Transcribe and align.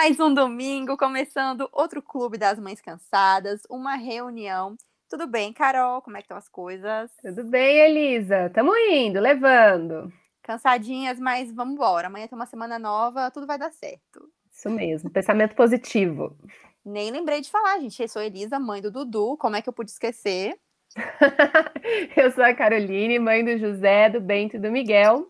Mais 0.00 0.20
um 0.20 0.32
domingo, 0.32 0.96
começando 0.96 1.68
outro 1.72 2.00
Clube 2.00 2.38
das 2.38 2.56
Mães 2.56 2.80
Cansadas, 2.80 3.62
uma 3.68 3.96
reunião. 3.96 4.76
Tudo 5.10 5.26
bem, 5.26 5.52
Carol? 5.52 6.00
Como 6.02 6.16
é 6.16 6.20
que 6.20 6.26
estão 6.26 6.36
as 6.36 6.48
coisas? 6.48 7.10
Tudo 7.20 7.42
bem, 7.42 7.78
Elisa? 7.78 8.48
Tamo 8.54 8.76
indo, 8.76 9.18
levando. 9.18 10.12
Cansadinhas, 10.40 11.18
mas 11.18 11.52
vamos 11.52 11.74
embora. 11.74 12.06
Amanhã 12.06 12.28
tem 12.28 12.38
uma 12.38 12.46
semana 12.46 12.78
nova, 12.78 13.28
tudo 13.32 13.44
vai 13.44 13.58
dar 13.58 13.72
certo. 13.72 14.30
Isso 14.52 14.70
mesmo, 14.70 15.10
pensamento 15.10 15.56
positivo. 15.56 16.38
Nem 16.86 17.10
lembrei 17.10 17.40
de 17.40 17.50
falar, 17.50 17.80
gente. 17.80 18.00
Eu 18.00 18.08
sou 18.08 18.22
Elisa, 18.22 18.56
mãe 18.60 18.80
do 18.80 18.92
Dudu. 18.92 19.36
Como 19.36 19.56
é 19.56 19.62
que 19.62 19.68
eu 19.68 19.72
pude 19.72 19.90
esquecer? 19.90 20.56
eu 22.16 22.30
sou 22.30 22.44
a 22.44 22.54
Caroline, 22.54 23.18
mãe 23.18 23.44
do 23.44 23.58
José, 23.58 24.08
do 24.10 24.20
Bento 24.20 24.54
e 24.54 24.60
do 24.60 24.70
Miguel. 24.70 25.28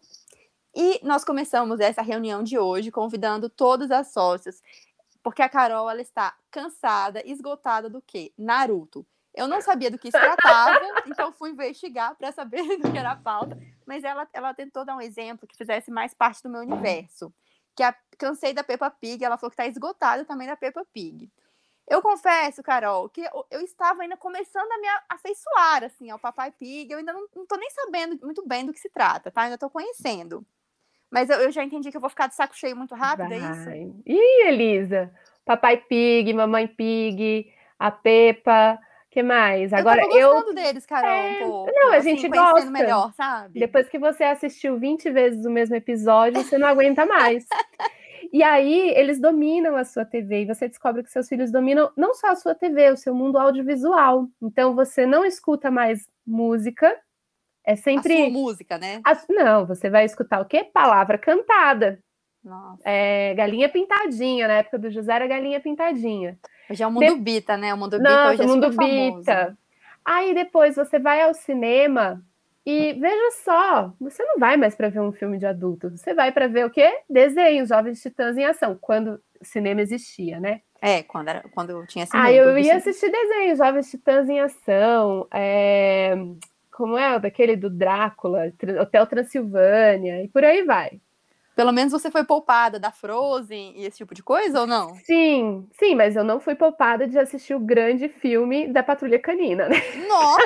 E 0.80 1.00
nós 1.02 1.24
começamos 1.24 1.80
essa 1.80 2.02
reunião 2.02 2.40
de 2.40 2.56
hoje 2.56 2.92
convidando 2.92 3.50
todas 3.50 3.90
as 3.90 4.12
sócias, 4.12 4.62
porque 5.24 5.42
a 5.42 5.48
Carol 5.48 5.90
ela 5.90 6.00
está 6.00 6.36
cansada, 6.52 7.20
esgotada 7.26 7.90
do 7.90 8.00
quê? 8.00 8.32
Naruto. 8.38 9.04
Eu 9.34 9.48
não 9.48 9.60
sabia 9.60 9.90
do 9.90 9.98
que 9.98 10.08
se 10.08 10.16
tratava, 10.16 10.78
então 11.08 11.32
fui 11.32 11.50
investigar 11.50 12.14
para 12.14 12.30
saber 12.30 12.62
do 12.78 12.92
que 12.92 12.96
era 12.96 13.10
a 13.10 13.16
pauta, 13.16 13.58
mas 13.84 14.04
ela, 14.04 14.28
ela 14.32 14.54
tentou 14.54 14.84
dar 14.84 14.94
um 14.94 15.00
exemplo 15.00 15.48
que 15.48 15.56
fizesse 15.56 15.90
mais 15.90 16.14
parte 16.14 16.44
do 16.44 16.48
meu 16.48 16.60
universo. 16.60 17.34
Que 17.74 17.82
a, 17.82 17.92
cansei 18.16 18.52
da 18.52 18.62
Peppa 18.62 18.88
Pig, 18.88 19.24
ela 19.24 19.36
falou 19.36 19.50
que 19.50 19.60
está 19.60 19.66
esgotada 19.66 20.24
também 20.24 20.46
da 20.46 20.54
Peppa 20.54 20.86
Pig. 20.94 21.28
Eu 21.88 22.00
confesso, 22.00 22.62
Carol, 22.62 23.08
que 23.08 23.22
eu, 23.22 23.46
eu, 23.50 23.62
estava 23.62 24.02
ainda 24.02 24.16
começando 24.16 24.70
a 24.70 24.78
me 24.78 24.86
afeiçoar 25.08 25.82
assim, 25.82 26.08
ao 26.08 26.20
Papai 26.20 26.52
Pig. 26.52 26.92
Eu 26.92 26.98
ainda 26.98 27.12
não, 27.12 27.24
estou 27.24 27.58
nem 27.58 27.70
sabendo 27.70 28.24
muito 28.24 28.46
bem 28.46 28.64
do 28.64 28.72
que 28.72 28.78
se 28.78 28.90
trata, 28.90 29.28
tá? 29.28 29.42
Ainda 29.42 29.56
estou 29.56 29.70
conhecendo. 29.70 30.46
Mas 31.10 31.30
eu, 31.30 31.38
eu, 31.38 31.50
já 31.50 31.64
entendi 31.64 31.90
que 31.90 31.96
eu 31.96 32.00
vou 32.00 32.10
ficar 32.10 32.26
de 32.26 32.34
saco 32.34 32.56
cheio 32.56 32.76
muito 32.76 32.94
rápido, 32.94 33.28
Vai. 33.28 33.38
é 33.38 33.50
isso? 33.50 34.02
Ih, 34.06 34.48
Elisa! 34.48 35.10
Papai 35.44 35.78
Pig, 35.78 36.32
Mamãe 36.34 36.66
Pig, 36.66 37.50
a 37.78 37.90
Pepa, 37.90 38.78
que 39.10 39.22
mais? 39.22 39.72
Agora 39.72 40.02
eu 40.02 40.08
tô 40.08 40.14
gostando 40.14 40.50
eu... 40.50 40.54
deles, 40.54 40.84
Carol, 40.84 41.10
é... 41.10 41.30
um 41.30 41.48
pouco. 41.48 41.72
Não, 41.74 41.92
a 41.92 41.96
assim, 41.96 42.16
gente 42.16 42.28
gosta. 42.28 42.70
melhor, 42.70 43.12
sabe? 43.14 43.58
Depois 43.58 43.88
que 43.88 43.98
você 43.98 44.24
assistiu 44.24 44.78
20 44.78 45.10
vezes 45.10 45.46
o 45.46 45.50
mesmo 45.50 45.74
episódio, 45.74 46.42
você 46.42 46.58
não 46.58 46.68
aguenta 46.68 47.06
mais. 47.06 47.46
e 48.30 48.42
aí, 48.42 48.90
eles 48.90 49.18
dominam 49.18 49.76
a 49.76 49.84
sua 49.84 50.04
TV 50.04 50.42
e 50.42 50.46
você 50.46 50.68
descobre 50.68 51.02
que 51.02 51.10
seus 51.10 51.26
filhos 51.26 51.50
dominam 51.50 51.90
não 51.96 52.14
só 52.14 52.28
a 52.28 52.36
sua 52.36 52.54
TV, 52.54 52.90
o 52.90 52.96
seu 52.96 53.14
mundo 53.14 53.38
audiovisual. 53.38 54.28
Então, 54.42 54.74
você 54.74 55.06
não 55.06 55.24
escuta 55.24 55.70
mais 55.70 56.06
música, 56.26 56.94
é 57.68 57.76
sempre. 57.76 58.14
A 58.14 58.16
sua 58.16 58.30
música, 58.30 58.78
né? 58.78 59.02
Não, 59.28 59.66
você 59.66 59.90
vai 59.90 60.06
escutar 60.06 60.40
o 60.40 60.46
quê? 60.46 60.64
Palavra 60.64 61.18
cantada. 61.18 62.02
Nossa. 62.42 62.80
É, 62.82 63.34
galinha 63.34 63.68
pintadinha, 63.68 64.48
na 64.48 64.54
época 64.54 64.78
do 64.78 64.90
José 64.90 65.12
era 65.12 65.26
galinha 65.26 65.60
pintadinha. 65.60 66.38
Hoje 66.70 66.82
é 66.82 66.86
o 66.86 66.90
mundo 66.90 67.04
De... 67.04 67.20
bita, 67.20 67.58
né? 67.58 67.74
O 67.74 67.76
mundo 67.76 67.98
bita 67.98 68.10
Nossa, 68.10 68.32
hoje 68.32 68.42
é 68.42 68.44
o 68.46 68.48
mundo 68.48 68.70
bita. 68.70 69.58
Aí 70.02 70.34
depois 70.34 70.76
você 70.76 70.98
vai 70.98 71.20
ao 71.20 71.34
cinema 71.34 72.24
e 72.64 72.94
veja 72.94 73.30
só, 73.44 73.92
você 74.00 74.24
não 74.24 74.38
vai 74.38 74.56
mais 74.56 74.74
para 74.74 74.88
ver 74.88 75.00
um 75.00 75.12
filme 75.12 75.36
de 75.36 75.44
adulto, 75.44 75.90
você 75.90 76.14
vai 76.14 76.32
para 76.32 76.48
ver 76.48 76.64
o 76.64 76.70
quê? 76.70 77.00
Desenhos, 77.08 77.68
Jovens 77.68 78.00
Titãs 78.00 78.38
em 78.38 78.46
Ação, 78.46 78.78
quando 78.80 79.20
o 79.38 79.44
cinema 79.44 79.82
existia, 79.82 80.40
né? 80.40 80.62
É, 80.80 81.02
quando, 81.02 81.28
era, 81.28 81.44
quando 81.50 81.70
eu 81.70 81.86
tinha 81.86 82.06
cinema. 82.06 82.28
Aí 82.28 82.36
eu 82.36 82.56
ia 82.58 82.76
assistir 82.76 83.10
desenhos, 83.10 83.58
Jovens 83.58 83.90
Titãs 83.90 84.26
em 84.28 84.40
Ação, 84.40 85.26
é 85.30 86.16
como 86.78 86.96
é 86.96 87.16
o 87.16 87.18
daquele 87.18 87.56
do 87.56 87.68
Drácula, 87.68 88.52
Hotel 88.80 89.04
Transilvânia, 89.04 90.22
e 90.22 90.28
por 90.28 90.44
aí 90.44 90.62
vai. 90.62 91.00
Pelo 91.56 91.72
menos 91.72 91.90
você 91.90 92.08
foi 92.08 92.22
poupada 92.22 92.78
da 92.78 92.92
Frozen 92.92 93.72
e 93.76 93.84
esse 93.84 93.96
tipo 93.96 94.14
de 94.14 94.22
coisa, 94.22 94.60
ou 94.60 94.66
não? 94.66 94.94
Sim, 94.94 95.68
sim, 95.72 95.96
mas 95.96 96.14
eu 96.14 96.22
não 96.22 96.38
fui 96.38 96.54
poupada 96.54 97.04
de 97.08 97.18
assistir 97.18 97.52
o 97.52 97.58
grande 97.58 98.08
filme 98.08 98.68
da 98.68 98.80
Patrulha 98.80 99.18
Canina, 99.18 99.68
né? 99.68 99.82
Nossa! 100.06 100.42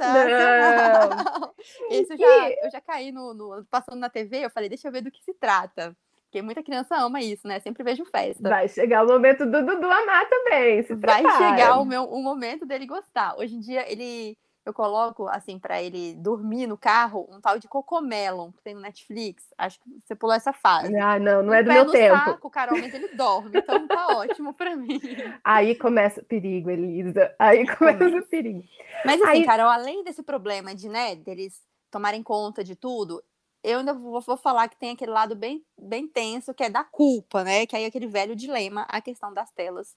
não. 0.02 1.54
Esse 1.88 2.14
eu 2.14 2.18
já, 2.18 2.50
eu 2.64 2.70
já 2.72 2.80
caí 2.80 3.12
no, 3.12 3.32
no, 3.34 3.64
passando 3.70 4.00
na 4.00 4.10
TV, 4.10 4.46
eu 4.46 4.50
falei, 4.50 4.68
deixa 4.68 4.88
eu 4.88 4.92
ver 4.92 5.02
do 5.02 5.12
que 5.12 5.22
se 5.22 5.32
trata. 5.32 5.96
Porque 6.24 6.42
muita 6.42 6.60
criança 6.60 6.96
ama 6.96 7.20
isso, 7.20 7.46
né? 7.46 7.60
Sempre 7.60 7.84
vejo 7.84 8.04
festa. 8.04 8.48
Vai 8.48 8.68
chegar 8.68 9.04
o 9.04 9.06
momento 9.06 9.46
do 9.46 9.64
Dudu 9.64 9.86
amar 9.86 10.28
também. 10.28 10.82
Vai 10.82 11.22
chegar 11.22 11.78
o, 11.78 11.84
meu, 11.84 12.02
o 12.02 12.20
momento 12.20 12.66
dele 12.66 12.84
gostar. 12.84 13.38
Hoje 13.38 13.54
em 13.54 13.60
dia, 13.60 13.88
ele 13.88 14.36
eu 14.66 14.74
coloco, 14.74 15.28
assim, 15.28 15.60
para 15.60 15.80
ele 15.80 16.16
dormir 16.16 16.66
no 16.66 16.76
carro, 16.76 17.28
um 17.30 17.40
tal 17.40 17.56
de 17.56 17.68
Cocomelon, 17.68 18.50
que 18.50 18.60
tem 18.64 18.74
no 18.74 18.80
Netflix. 18.80 19.44
Acho 19.56 19.78
que 19.78 19.88
você 20.04 20.16
pulou 20.16 20.34
essa 20.34 20.52
fase. 20.52 20.94
Ah, 20.98 21.20
não, 21.20 21.40
não 21.40 21.54
é 21.54 21.62
do 21.62 21.72
meu 21.72 21.88
tempo. 21.88 22.16
Saco, 22.16 22.50
Carol, 22.50 22.76
mas 22.76 22.92
ele 22.92 23.14
dorme, 23.14 23.60
então 23.60 23.86
tá 23.86 24.08
ótimo 24.18 24.52
para 24.52 24.74
mim. 24.74 25.00
Aí 25.44 25.76
começa 25.76 26.20
o 26.20 26.24
perigo, 26.24 26.68
Elisa. 26.68 27.32
Aí 27.38 27.64
começa 27.76 28.18
o 28.18 28.26
perigo. 28.26 28.64
Mas 29.04 29.22
assim, 29.22 29.30
Aí... 29.30 29.44
Carol, 29.44 29.70
além 29.70 30.02
desse 30.02 30.24
problema 30.24 30.74
de, 30.74 30.88
né, 30.88 31.14
deles 31.14 31.62
tomarem 31.88 32.24
conta 32.24 32.64
de 32.64 32.74
tudo, 32.74 33.22
eu 33.62 33.78
ainda 33.78 33.94
vou, 33.94 34.20
vou, 34.20 34.36
falar 34.36 34.68
que 34.68 34.76
tem 34.76 34.90
aquele 34.90 35.12
lado 35.12 35.36
bem, 35.36 35.64
bem 35.78 36.08
tenso, 36.08 36.52
que 36.52 36.64
é 36.64 36.68
da 36.70 36.82
culpa, 36.82 37.44
né? 37.44 37.66
Que 37.66 37.76
aí 37.76 37.84
é 37.84 37.86
aquele 37.86 38.08
velho 38.08 38.34
dilema, 38.34 38.82
a 38.88 39.00
questão 39.00 39.32
das 39.32 39.52
telas 39.52 39.96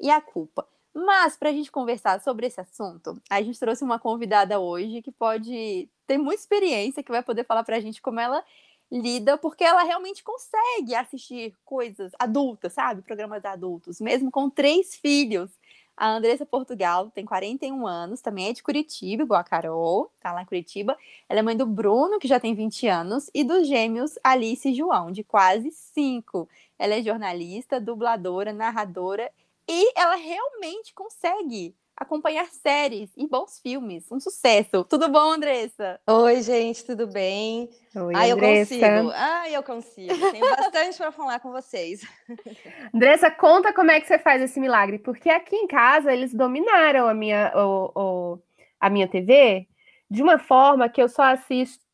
e 0.00 0.10
a 0.10 0.20
culpa. 0.20 0.66
Mas, 0.94 1.36
para 1.36 1.50
a 1.50 1.52
gente 1.52 1.70
conversar 1.70 2.20
sobre 2.20 2.46
esse 2.46 2.60
assunto, 2.60 3.20
a 3.30 3.40
gente 3.42 3.58
trouxe 3.58 3.84
uma 3.84 3.98
convidada 3.98 4.58
hoje 4.58 5.02
que 5.02 5.12
pode 5.12 5.88
ter 6.06 6.18
muita 6.18 6.40
experiência, 6.40 7.02
que 7.02 7.10
vai 7.12 7.22
poder 7.22 7.44
falar 7.44 7.62
para 7.62 7.76
a 7.76 7.80
gente 7.80 8.02
como 8.02 8.18
ela 8.18 8.42
lida, 8.90 9.36
porque 9.36 9.64
ela 9.64 9.82
realmente 9.82 10.24
consegue 10.24 10.94
assistir 10.94 11.54
coisas 11.64 12.12
adultas, 12.18 12.72
sabe? 12.72 13.02
Programas 13.02 13.44
adultos, 13.44 14.00
mesmo 14.00 14.30
com 14.30 14.48
três 14.48 14.96
filhos. 14.96 15.50
A 15.96 16.10
Andressa 16.10 16.46
Portugal 16.46 17.10
tem 17.10 17.24
41 17.24 17.86
anos, 17.86 18.20
também 18.20 18.48
é 18.48 18.52
de 18.52 18.62
Curitiba, 18.62 19.24
igual 19.24 19.40
a 19.40 19.44
Carol, 19.44 20.10
tá 20.20 20.32
lá 20.32 20.42
em 20.42 20.46
Curitiba. 20.46 20.96
Ela 21.28 21.40
é 21.40 21.42
mãe 21.42 21.56
do 21.56 21.66
Bruno, 21.66 22.20
que 22.20 22.28
já 22.28 22.38
tem 22.38 22.54
20 22.54 22.86
anos, 22.86 23.28
e 23.34 23.42
dos 23.42 23.66
gêmeos 23.66 24.16
Alice 24.22 24.68
e 24.68 24.74
João, 24.74 25.10
de 25.10 25.24
quase 25.24 25.70
5. 25.72 26.48
Ela 26.78 26.94
é 26.94 27.02
jornalista, 27.02 27.80
dubladora, 27.80 28.52
narradora 28.52 29.30
e 29.68 29.92
ela 29.94 30.16
realmente 30.16 30.94
consegue 30.94 31.76
acompanhar 31.94 32.46
séries 32.46 33.10
e 33.16 33.26
bons 33.26 33.58
filmes. 33.60 34.10
Um 34.10 34.20
sucesso. 34.20 34.84
Tudo 34.84 35.08
bom, 35.08 35.32
Andressa? 35.32 36.00
Oi, 36.06 36.42
gente, 36.42 36.84
tudo 36.84 37.08
bem? 37.08 37.68
Oi, 37.94 38.14
Ai, 38.14 38.30
Andressa. 38.30 38.74
eu 38.74 38.80
consigo. 38.80 39.12
Ai, 39.14 39.56
eu 39.56 39.62
consigo. 39.62 40.30
Tenho 40.30 40.46
bastante 40.56 40.96
para 40.96 41.12
falar 41.12 41.40
com 41.40 41.50
vocês. 41.50 42.06
Andressa, 42.94 43.30
conta 43.30 43.72
como 43.72 43.90
é 43.90 44.00
que 44.00 44.06
você 44.06 44.18
faz 44.18 44.40
esse 44.40 44.60
milagre, 44.60 44.98
porque 45.00 45.28
aqui 45.28 45.56
em 45.56 45.66
casa 45.66 46.12
eles 46.12 46.32
dominaram 46.32 47.08
a 47.08 47.14
minha, 47.14 47.52
o, 47.54 47.92
o, 47.94 48.38
a 48.80 48.88
minha 48.88 49.08
TV 49.08 49.66
de 50.10 50.22
uma 50.22 50.38
forma 50.38 50.88
que 50.88 51.02
eu 51.02 51.08
só 51.08 51.22
assisto 51.22 51.84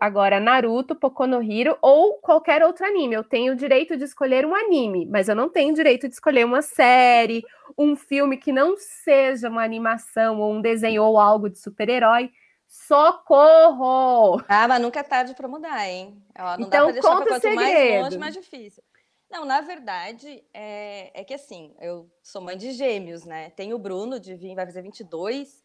agora 0.00 0.40
Naruto, 0.40 0.94
Poco 0.94 1.26
no 1.26 1.40
ou 1.80 2.14
qualquer 2.14 2.62
outro 2.62 2.84
anime. 2.84 3.14
Eu 3.14 3.24
tenho 3.24 3.52
o 3.52 3.56
direito 3.56 3.96
de 3.96 4.04
escolher 4.04 4.46
um 4.46 4.54
anime, 4.54 5.06
mas 5.06 5.28
eu 5.28 5.34
não 5.34 5.48
tenho 5.48 5.72
o 5.72 5.74
direito 5.74 6.08
de 6.08 6.14
escolher 6.14 6.44
uma 6.44 6.62
série, 6.62 7.44
um 7.76 7.96
filme 7.96 8.36
que 8.36 8.52
não 8.52 8.76
seja 8.76 9.48
uma 9.48 9.64
animação 9.64 10.40
ou 10.40 10.52
um 10.52 10.60
desenho 10.60 11.02
ou 11.04 11.18
algo 11.18 11.48
de 11.48 11.58
super-herói. 11.58 12.30
Socorro! 12.66 14.42
Ah, 14.48 14.68
mas 14.68 14.80
nunca 14.80 15.00
é 15.00 15.02
tarde 15.02 15.34
para 15.34 15.48
mudar, 15.48 15.88
hein? 15.88 16.22
Ó, 16.38 16.56
não 16.56 16.66
então, 16.66 16.86
dá 16.86 17.00
pra 17.00 17.02
conta 17.02 17.26
quanto 17.26 17.54
mais 17.54 18.02
longe, 18.02 18.18
mais 18.18 18.34
difícil. 18.34 18.82
Não, 19.30 19.44
na 19.44 19.60
verdade, 19.60 20.44
é, 20.52 21.20
é 21.20 21.24
que 21.24 21.34
assim, 21.34 21.72
eu 21.80 22.10
sou 22.22 22.42
mãe 22.42 22.56
de 22.56 22.72
gêmeos, 22.72 23.24
né? 23.24 23.50
Tenho 23.50 23.76
o 23.76 23.78
Bruno, 23.78 24.18
de 24.18 24.36
vai 24.54 24.66
fazer 24.66 24.82
22, 24.82 25.64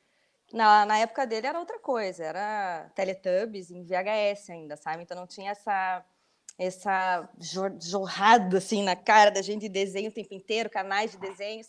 na, 0.55 0.85
na 0.85 0.97
época 0.99 1.27
dele 1.27 1.47
era 1.47 1.59
outra 1.59 1.77
coisa, 1.77 2.23
era 2.23 2.89
Teletubbies 2.95 3.69
em 3.69 3.83
VHS 3.83 4.49
ainda, 4.49 4.77
sabe? 4.77 5.03
Então 5.03 5.17
não 5.17 5.27
tinha 5.27 5.51
essa 5.51 6.03
essa 6.57 7.29
jorrada 7.81 8.59
assim 8.59 8.81
na 8.81 8.95
cara 8.95 9.29
da 9.29 9.41
gente 9.41 9.63
de 9.63 9.69
desenho 9.69 10.09
o 10.09 10.13
tempo 10.13 10.33
inteiro, 10.33 10.69
canais 10.69 11.11
de 11.11 11.17
desenhos. 11.17 11.67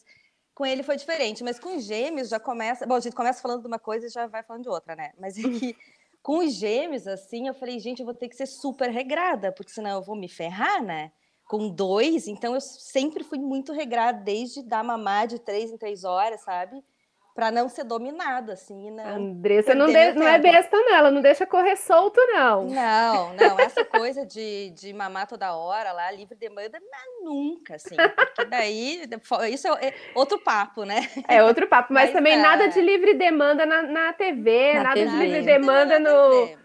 Com 0.55 0.65
ele 0.65 0.85
foi 0.85 0.97
diferente, 0.97 1.43
mas 1.43 1.59
com 1.59 1.77
os 1.77 1.85
gêmeos 1.85 2.29
já 2.29 2.39
começa. 2.39 2.87
Bom, 2.87 2.95
a 2.95 3.01
gente 3.01 3.17
começa 3.17 3.43
falando 3.43 3.63
de 3.63 3.67
uma 3.67 3.81
coisa 3.81 4.07
e 4.07 4.09
já 4.09 4.29
vai 4.29 4.45
falando 4.45 4.63
de 4.63 4.69
outra, 4.69 4.95
né? 4.95 5.13
Mas 5.19 5.37
é 5.37 5.43
que 5.43 5.77
com 6.23 6.39
os 6.39 6.55
gêmeos, 6.55 7.09
assim, 7.09 7.49
eu 7.49 7.55
falei, 7.55 7.81
gente, 7.81 7.99
eu 7.99 8.07
vou 8.07 8.15
ter 8.15 8.29
que 8.29 8.37
ser 8.37 8.47
super 8.47 8.89
regrada, 8.89 9.51
porque 9.51 9.73
senão 9.73 9.91
eu 9.91 10.03
vou 10.03 10.15
me 10.15 10.29
ferrar, 10.29 10.81
né? 10.81 11.11
Com 11.45 11.69
dois, 11.69 12.29
então 12.29 12.55
eu 12.55 12.61
sempre 12.61 13.25
fui 13.25 13.39
muito 13.39 13.73
regrada, 13.73 14.23
desde 14.23 14.63
dar 14.63 14.85
mamar 14.85 15.27
de 15.27 15.41
três 15.41 15.73
em 15.73 15.77
três 15.77 16.05
horas, 16.05 16.43
sabe? 16.43 16.85
Para 17.37 17.51
não 17.51 17.69
ser 17.69 17.85
dominada, 17.85 18.55
assim, 18.55 18.91
não. 18.91 19.05
Andressa 19.05 19.75
não, 19.75 19.87
de, 19.89 20.13
não 20.15 20.27
é 20.27 20.39
besta, 20.39 20.75
não, 20.75 20.95
ela 20.95 21.11
não 21.11 21.21
deixa 21.21 21.45
correr 21.45 21.77
solto, 21.77 22.19
não. 22.33 22.65
Não, 22.65 23.35
não, 23.35 23.61
essa 23.61 23.85
coisa 23.85 24.25
de, 24.25 24.71
de 24.71 24.91
mamar 24.95 25.27
toda 25.27 25.55
hora 25.55 25.93
lá, 25.93 26.11
livre 26.11 26.35
demanda, 26.35 26.81
não, 26.81 27.25
nunca, 27.31 27.75
assim, 27.75 27.95
porque 27.95 28.47
daí, 28.47 29.03
isso 29.53 29.69
é, 29.69 29.89
é 29.89 29.95
outro 30.15 30.39
papo, 30.39 30.85
né? 30.85 31.11
É 31.29 31.45
outro 31.45 31.69
papo, 31.69 31.93
mas, 31.93 32.05
mas 32.05 32.13
também 32.15 32.33
é... 32.33 32.37
nada 32.39 32.69
de 32.69 32.81
livre 32.81 33.13
demanda 33.13 33.67
na, 33.67 33.83
na 33.83 34.13
TV, 34.15 34.73
na 34.73 34.83
nada 34.85 34.95
TV. 34.95 35.11
de 35.11 35.17
livre 35.19 35.43
demanda 35.43 35.99
no, 35.99 36.57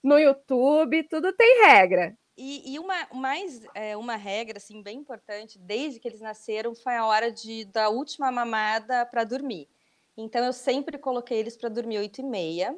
no 0.00 0.16
YouTube, 0.16 1.02
tudo 1.08 1.32
tem 1.32 1.64
regra. 1.64 2.14
E, 2.38 2.74
e 2.74 2.78
uma, 2.78 2.94
mais 3.12 3.62
é, 3.74 3.96
uma 3.96 4.14
regra 4.14 4.58
assim 4.58 4.80
bem 4.80 4.98
importante, 4.98 5.58
desde 5.58 5.98
que 5.98 6.06
eles 6.06 6.20
nasceram, 6.20 6.72
foi 6.72 6.94
a 6.94 7.04
hora 7.04 7.32
de, 7.32 7.64
da 7.64 7.88
última 7.88 8.30
mamada 8.30 9.04
para 9.06 9.24
dormir. 9.24 9.68
Então 10.16 10.44
eu 10.44 10.52
sempre 10.52 10.98
coloquei 10.98 11.38
eles 11.38 11.56
para 11.56 11.68
dormir 11.68 11.98
oito 11.98 12.20
e 12.20 12.24
meia. 12.24 12.76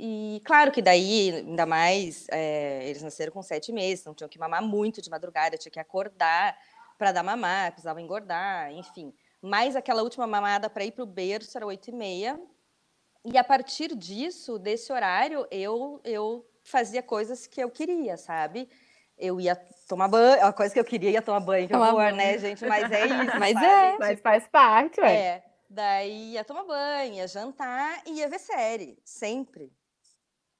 E 0.00 0.40
claro 0.44 0.70
que 0.70 0.80
daí, 0.80 1.30
ainda 1.30 1.66
mais, 1.66 2.26
é, 2.30 2.88
eles 2.88 3.02
nasceram 3.02 3.32
com 3.32 3.42
sete 3.42 3.72
meses, 3.72 4.04
não 4.04 4.14
tinham 4.14 4.28
que 4.28 4.38
mamar 4.38 4.62
muito 4.62 5.02
de 5.02 5.10
madrugada, 5.10 5.58
tinha 5.58 5.72
que 5.72 5.80
acordar 5.80 6.56
para 6.96 7.10
dar 7.10 7.22
mamar, 7.22 7.72
precisavam 7.72 8.02
engordar, 8.02 8.72
enfim. 8.72 9.12
Mas 9.42 9.74
aquela 9.74 10.02
última 10.02 10.26
mamada 10.26 10.70
para 10.70 10.84
ir 10.84 10.92
para 10.92 11.02
o 11.02 11.06
berço 11.06 11.56
era 11.56 11.66
oito 11.66 11.90
e 11.90 11.92
meia. 11.92 12.40
E 13.24 13.36
a 13.36 13.42
partir 13.42 13.94
disso, 13.96 14.58
desse 14.58 14.92
horário, 14.92 15.46
eu, 15.50 16.00
eu 16.04 16.48
fazia 16.62 17.02
coisas 17.02 17.46
que 17.46 17.60
eu 17.60 17.70
queria, 17.70 18.16
sabe? 18.16 18.68
Eu 19.16 19.40
ia 19.40 19.56
tomar 19.88 20.06
banho, 20.08 20.44
a 20.44 20.52
coisa 20.52 20.72
que 20.72 20.78
eu 20.78 20.84
queria 20.84 21.10
ia 21.10 21.22
tomar 21.22 21.40
banho, 21.40 21.66
que 21.66 21.72
tomar 21.72 21.92
horror, 21.92 22.12
né, 22.12 22.38
gente? 22.38 22.64
Mas 22.64 22.90
é 22.90 23.06
isso. 23.24 23.38
Mas 23.38 23.54
sabe? 23.54 23.66
é, 23.66 23.98
mas 23.98 24.20
faz 24.20 24.46
parte, 24.46 25.00
ué. 25.00 25.14
É. 25.14 25.47
Daí 25.68 26.32
ia 26.32 26.44
tomar 26.44 26.64
banho, 26.64 27.14
ia 27.14 27.28
jantar 27.28 28.02
e 28.06 28.12
ia 28.18 28.28
ver 28.28 28.38
série, 28.38 28.98
sempre. 29.04 29.72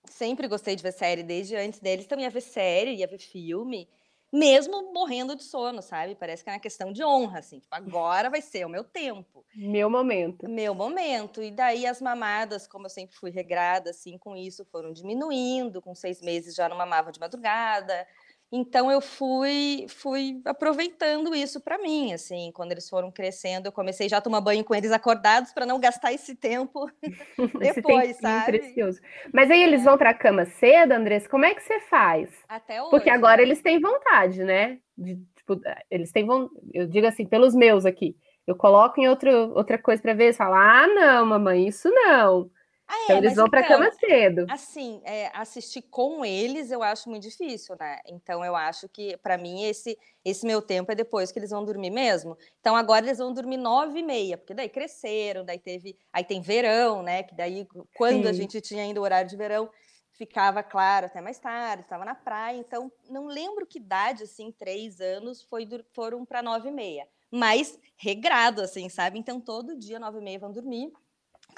Sempre 0.05 0.49
gostei 0.49 0.77
de 0.77 0.83
ver 0.83 0.93
série, 0.93 1.23
desde 1.23 1.57
antes 1.57 1.81
deles 1.81 2.07
também 2.07 2.25
ia 2.25 2.31
ver 2.31 2.41
série, 2.41 2.95
ia 2.97 3.07
ver 3.07 3.19
filme 3.19 3.89
mesmo 4.33 4.93
morrendo 4.93 5.35
de 5.35 5.43
sono, 5.43 5.81
sabe? 5.83 6.15
Parece 6.15 6.45
que 6.45 6.51
é 6.51 6.53
uma 6.53 6.61
questão 6.61 6.93
de 6.93 7.03
honra, 7.03 7.39
assim, 7.39 7.59
tipo, 7.59 7.75
agora 7.75 8.29
vai 8.29 8.43
ser 8.43 8.65
o 8.67 8.69
meu 8.69 8.85
tempo. 8.85 9.45
Meu 9.55 9.89
momento. 9.89 10.49
Meu 10.49 10.75
momento. 10.75 11.43
E 11.43 11.51
daí 11.51 11.87
as 11.87 12.01
mamadas, 12.01 12.67
como 12.67 12.87
eu 12.87 12.91
sempre 12.91 13.17
fui 13.17 13.31
regrada, 13.31 13.91
assim, 13.91 14.19
com 14.19 14.37
isso, 14.37 14.65
foram 14.67 14.93
diminuindo, 14.93 15.81
com 15.81 15.95
seis 15.95 16.21
meses 16.21 16.55
já 16.55 16.69
não 16.69 16.77
mamava 16.77 17.11
de 17.11 17.19
madrugada, 17.19 18.07
então 18.51 18.91
eu 18.91 19.01
fui 19.01 19.87
fui 19.89 20.41
aproveitando 20.45 21.35
isso 21.35 21.61
para 21.61 21.79
mim, 21.79 22.13
assim, 22.13 22.51
quando 22.55 22.73
eles 22.73 22.89
foram 22.89 23.11
crescendo, 23.11 23.67
eu 23.67 23.73
comecei 23.73 24.09
já 24.09 24.19
a 24.19 24.23
tomar 24.23 24.41
banho 24.41 24.65
com 24.65 24.75
eles 24.75 24.91
acordados 24.91 25.53
para 25.53 25.67
não 25.67 25.79
gastar 25.79 26.13
esse 26.13 26.35
tempo 26.35 26.91
depois, 27.61 28.11
esse 28.11 28.21
sabe? 28.21 28.59
Precioso. 28.59 29.01
Mas 29.33 29.51
aí 29.51 29.63
eles 29.63 29.83
é. 29.83 29.85
vão 29.85 29.99
para 29.99 30.11
a 30.11 30.15
cama 30.15 30.47
cedo, 30.47 30.93
Andressa, 30.93 31.29
como 31.29 31.45
é 31.45 31.55
que 31.55 31.63
você 31.63 31.81
faz? 31.81 32.31
Até 32.49 32.81
hoje. 32.81 32.91
Porque 32.91 33.11
agora 33.11 33.43
eles 33.43 33.61
têm 33.61 33.81
vontade, 33.81 34.43
né? 34.43 34.79
De, 34.97 35.17
tipo, 35.37 35.61
eles 35.91 36.11
têm 36.11 36.25
vontade, 36.25 36.61
eu 36.73 36.87
digo 36.87 37.07
assim, 37.07 37.27
pelos 37.27 37.55
meus 37.55 37.85
aqui. 37.85 38.17
Eu 38.47 38.57
coloco 38.57 38.99
em 38.99 39.09
outro, 39.09 39.31
outra 39.55 39.77
coisa 39.77 40.01
para 40.01 40.15
ver 40.15 40.31
e 40.31 40.33
falo: 40.33 40.55
"Ah, 40.55 40.87
não, 40.87 41.27
mamãe, 41.27 41.69
isso 41.69 41.91
não". 41.91 42.51
Ah, 42.91 42.95
é, 43.01 43.05
então 43.05 43.19
eles 43.19 43.37
vão 43.37 43.51
para 43.51 43.61
a 43.61 43.65
então, 43.65 43.79
cama 43.79 43.93
cedo. 43.93 44.47
Assim, 44.49 45.03
é, 45.05 45.31
assistir 45.35 45.83
com 45.83 46.25
eles 46.25 46.71
eu 46.71 46.83
acho 46.83 47.11
muito 47.11 47.23
difícil, 47.23 47.77
né? 47.79 47.99
Então 48.07 48.43
eu 48.43 48.57
acho 48.57 48.89
que 48.89 49.15
para 49.19 49.37
mim 49.37 49.63
esse 49.65 49.99
esse 50.25 50.47
meu 50.47 50.63
tempo 50.63 50.91
é 50.91 50.95
depois 50.95 51.31
que 51.31 51.39
eles 51.39 51.51
vão 51.51 51.65
dormir 51.65 51.91
mesmo. 51.91 52.37
Então 52.61 52.75
agora 52.75 53.05
eles 53.05 53.19
vão 53.19 53.33
dormir 53.33 53.59
nove 53.59 53.99
e 53.99 54.03
meia, 54.03 54.39
porque 54.39 54.55
daí 54.55 54.71
cresceram, 54.71 55.45
daí 55.45 55.59
teve, 55.59 55.99
aí 56.11 56.25
tem 56.25 56.41
verão, 56.41 57.03
né? 57.03 57.23
Que 57.23 57.35
daí 57.35 57.67
quando 57.95 58.25
Sim. 58.25 58.29
a 58.29 58.33
gente 58.33 58.59
tinha 58.63 58.83
ainda 58.83 59.01
o 59.01 59.05
horário 59.05 59.29
de 59.29 59.37
verão 59.37 59.69
ficava 60.13 60.63
claro 60.63 61.07
até 61.07 61.21
mais 61.21 61.39
tarde, 61.39 61.83
estava 61.83 62.07
na 62.07 62.15
praia. 62.15 62.57
Então 62.57 62.91
não 63.11 63.27
lembro 63.27 63.67
que 63.67 63.79
idade 63.79 64.23
assim, 64.23 64.51
três 64.51 64.99
anos 64.99 65.43
foi 65.43 65.69
foram 65.93 66.25
para 66.25 66.43
nove 66.43 66.69
e 66.69 66.73
meia, 66.73 67.07
mas 67.31 67.79
regrado 67.99 68.63
assim, 68.63 68.89
sabe? 68.89 69.19
Então 69.19 69.39
todo 69.39 69.79
dia 69.79 69.99
nove 69.99 70.19
e 70.21 70.23
meia 70.23 70.39
vão 70.39 70.51
dormir 70.53 70.91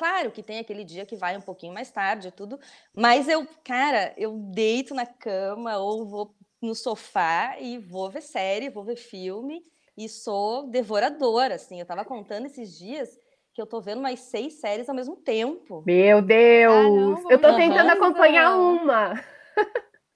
Claro 0.00 0.31
que 0.31 0.43
tem 0.43 0.58
aquele 0.58 0.82
dia 0.82 1.05
que 1.05 1.14
vai 1.14 1.37
um 1.37 1.43
pouquinho 1.43 1.75
mais 1.75 1.91
tarde 1.91 2.29
e 2.29 2.31
tudo, 2.31 2.58
mas 2.97 3.29
eu, 3.29 3.47
cara, 3.62 4.14
eu 4.17 4.32
deito 4.35 4.94
na 4.94 5.05
cama 5.05 5.76
ou 5.76 6.06
vou 6.06 6.35
no 6.62 6.75
sofá 6.75 7.58
e 7.61 7.76
vou 7.76 8.08
ver 8.08 8.23
série, 8.23 8.70
vou 8.70 8.82
ver 8.82 8.97
filme 8.97 9.62
e 9.99 10.08
sou 10.08 10.67
devoradora, 10.70 11.56
assim. 11.56 11.81
Eu 11.81 11.85
tava 11.85 12.02
contando 12.02 12.47
esses 12.47 12.79
dias 12.79 13.11
que 13.52 13.61
eu 13.61 13.67
tô 13.67 13.79
vendo 13.79 14.00
mais 14.00 14.20
seis 14.20 14.58
séries 14.58 14.88
ao 14.88 14.94
mesmo 14.94 15.17
tempo. 15.17 15.85
Meu 15.85 16.23
Deus! 16.23 16.73
Caramba, 16.73 17.32
eu 17.32 17.38
tô 17.38 17.56
tentando 17.56 17.91
acompanhar 17.91 18.56
uma. 18.56 19.23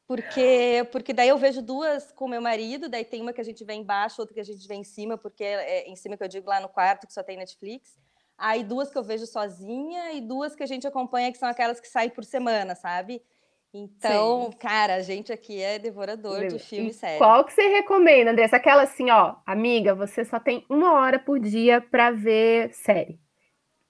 Porque, 0.08 0.88
porque 0.92 1.12
daí 1.12 1.28
eu 1.28 1.36
vejo 1.36 1.60
duas 1.60 2.10
com 2.12 2.26
meu 2.26 2.40
marido, 2.40 2.88
daí 2.88 3.04
tem 3.04 3.20
uma 3.20 3.34
que 3.34 3.40
a 3.40 3.44
gente 3.44 3.62
vê 3.64 3.75
embaixo, 3.75 4.19
outra 4.19 4.34
que 4.34 4.40
a 4.40 4.44
gente 4.44 4.66
vê 4.66 4.76
em 4.76 4.84
cima, 4.84 5.19
porque 5.19 5.44
é 5.44 5.86
em 5.86 5.96
cima 5.96 6.16
que 6.16 6.25
eu 6.25 6.28
digo 6.28 6.48
lá 6.48 6.58
no 6.58 6.70
quarto, 6.70 7.06
que 7.06 7.12
só 7.12 7.22
tem 7.22 7.36
Netflix. 7.36 8.02
Aí 8.36 8.64
duas 8.64 8.90
que 8.90 8.98
eu 8.98 9.04
vejo 9.04 9.26
sozinha 9.26 10.12
e 10.12 10.20
duas 10.20 10.54
que 10.54 10.62
a 10.62 10.66
gente 10.66 10.86
acompanha, 10.86 11.31
que 11.31 11.38
são 11.38 11.48
aquelas 11.48 11.81
que 11.81 11.88
saem 11.88 12.10
por 12.10 12.25
semana, 12.25 12.75
sabe? 12.75 13.22
Então, 13.72 14.50
Sim. 14.52 14.58
cara, 14.58 14.94
a 14.94 15.00
gente 15.00 15.32
aqui 15.32 15.60
é 15.60 15.81
devorador 15.81 16.46
de 16.46 16.60
filme 16.60 16.90
e 16.90 16.94
série. 16.94 17.19
Qual 17.19 17.44
que 17.44 17.52
você 17.52 17.66
recomenda, 17.69 18.31
Andressa? 18.31 18.56
Aquela 18.56 18.82
assim, 18.82 19.10
ó, 19.10 19.34
amiga, 19.44 19.96
você 19.96 20.25
só 20.25 20.38
tem 20.38 20.64
uma 20.70 20.92
hora 20.92 21.19
por 21.19 21.40
dia 21.40 21.81
para 21.81 22.12
ver 22.12 22.72
série. 22.72 23.19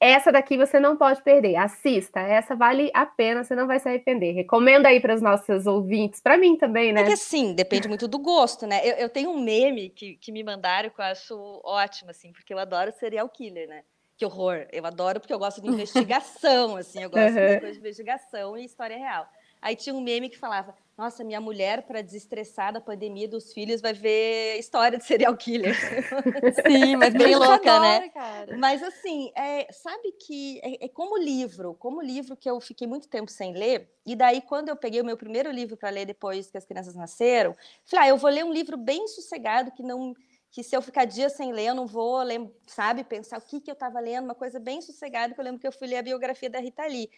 Essa 0.00 0.32
daqui 0.32 0.56
você 0.56 0.80
não 0.80 0.96
pode 0.96 1.22
perder. 1.22 1.56
Assista, 1.56 2.20
essa 2.20 2.54
vale 2.54 2.90
a 2.94 3.04
pena, 3.04 3.44
você 3.44 3.54
não 3.54 3.66
vai 3.66 3.78
se 3.78 3.88
arrepender. 3.88 4.32
Recomenda 4.32 4.88
aí 4.88 5.00
para 5.00 5.14
os 5.14 5.22
nossos 5.22 5.66
ouvintes, 5.66 6.20
para 6.20 6.36
mim 6.38 6.56
também, 6.56 6.92
né? 6.92 7.02
É 7.02 7.04
que 7.04 7.12
assim, 7.12 7.54
depende 7.54 7.86
muito 7.86 8.08
do 8.08 8.18
gosto, 8.18 8.66
né? 8.66 8.80
Eu, 8.86 8.94
eu 8.96 9.08
tenho 9.08 9.30
um 9.30 9.40
meme 9.40 9.90
que, 9.90 10.16
que 10.16 10.32
me 10.32 10.42
mandaram 10.42 10.90
que 10.90 11.00
eu 11.00 11.04
acho 11.04 11.60
ótimo, 11.62 12.10
assim, 12.10 12.32
porque 12.32 12.52
eu 12.52 12.58
adoro 12.58 12.92
serial 12.92 13.28
killer, 13.28 13.68
né? 13.68 13.82
Que 14.16 14.24
horror. 14.24 14.66
Eu 14.72 14.86
adoro 14.86 15.20
porque 15.20 15.32
eu 15.32 15.38
gosto 15.38 15.60
de 15.60 15.68
investigação, 15.68 16.76
assim, 16.76 17.02
eu 17.02 17.10
gosto 17.10 17.36
uhum. 17.36 17.48
de 17.48 17.60
coisas 17.60 17.72
de 17.74 17.80
investigação 17.80 18.56
e 18.56 18.64
história 18.64 18.96
real. 18.96 19.28
Aí 19.64 19.74
tinha 19.74 19.94
um 19.94 20.00
meme 20.00 20.28
que 20.28 20.36
falava: 20.36 20.74
Nossa, 20.96 21.24
minha 21.24 21.40
mulher, 21.40 21.86
para 21.86 22.02
desestressar 22.02 22.70
da 22.70 22.82
pandemia 22.82 23.26
dos 23.26 23.50
filhos, 23.50 23.80
vai 23.80 23.94
ver 23.94 24.58
história 24.58 24.98
de 24.98 25.04
serial 25.06 25.34
killer. 25.34 25.74
Sim, 26.68 26.96
mas 26.96 27.14
bem 27.16 27.34
louca, 27.34 27.80
né? 27.80 28.10
Cara. 28.10 28.58
Mas 28.58 28.82
assim, 28.82 29.32
é, 29.34 29.66
sabe 29.72 30.12
que 30.12 30.60
é, 30.62 30.84
é, 30.84 30.88
como 30.88 31.16
livro, 31.16 31.74
como 31.78 32.02
livro 32.02 32.36
que 32.36 32.48
eu 32.48 32.60
fiquei 32.60 32.86
muito 32.86 33.08
tempo 33.08 33.30
sem 33.30 33.54
ler, 33.54 33.90
e 34.04 34.14
daí, 34.14 34.42
quando 34.42 34.68
eu 34.68 34.76
peguei 34.76 35.00
o 35.00 35.04
meu 35.04 35.16
primeiro 35.16 35.50
livro 35.50 35.78
para 35.78 35.88
ler 35.88 36.04
depois 36.04 36.50
que 36.50 36.58
as 36.58 36.66
crianças 36.66 36.94
nasceram, 36.94 37.56
falei: 37.86 38.04
ah, 38.04 38.08
eu 38.10 38.18
vou 38.18 38.28
ler 38.28 38.44
um 38.44 38.52
livro 38.52 38.76
bem 38.76 39.08
sossegado 39.08 39.70
que 39.70 39.82
não 39.82 40.14
que 40.54 40.62
se 40.62 40.76
eu 40.76 40.80
ficar 40.80 41.04
dias 41.04 41.32
sem 41.32 41.52
ler, 41.52 41.66
eu 41.66 41.74
não 41.74 41.84
vou, 41.84 42.20
sabe, 42.64 43.02
pensar 43.02 43.38
o 43.38 43.42
que, 43.42 43.60
que 43.60 43.68
eu 43.68 43.72
estava 43.72 43.98
lendo, 43.98 44.26
uma 44.26 44.36
coisa 44.36 44.60
bem 44.60 44.80
sossegada, 44.80 45.34
que 45.34 45.40
eu 45.40 45.44
lembro 45.44 45.60
que 45.60 45.66
eu 45.66 45.72
fui 45.72 45.88
ler 45.88 45.96
a 45.96 46.02
biografia 46.02 46.48
da 46.48 46.60
Rita 46.60 46.86
Lee. 46.86 47.10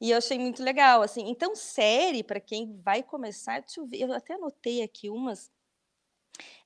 E 0.00 0.12
eu 0.12 0.18
achei 0.18 0.38
muito 0.38 0.62
legal, 0.62 1.02
assim. 1.02 1.28
Então, 1.28 1.56
série, 1.56 2.22
para 2.22 2.38
quem 2.38 2.80
vai 2.84 3.02
começar, 3.02 3.60
deixa 3.60 3.80
eu 3.80 3.86
ver, 3.86 4.00
eu 4.00 4.12
até 4.12 4.34
anotei 4.34 4.80
aqui 4.80 5.10
umas. 5.10 5.50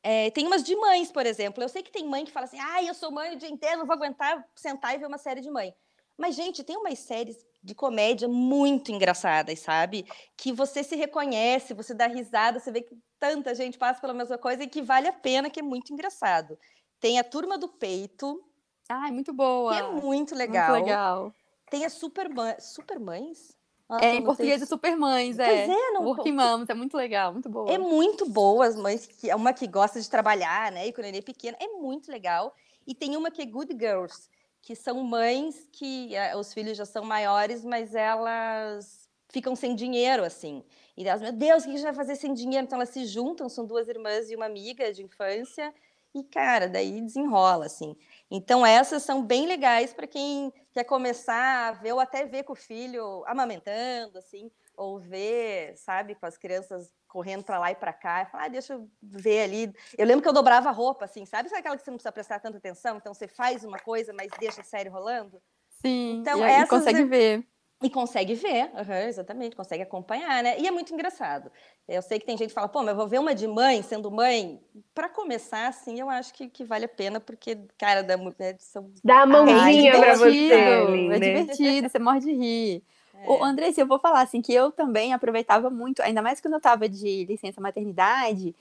É, 0.02 0.30
tem 0.30 0.46
umas 0.46 0.62
de 0.62 0.76
mães, 0.76 1.10
por 1.10 1.24
exemplo. 1.24 1.64
Eu 1.64 1.68
sei 1.70 1.82
que 1.82 1.90
tem 1.90 2.06
mãe 2.06 2.26
que 2.26 2.30
fala 2.30 2.44
assim, 2.44 2.60
ah, 2.60 2.82
eu 2.82 2.92
sou 2.92 3.10
mãe 3.10 3.34
o 3.34 3.38
dia 3.38 3.48
inteiro, 3.48 3.78
não 3.78 3.86
vou 3.86 3.94
aguentar 3.94 4.46
sentar 4.54 4.94
e 4.94 4.98
ver 4.98 5.06
uma 5.06 5.16
série 5.16 5.40
de 5.40 5.50
mãe. 5.50 5.74
Mas, 6.18 6.34
gente, 6.34 6.62
tem 6.62 6.76
umas 6.76 6.98
séries 6.98 7.42
de 7.62 7.74
comédia 7.74 8.28
muito 8.28 8.92
engraçadas, 8.92 9.58
sabe? 9.60 10.06
Que 10.36 10.52
você 10.52 10.82
se 10.82 10.96
reconhece, 10.96 11.74
você 11.74 11.92
dá 11.92 12.06
risada, 12.06 12.60
você 12.60 12.70
vê 12.70 12.82
que 12.82 12.96
tanta 13.18 13.54
gente 13.54 13.76
passa 13.76 14.00
pela 14.00 14.14
mesma 14.14 14.38
coisa 14.38 14.62
e 14.62 14.68
que 14.68 14.82
vale 14.82 15.08
a 15.08 15.12
pena, 15.12 15.50
que 15.50 15.60
é 15.60 15.62
muito 15.62 15.92
engraçado. 15.92 16.58
Tem 17.00 17.18
a 17.18 17.24
Turma 17.24 17.58
do 17.58 17.68
Peito. 17.68 18.42
Ai, 18.88 19.10
muito 19.10 19.32
boa. 19.32 19.74
Que 19.74 19.82
é 19.82 19.90
muito 19.90 20.34
legal. 20.34 20.70
Muito 20.70 20.84
legal. 20.84 21.34
Tem 21.70 21.84
a 21.84 21.90
Supermãe. 21.90 22.56
Supermães? 22.58 23.56
Nossa, 23.88 24.04
é, 24.04 24.16
em 24.16 24.22
português 24.22 24.60
é 24.60 24.66
Supermães, 24.66 25.38
é. 25.38 25.46
Pois 25.46 25.78
é, 25.78 25.90
não... 25.92 26.04
Working 26.04 26.32
Moms, 26.32 26.68
é 26.68 26.74
muito 26.74 26.94
legal, 26.94 27.32
muito 27.32 27.48
boa. 27.48 27.72
É 27.72 27.78
muito 27.78 28.28
boa, 28.28 28.66
as 28.66 28.76
mães, 28.76 29.06
que, 29.06 29.34
uma 29.34 29.54
que 29.54 29.66
gosta 29.66 29.98
de 29.98 30.10
trabalhar, 30.10 30.70
né, 30.70 30.86
e 30.86 30.92
com 30.92 31.00
o 31.00 31.04
neném 31.04 31.22
pequeno, 31.22 31.56
é 31.58 31.68
muito 31.68 32.10
legal. 32.10 32.54
E 32.86 32.94
tem 32.94 33.16
uma 33.16 33.30
que 33.30 33.40
é 33.40 33.46
Good 33.46 33.74
Girls, 33.80 34.28
que 34.68 34.76
são 34.76 35.02
mães 35.02 35.66
que 35.72 36.14
é, 36.14 36.36
os 36.36 36.52
filhos 36.52 36.76
já 36.76 36.84
são 36.84 37.02
maiores, 37.02 37.64
mas 37.64 37.94
elas 37.94 39.08
ficam 39.30 39.56
sem 39.56 39.74
dinheiro, 39.74 40.22
assim. 40.22 40.62
E 40.94 41.08
elas, 41.08 41.22
meu 41.22 41.32
Deus, 41.32 41.62
o 41.62 41.64
que 41.64 41.70
a 41.70 41.76
gente 41.76 41.84
vai 41.84 41.94
fazer 41.94 42.16
sem 42.16 42.34
dinheiro? 42.34 42.66
Então 42.66 42.76
elas 42.76 42.90
se 42.90 43.06
juntam, 43.06 43.48
são 43.48 43.64
duas 43.64 43.88
irmãs 43.88 44.28
e 44.28 44.36
uma 44.36 44.44
amiga 44.44 44.92
de 44.92 45.02
infância, 45.02 45.74
e, 46.14 46.22
cara, 46.22 46.68
daí 46.68 47.00
desenrola, 47.00 47.64
assim. 47.64 47.96
Então, 48.30 48.64
essas 48.64 49.02
são 49.02 49.24
bem 49.24 49.46
legais 49.46 49.94
para 49.94 50.06
quem 50.06 50.52
quer 50.70 50.84
começar 50.84 51.68
a 51.68 51.72
ver, 51.72 51.94
ou 51.94 52.00
até 52.00 52.26
ver 52.26 52.42
com 52.42 52.52
o 52.52 52.56
filho 52.56 53.24
amamentando, 53.26 54.18
assim, 54.18 54.50
ou 54.76 54.98
ver, 54.98 55.78
sabe, 55.78 56.14
com 56.14 56.26
as 56.26 56.36
crianças 56.36 56.92
correndo 57.08 57.42
para 57.42 57.58
lá 57.58 57.70
e 57.72 57.74
para 57.74 57.92
cá, 57.92 58.22
e 58.22 58.26
falar, 58.26 58.44
ah, 58.44 58.48
deixa 58.48 58.74
eu 58.74 58.88
ver 59.02 59.42
ali. 59.42 59.72
Eu 59.96 60.06
lembro 60.06 60.22
que 60.22 60.28
eu 60.28 60.32
dobrava 60.32 60.68
a 60.68 60.72
roupa, 60.72 61.06
assim, 61.06 61.24
sabe? 61.24 61.48
Sabe 61.48 61.60
aquela 61.60 61.76
que 61.76 61.82
você 61.82 61.90
não 61.90 61.96
precisa 61.96 62.12
prestar 62.12 62.38
tanta 62.38 62.58
atenção? 62.58 62.98
Então, 62.98 63.14
você 63.14 63.26
faz 63.26 63.64
uma 63.64 63.78
coisa, 63.78 64.12
mas 64.12 64.28
deixa 64.38 64.60
a 64.60 64.64
série 64.64 64.88
rolando? 64.88 65.40
Sim, 65.80 66.18
então, 66.20 66.46
e 66.46 66.66
consegue 66.66 67.02
é... 67.02 67.04
ver. 67.04 67.46
E 67.80 67.88
consegue 67.88 68.34
ver, 68.34 68.72
uhum, 68.74 69.06
exatamente, 69.06 69.54
consegue 69.54 69.84
acompanhar, 69.84 70.42
né? 70.42 70.58
E 70.58 70.66
é 70.66 70.70
muito 70.70 70.92
engraçado. 70.92 71.48
Eu 71.86 72.02
sei 72.02 72.18
que 72.18 72.26
tem 72.26 72.36
gente 72.36 72.48
que 72.48 72.54
fala, 72.54 72.68
pô, 72.68 72.80
mas 72.80 72.88
eu 72.88 72.96
vou 72.96 73.06
ver 73.06 73.20
uma 73.20 73.36
de 73.36 73.46
mãe, 73.46 73.82
sendo 73.82 74.10
mãe. 74.10 74.60
Para 74.92 75.08
começar, 75.08 75.68
assim, 75.68 76.00
eu 76.00 76.10
acho 76.10 76.34
que, 76.34 76.48
que 76.48 76.64
vale 76.64 76.86
a 76.86 76.88
pena, 76.88 77.20
porque, 77.20 77.56
cara, 77.78 78.02
dá, 78.02 78.16
né, 78.16 78.56
são... 78.58 78.92
dá 79.04 79.20
a 79.22 79.26
mãozinha 79.26 79.96
para 79.96 80.16
você. 80.16 80.50
É 80.52 81.18
divertido, 81.20 81.88
você 81.88 82.00
morre 82.00 82.18
de 82.18 82.32
rir. 82.32 82.84
É. 83.22 83.30
O 83.30 83.42
Andressa, 83.42 83.80
eu 83.80 83.86
vou 83.86 83.98
falar 83.98 84.22
assim 84.22 84.40
que 84.40 84.52
eu 84.52 84.70
também 84.70 85.12
aproveitava 85.12 85.70
muito, 85.70 86.00
ainda 86.02 86.22
mais 86.22 86.40
quando 86.40 86.54
eu 86.54 86.60
tava 86.60 86.88
de 86.88 87.24
licença 87.24 87.60
maternidade, 87.60 88.54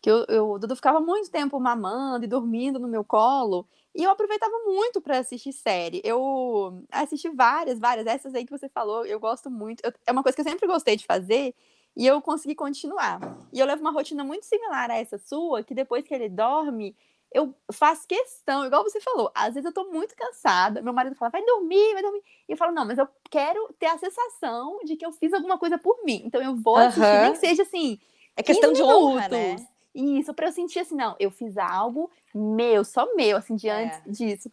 que 0.00 0.10
eu, 0.10 0.24
eu, 0.28 0.50
o 0.50 0.58
Dudu 0.58 0.76
ficava 0.76 1.00
muito 1.00 1.30
tempo 1.30 1.58
mamando 1.60 2.24
e 2.24 2.28
dormindo 2.28 2.78
no 2.78 2.88
meu 2.88 3.04
colo, 3.04 3.66
e 3.94 4.02
eu 4.02 4.10
aproveitava 4.10 4.52
muito 4.64 5.00
para 5.00 5.18
assistir 5.18 5.52
série. 5.52 6.00
Eu 6.04 6.82
assisti 6.90 7.28
várias, 7.28 7.78
várias, 7.78 8.06
essas 8.06 8.34
aí 8.34 8.44
que 8.44 8.50
você 8.50 8.68
falou, 8.68 9.06
eu 9.06 9.20
gosto 9.20 9.50
muito. 9.50 9.82
Eu, 9.84 9.92
é 10.06 10.12
uma 10.12 10.22
coisa 10.22 10.34
que 10.34 10.40
eu 10.40 10.44
sempre 10.44 10.66
gostei 10.66 10.96
de 10.96 11.06
fazer, 11.06 11.54
e 11.96 12.06
eu 12.06 12.20
consegui 12.22 12.54
continuar. 12.54 13.20
E 13.52 13.60
eu 13.60 13.66
levo 13.66 13.82
uma 13.82 13.92
rotina 13.92 14.24
muito 14.24 14.44
similar 14.46 14.90
a 14.90 14.96
essa 14.96 15.18
sua, 15.18 15.62
que 15.62 15.74
depois 15.74 16.06
que 16.06 16.14
ele 16.14 16.28
dorme, 16.28 16.96
eu 17.34 17.54
faço 17.72 18.06
questão, 18.06 18.64
igual 18.64 18.82
você 18.82 19.00
falou, 19.00 19.30
às 19.34 19.54
vezes 19.54 19.64
eu 19.64 19.72
tô 19.72 19.84
muito 19.90 20.14
cansada, 20.14 20.82
meu 20.82 20.92
marido 20.92 21.16
fala, 21.16 21.30
vai 21.30 21.44
dormir, 21.44 21.92
vai 21.94 22.02
dormir. 22.02 22.22
E 22.48 22.52
eu 22.52 22.56
falo, 22.56 22.72
não, 22.72 22.84
mas 22.84 22.98
eu 22.98 23.08
quero 23.30 23.72
ter 23.78 23.86
a 23.86 23.98
sensação 23.98 24.78
de 24.84 24.96
que 24.96 25.04
eu 25.04 25.12
fiz 25.12 25.32
alguma 25.32 25.58
coisa 25.58 25.78
por 25.78 26.04
mim. 26.04 26.22
Então 26.24 26.42
eu 26.42 26.54
vou 26.56 26.76
assistir, 26.76 27.00
uhum. 27.00 27.22
nem 27.22 27.32
que 27.32 27.38
seja 27.38 27.62
assim. 27.62 27.98
É 28.36 28.42
questão 28.42 28.72
de 28.72 28.82
honra, 28.82 29.28
né? 29.28 29.56
Isso, 29.94 30.32
para 30.32 30.48
eu 30.48 30.52
sentir 30.52 30.80
assim, 30.80 30.94
não, 30.94 31.14
eu 31.18 31.30
fiz 31.30 31.56
algo 31.58 32.10
meu, 32.34 32.84
só 32.84 33.14
meu, 33.14 33.36
assim, 33.36 33.56
diante 33.56 33.96
é. 33.96 34.10
disso. 34.10 34.50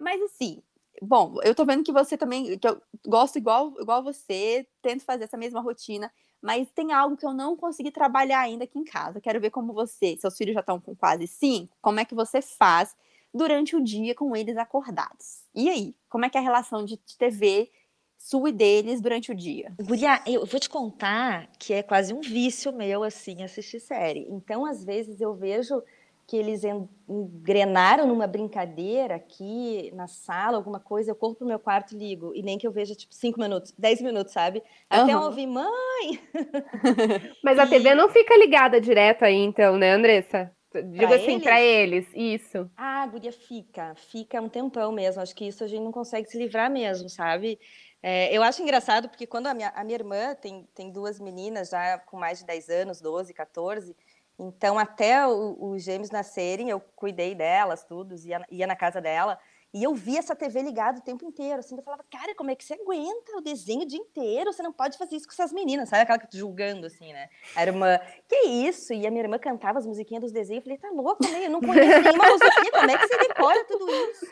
Mas 0.00 0.22
assim, 0.22 0.62
bom, 1.02 1.36
eu 1.42 1.54
tô 1.54 1.64
vendo 1.64 1.84
que 1.84 1.92
você 1.92 2.16
também, 2.16 2.58
que 2.58 2.68
eu 2.68 2.80
gosto 3.06 3.36
igual, 3.36 3.72
igual 3.80 4.02
você, 4.02 4.66
tento 4.82 5.04
fazer 5.04 5.24
essa 5.24 5.36
mesma 5.36 5.60
rotina, 5.60 6.10
mas 6.40 6.70
tem 6.70 6.92
algo 6.92 7.16
que 7.16 7.26
eu 7.26 7.32
não 7.32 7.56
consegui 7.56 7.90
trabalhar 7.90 8.40
ainda 8.40 8.64
aqui 8.64 8.78
em 8.78 8.84
casa. 8.84 9.20
Quero 9.20 9.40
ver 9.40 9.50
como 9.50 9.72
você, 9.72 10.16
seus 10.16 10.36
filhos 10.36 10.54
já 10.54 10.60
estão 10.60 10.80
com 10.80 10.94
quase 10.94 11.26
cinco, 11.26 11.76
como 11.80 12.00
é 12.00 12.04
que 12.04 12.14
você 12.14 12.40
faz 12.40 12.94
durante 13.32 13.76
o 13.76 13.82
dia 13.82 14.14
com 14.14 14.34
eles 14.34 14.56
acordados. 14.56 15.42
E 15.54 15.68
aí, 15.68 15.94
como 16.08 16.24
é 16.24 16.30
que 16.30 16.38
é 16.38 16.40
a 16.40 16.44
relação 16.44 16.84
de 16.84 16.96
TV 17.18 17.70
sua 18.18 18.48
e 18.48 18.52
deles 18.52 19.00
durante 19.00 19.30
o 19.30 19.34
dia? 19.34 19.74
Guria, 19.80 20.22
eu 20.26 20.46
vou 20.46 20.58
te 20.58 20.68
contar 20.68 21.48
que 21.58 21.74
é 21.74 21.82
quase 21.82 22.14
um 22.14 22.20
vício 22.20 22.72
meu, 22.72 23.02
assim, 23.02 23.42
assistir 23.42 23.80
série. 23.80 24.26
Então, 24.30 24.64
às 24.64 24.82
vezes, 24.82 25.20
eu 25.20 25.34
vejo 25.34 25.82
que 26.26 26.36
eles 26.36 26.62
engrenaram 27.08 28.06
numa 28.06 28.26
brincadeira 28.26 29.14
aqui 29.14 29.92
na 29.94 30.08
sala, 30.08 30.56
alguma 30.56 30.80
coisa, 30.80 31.10
eu 31.10 31.14
corro 31.14 31.36
pro 31.36 31.46
meu 31.46 31.58
quarto 31.58 31.94
e 31.94 31.98
ligo. 31.98 32.34
E 32.34 32.42
nem 32.42 32.58
que 32.58 32.66
eu 32.66 32.72
veja, 32.72 32.94
tipo, 32.96 33.14
cinco 33.14 33.40
minutos, 33.40 33.72
dez 33.78 34.02
minutos, 34.02 34.32
sabe? 34.32 34.62
Até 34.90 35.14
uhum. 35.14 35.22
eu 35.22 35.26
ouvir, 35.26 35.46
mãe! 35.46 36.20
Mas 37.44 37.58
a 37.58 37.66
TV 37.66 37.94
não 37.94 38.08
fica 38.08 38.36
ligada 38.36 38.80
direto 38.80 39.24
aí, 39.24 39.36
então, 39.36 39.76
né, 39.76 39.92
Andressa? 39.92 40.50
Digo 40.74 41.06
pra 41.06 41.16
assim, 41.16 41.32
eles? 41.32 41.42
para 41.42 41.62
eles, 41.62 42.06
isso. 42.14 42.70
Ah, 42.76 43.04
a 43.04 43.06
guria 43.06 43.32
fica, 43.32 43.94
fica 43.94 44.42
um 44.42 44.48
tempão 44.48 44.92
mesmo. 44.92 45.22
Acho 45.22 45.34
que 45.34 45.46
isso 45.46 45.62
a 45.64 45.66
gente 45.66 45.82
não 45.82 45.92
consegue 45.92 46.28
se 46.28 46.36
livrar 46.36 46.70
mesmo, 46.70 47.08
sabe? 47.08 47.58
É, 48.02 48.36
eu 48.36 48.42
acho 48.42 48.62
engraçado 48.62 49.08
porque 49.08 49.26
quando 49.26 49.46
a 49.46 49.54
minha, 49.54 49.70
a 49.70 49.82
minha 49.82 49.96
irmã 49.96 50.34
tem, 50.34 50.68
tem 50.74 50.92
duas 50.92 51.18
meninas 51.18 51.70
já 51.70 51.98
com 51.98 52.18
mais 52.18 52.40
de 52.40 52.46
10 52.46 52.68
anos, 52.68 53.00
12, 53.00 53.32
14, 53.32 53.96
então 54.38 54.78
até 54.78 55.26
os 55.26 55.82
gêmeos 55.82 56.10
nascerem, 56.10 56.68
eu 56.68 56.80
cuidei 56.80 57.34
delas, 57.34 57.84
tudo, 57.84 58.14
ia, 58.24 58.44
ia 58.50 58.66
na 58.66 58.76
casa 58.76 59.00
dela, 59.00 59.38
e 59.76 59.82
eu 59.82 59.94
via 59.94 60.20
essa 60.20 60.34
TV 60.34 60.62
ligada 60.62 61.00
o 61.00 61.02
tempo 61.02 61.24
inteiro, 61.24 61.60
assim, 61.60 61.76
eu 61.76 61.82
falava, 61.82 62.02
cara, 62.10 62.34
como 62.34 62.50
é 62.50 62.56
que 62.56 62.64
você 62.64 62.74
aguenta 62.74 63.36
o 63.36 63.42
desenho 63.42 63.82
o 63.82 63.86
dia 63.86 63.98
inteiro? 63.98 64.52
Você 64.52 64.62
não 64.62 64.72
pode 64.72 64.96
fazer 64.96 65.16
isso 65.16 65.26
com 65.26 65.34
essas 65.34 65.52
meninas, 65.52 65.88
sabe? 65.88 66.02
Aquela 66.02 66.18
que 66.18 66.34
julgando, 66.34 66.86
assim, 66.86 67.12
né? 67.12 67.28
A 67.54 67.62
irmã, 67.62 67.98
que 68.26 68.36
isso? 68.46 68.94
E 68.94 69.06
a 69.06 69.10
minha 69.10 69.24
irmã 69.24 69.38
cantava 69.38 69.78
as 69.78 69.86
musiquinhas 69.86 70.22
dos 70.22 70.32
desenhos, 70.32 70.64
eu 70.64 70.64
falei, 70.64 70.78
tá 70.78 70.88
louco, 70.90 71.22
né? 71.30 71.46
Eu 71.46 71.50
não 71.50 71.60
conheço 71.60 72.00
nenhuma 72.00 72.24
musiquinha, 72.30 72.72
como 72.72 72.90
é 72.90 72.98
que 72.98 73.06
você 73.06 73.18
decora 73.18 73.64
tudo 73.66 73.90
isso? 73.90 74.26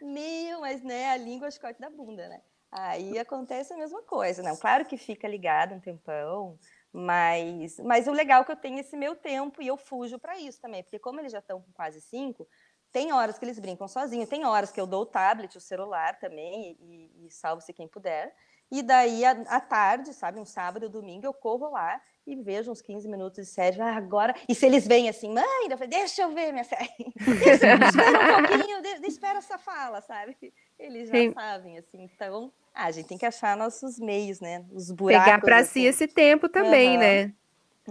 Meu, 0.00 0.60
mas, 0.60 0.82
né, 0.82 1.10
a 1.10 1.16
língua 1.16 1.48
corte 1.60 1.80
da 1.80 1.90
bunda, 1.90 2.28
né? 2.28 2.40
Aí 2.70 3.18
acontece 3.18 3.72
a 3.72 3.76
mesma 3.76 4.02
coisa. 4.02 4.42
Não, 4.42 4.56
claro 4.56 4.84
que 4.84 4.96
fica 4.96 5.26
ligado 5.28 5.74
um 5.74 5.80
tempão, 5.80 6.58
mas, 6.92 7.78
mas 7.80 8.06
o 8.06 8.12
legal 8.12 8.42
é 8.42 8.44
que 8.44 8.52
eu 8.52 8.56
tenho 8.56 8.78
esse 8.78 8.96
meu 8.96 9.14
tempo 9.14 9.62
e 9.62 9.66
eu 9.66 9.76
fujo 9.76 10.18
para 10.18 10.38
isso 10.38 10.60
também, 10.60 10.82
porque 10.82 10.98
como 10.98 11.20
eles 11.20 11.32
já 11.32 11.38
estão 11.38 11.60
com 11.60 11.72
quase 11.72 12.00
cinco, 12.00 12.48
tem 12.90 13.12
horas 13.12 13.38
que 13.38 13.44
eles 13.44 13.58
brincam 13.58 13.86
sozinhos, 13.86 14.28
tem 14.28 14.44
horas 14.44 14.72
que 14.72 14.80
eu 14.80 14.86
dou 14.86 15.02
o 15.02 15.06
tablet, 15.06 15.56
o 15.56 15.60
celular 15.60 16.18
também, 16.18 16.76
e, 16.80 17.26
e 17.26 17.30
salvo-se 17.30 17.72
quem 17.72 17.86
puder. 17.86 18.34
E 18.70 18.82
daí, 18.82 19.24
à 19.24 19.60
tarde, 19.60 20.12
sabe, 20.12 20.38
um 20.38 20.44
sábado 20.44 20.84
ou 20.84 20.88
domingo, 20.90 21.24
eu 21.24 21.32
corro 21.32 21.70
lá 21.70 22.00
e 22.26 22.36
vejo 22.36 22.70
uns 22.70 22.82
15 22.82 23.08
minutos 23.08 23.46
de 23.46 23.50
série. 23.50 23.80
Ah, 23.80 23.96
agora. 23.96 24.34
E 24.46 24.54
se 24.54 24.66
eles 24.66 24.86
vêm 24.86 25.08
assim, 25.08 25.32
mãe, 25.32 25.44
eu 25.70 25.78
falei, 25.78 25.88
deixa 25.88 26.22
eu 26.22 26.30
ver 26.30 26.52
minha 26.52 26.64
série. 26.64 26.88
Deixa, 27.16 27.74
espera 27.74 28.20
um 28.20 28.46
pouquinho, 28.46 28.82
de, 28.82 29.06
espera 29.06 29.38
essa 29.38 29.56
fala, 29.56 30.02
sabe? 30.02 30.36
Eles 30.78 31.08
já 31.08 31.14
Sim. 31.14 31.32
sabem, 31.32 31.78
assim. 31.78 32.02
Então, 32.02 32.52
ah, 32.78 32.86
a 32.86 32.90
gente 32.92 33.08
tem 33.08 33.18
que 33.18 33.26
achar 33.26 33.56
nossos 33.56 33.98
meios, 33.98 34.38
né? 34.38 34.64
Os 34.72 34.92
buracos. 34.92 35.24
Pegar 35.24 35.40
para 35.40 35.58
assim. 35.58 35.80
si 35.80 35.86
esse 35.86 36.06
tempo 36.06 36.48
também, 36.48 36.92
uhum. 36.92 36.98
né? 36.98 37.32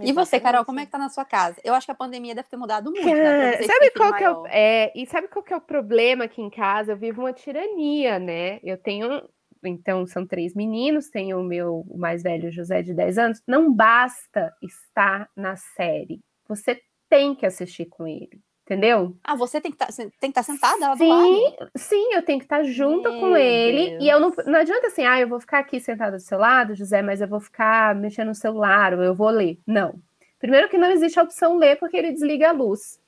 E 0.00 0.12
você, 0.12 0.40
Carol, 0.40 0.64
como 0.64 0.80
é 0.80 0.86
que 0.86 0.92
tá 0.92 0.96
na 0.96 1.10
sua 1.10 1.24
casa? 1.24 1.60
Eu 1.62 1.74
acho 1.74 1.86
que 1.86 1.92
a 1.92 1.94
pandemia 1.94 2.34
deve 2.34 2.48
ter 2.48 2.56
mudado 2.56 2.90
muito, 2.90 3.04
né? 3.04 3.60
Sabe 3.62 3.90
qual 3.90 4.14
que 4.14 4.24
é, 4.24 4.30
o, 4.30 4.46
é, 4.46 4.92
e 4.94 5.06
sabe 5.06 5.28
qual 5.28 5.42
que 5.42 5.52
é 5.52 5.56
o 5.56 5.60
problema 5.60 6.24
aqui 6.24 6.40
em 6.40 6.48
casa? 6.48 6.92
Eu 6.92 6.96
vivo 6.96 7.20
uma 7.20 7.32
tirania, 7.34 8.18
né? 8.18 8.60
Eu 8.62 8.78
tenho 8.78 9.28
então 9.62 10.06
são 10.06 10.24
três 10.24 10.54
meninos, 10.54 11.10
tem 11.10 11.34
o 11.34 11.42
meu 11.42 11.84
o 11.88 11.98
mais 11.98 12.22
velho 12.22 12.50
José 12.50 12.80
de 12.80 12.94
10 12.94 13.18
anos, 13.18 13.42
não 13.46 13.72
basta 13.74 14.54
estar 14.62 15.28
na 15.36 15.56
série. 15.56 16.20
Você 16.48 16.80
tem 17.10 17.34
que 17.34 17.44
assistir 17.44 17.86
com 17.86 18.06
ele, 18.06 18.40
entendeu? 18.68 19.16
Ah, 19.24 19.34
você 19.34 19.60
tem 19.60 19.72
que 19.72 19.78
tá, 19.78 19.88
estar 19.88 20.32
tá 20.32 20.42
sentada 20.42 20.88
lá 20.88 20.96
sim, 20.96 21.04
do 21.04 21.10
lado? 21.10 21.70
Sim, 21.74 22.12
eu 22.12 22.22
tenho 22.22 22.38
que 22.38 22.44
estar 22.44 22.58
tá 22.58 22.64
junto 22.64 23.10
meu 23.10 23.20
com 23.20 23.36
ele. 23.36 23.90
Deus. 23.90 24.04
E 24.04 24.08
eu 24.08 24.20
não, 24.20 24.32
não 24.46 24.58
adianta 24.58 24.88
assim, 24.88 25.06
ah, 25.06 25.18
eu 25.18 25.26
vou 25.26 25.40
ficar 25.40 25.60
aqui 25.60 25.80
sentada 25.80 26.18
do 26.18 26.22
seu 26.22 26.38
lado, 26.38 26.74
José, 26.74 27.00
mas 27.00 27.20
eu 27.22 27.28
vou 27.28 27.40
ficar 27.40 27.94
mexendo 27.94 28.28
no 28.28 28.34
celular, 28.34 28.92
ou 28.92 29.02
eu 29.02 29.14
vou 29.14 29.30
ler. 29.30 29.58
Não. 29.66 29.94
Primeiro 30.38 30.68
que 30.68 30.76
não 30.76 30.90
existe 30.90 31.18
a 31.18 31.22
opção 31.22 31.56
ler, 31.56 31.78
porque 31.78 31.96
ele 31.96 32.12
desliga 32.12 32.50
a 32.50 32.52
luz. 32.52 33.00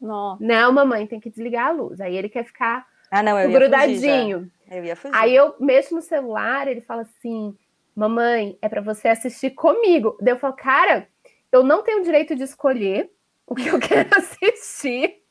Não. 0.00 0.38
Não, 0.40 0.72
mamãe 0.72 1.06
tem 1.06 1.18
que 1.18 1.28
desligar 1.28 1.68
a 1.68 1.72
luz. 1.72 2.00
Aí 2.00 2.16
ele 2.16 2.28
quer 2.28 2.44
ficar 2.44 2.86
ah, 3.10 3.22
não, 3.22 3.38
eu 3.38 3.50
grudadinho. 3.50 4.50
Eu 4.70 4.84
ia 4.84 4.94
fugir. 4.94 5.16
Aí 5.16 5.34
eu 5.34 5.54
mexo 5.58 5.94
no 5.94 6.02
celular, 6.02 6.68
ele 6.68 6.82
fala 6.82 7.02
assim: 7.02 7.56
Mamãe, 7.96 8.56
é 8.60 8.68
para 8.68 8.80
você 8.80 9.08
assistir 9.08 9.50
comigo. 9.50 10.16
Daí 10.20 10.34
eu 10.34 10.38
falo, 10.38 10.54
cara, 10.54 11.08
eu 11.50 11.64
não 11.64 11.82
tenho 11.82 12.04
direito 12.04 12.36
de 12.36 12.42
escolher 12.42 13.10
o 13.48 13.54
que 13.54 13.68
eu 13.68 13.80
quero 13.80 14.08
assistir. 14.16 15.22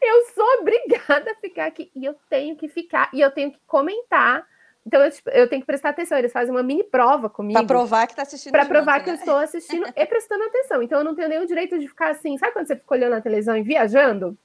Eu 0.00 0.24
sou 0.34 0.44
obrigada 0.60 1.30
a 1.30 1.34
ficar 1.36 1.66
aqui 1.66 1.90
e 1.94 2.04
eu 2.04 2.14
tenho 2.28 2.56
que 2.56 2.68
ficar 2.68 3.10
e 3.12 3.20
eu 3.20 3.30
tenho 3.30 3.52
que 3.52 3.58
comentar. 3.66 4.46
Então 4.84 5.00
eu, 5.00 5.10
tipo, 5.10 5.30
eu 5.30 5.48
tenho 5.48 5.62
que 5.62 5.66
prestar 5.66 5.90
atenção. 5.90 6.18
Eles 6.18 6.32
fazem 6.32 6.52
uma 6.52 6.62
mini 6.62 6.82
prova 6.82 7.30
comigo. 7.30 7.58
Para 7.58 7.66
provar 7.66 8.06
que 8.06 8.12
está 8.12 8.22
assistindo. 8.22 8.52
Para 8.52 8.66
provar 8.66 9.00
que 9.00 9.10
né? 9.10 9.16
eu 9.16 9.18
estou 9.18 9.36
assistindo 9.36 9.86
e 9.94 10.06
prestando 10.06 10.44
atenção. 10.44 10.82
Então 10.82 10.98
eu 10.98 11.04
não 11.04 11.14
tenho 11.14 11.28
nenhum 11.28 11.46
direito 11.46 11.78
de 11.78 11.88
ficar 11.88 12.10
assim. 12.10 12.36
Sabe 12.38 12.52
quando 12.52 12.66
você 12.66 12.76
fica 12.76 12.94
olhando 12.94 13.14
a 13.14 13.20
televisão 13.20 13.56
e 13.56 13.62
viajando? 13.62 14.36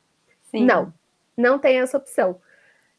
Sim. 0.44 0.65
Não, 0.65 0.94
não 1.36 1.58
tem 1.58 1.79
essa 1.79 1.98
opção. 1.98 2.39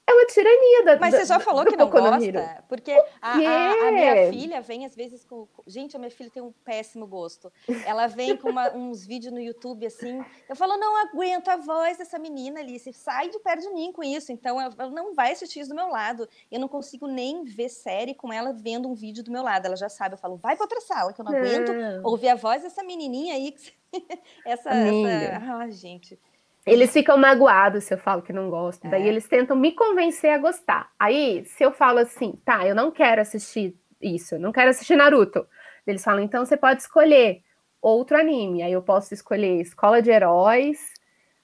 É 0.08 0.12
uma 0.14 0.24
tirania 0.24 0.84
da 0.86 0.96
Mas 0.96 1.14
você 1.14 1.26
já 1.26 1.38
falou 1.38 1.66
que 1.66 1.76
não 1.76 1.90
gosta? 1.90 2.64
Porque 2.66 2.92
a, 3.20 3.32
a, 3.32 3.88
a, 3.88 3.92
minha 3.92 4.30
filha 4.30 4.60
vem 4.62 4.86
às 4.86 4.96
vezes 4.96 5.22
com. 5.22 5.46
Gente, 5.66 5.96
a 5.96 5.98
minha 5.98 6.10
filha 6.10 6.30
tem 6.30 6.42
um 6.42 6.50
péssimo 6.64 7.06
gosto. 7.06 7.52
Ela 7.84 8.06
vem 8.06 8.34
com 8.34 8.48
uma, 8.48 8.72
uns 8.74 9.04
vídeos 9.04 9.34
no 9.34 9.38
YouTube 9.38 9.84
assim. 9.84 10.24
Eu 10.48 10.56
falo, 10.56 10.78
não 10.78 10.96
aguento 10.96 11.48
a 11.48 11.56
voz 11.56 11.98
dessa 11.98 12.18
menina, 12.18 12.60
Alice. 12.60 12.90
Sai 12.94 13.28
de 13.28 13.38
perto 13.40 13.60
de 13.60 13.70
mim 13.74 13.92
com 13.92 14.02
isso. 14.02 14.32
Então, 14.32 14.58
ela 14.58 14.90
não 14.90 15.14
vai 15.14 15.32
assistir 15.32 15.60
isso 15.60 15.68
do 15.68 15.76
meu 15.76 15.88
lado. 15.88 16.26
Eu 16.50 16.58
não 16.58 16.68
consigo 16.68 17.06
nem 17.06 17.44
ver 17.44 17.68
série 17.68 18.14
com 18.14 18.32
ela 18.32 18.50
vendo 18.50 18.88
um 18.88 18.94
vídeo 18.94 19.22
do 19.22 19.30
meu 19.30 19.42
lado. 19.42 19.66
Ela 19.66 19.76
já 19.76 19.90
sabe. 19.90 20.14
Eu 20.14 20.18
falo, 20.18 20.38
vai 20.38 20.56
para 20.56 20.64
outra 20.64 20.80
sala, 20.80 21.12
que 21.12 21.20
eu 21.20 21.24
não, 21.26 21.32
não. 21.32 21.38
aguento 21.38 21.70
ouvir 22.02 22.30
a 22.30 22.34
voz 22.34 22.62
dessa 22.62 22.82
menininha 22.82 23.34
aí. 23.34 23.54
essa, 24.46 24.70
essa. 24.70 25.54
Ah, 25.58 25.68
gente. 25.68 26.18
Eles 26.66 26.92
ficam 26.92 27.16
magoados 27.16 27.84
se 27.84 27.94
eu 27.94 27.98
falo 27.98 28.22
que 28.22 28.32
não 28.32 28.50
gosto. 28.50 28.86
É. 28.86 28.90
Daí 28.90 29.08
eles 29.08 29.26
tentam 29.26 29.56
me 29.56 29.72
convencer 29.72 30.30
a 30.30 30.38
gostar. 30.38 30.90
Aí, 30.98 31.44
se 31.46 31.64
eu 31.64 31.72
falo 31.72 31.98
assim, 31.98 32.38
tá, 32.44 32.66
eu 32.66 32.74
não 32.74 32.90
quero 32.90 33.20
assistir 33.20 33.74
isso, 34.00 34.34
eu 34.34 34.40
não 34.40 34.52
quero 34.52 34.70
assistir 34.70 34.96
Naruto. 34.96 35.46
Eles 35.86 36.04
falam, 36.04 36.22
então 36.22 36.44
você 36.44 36.56
pode 36.56 36.82
escolher 36.82 37.42
outro 37.80 38.16
anime. 38.16 38.62
Aí 38.62 38.72
eu 38.72 38.82
posso 38.82 39.14
escolher 39.14 39.60
Escola 39.60 40.02
de 40.02 40.10
Heróis. 40.10 40.78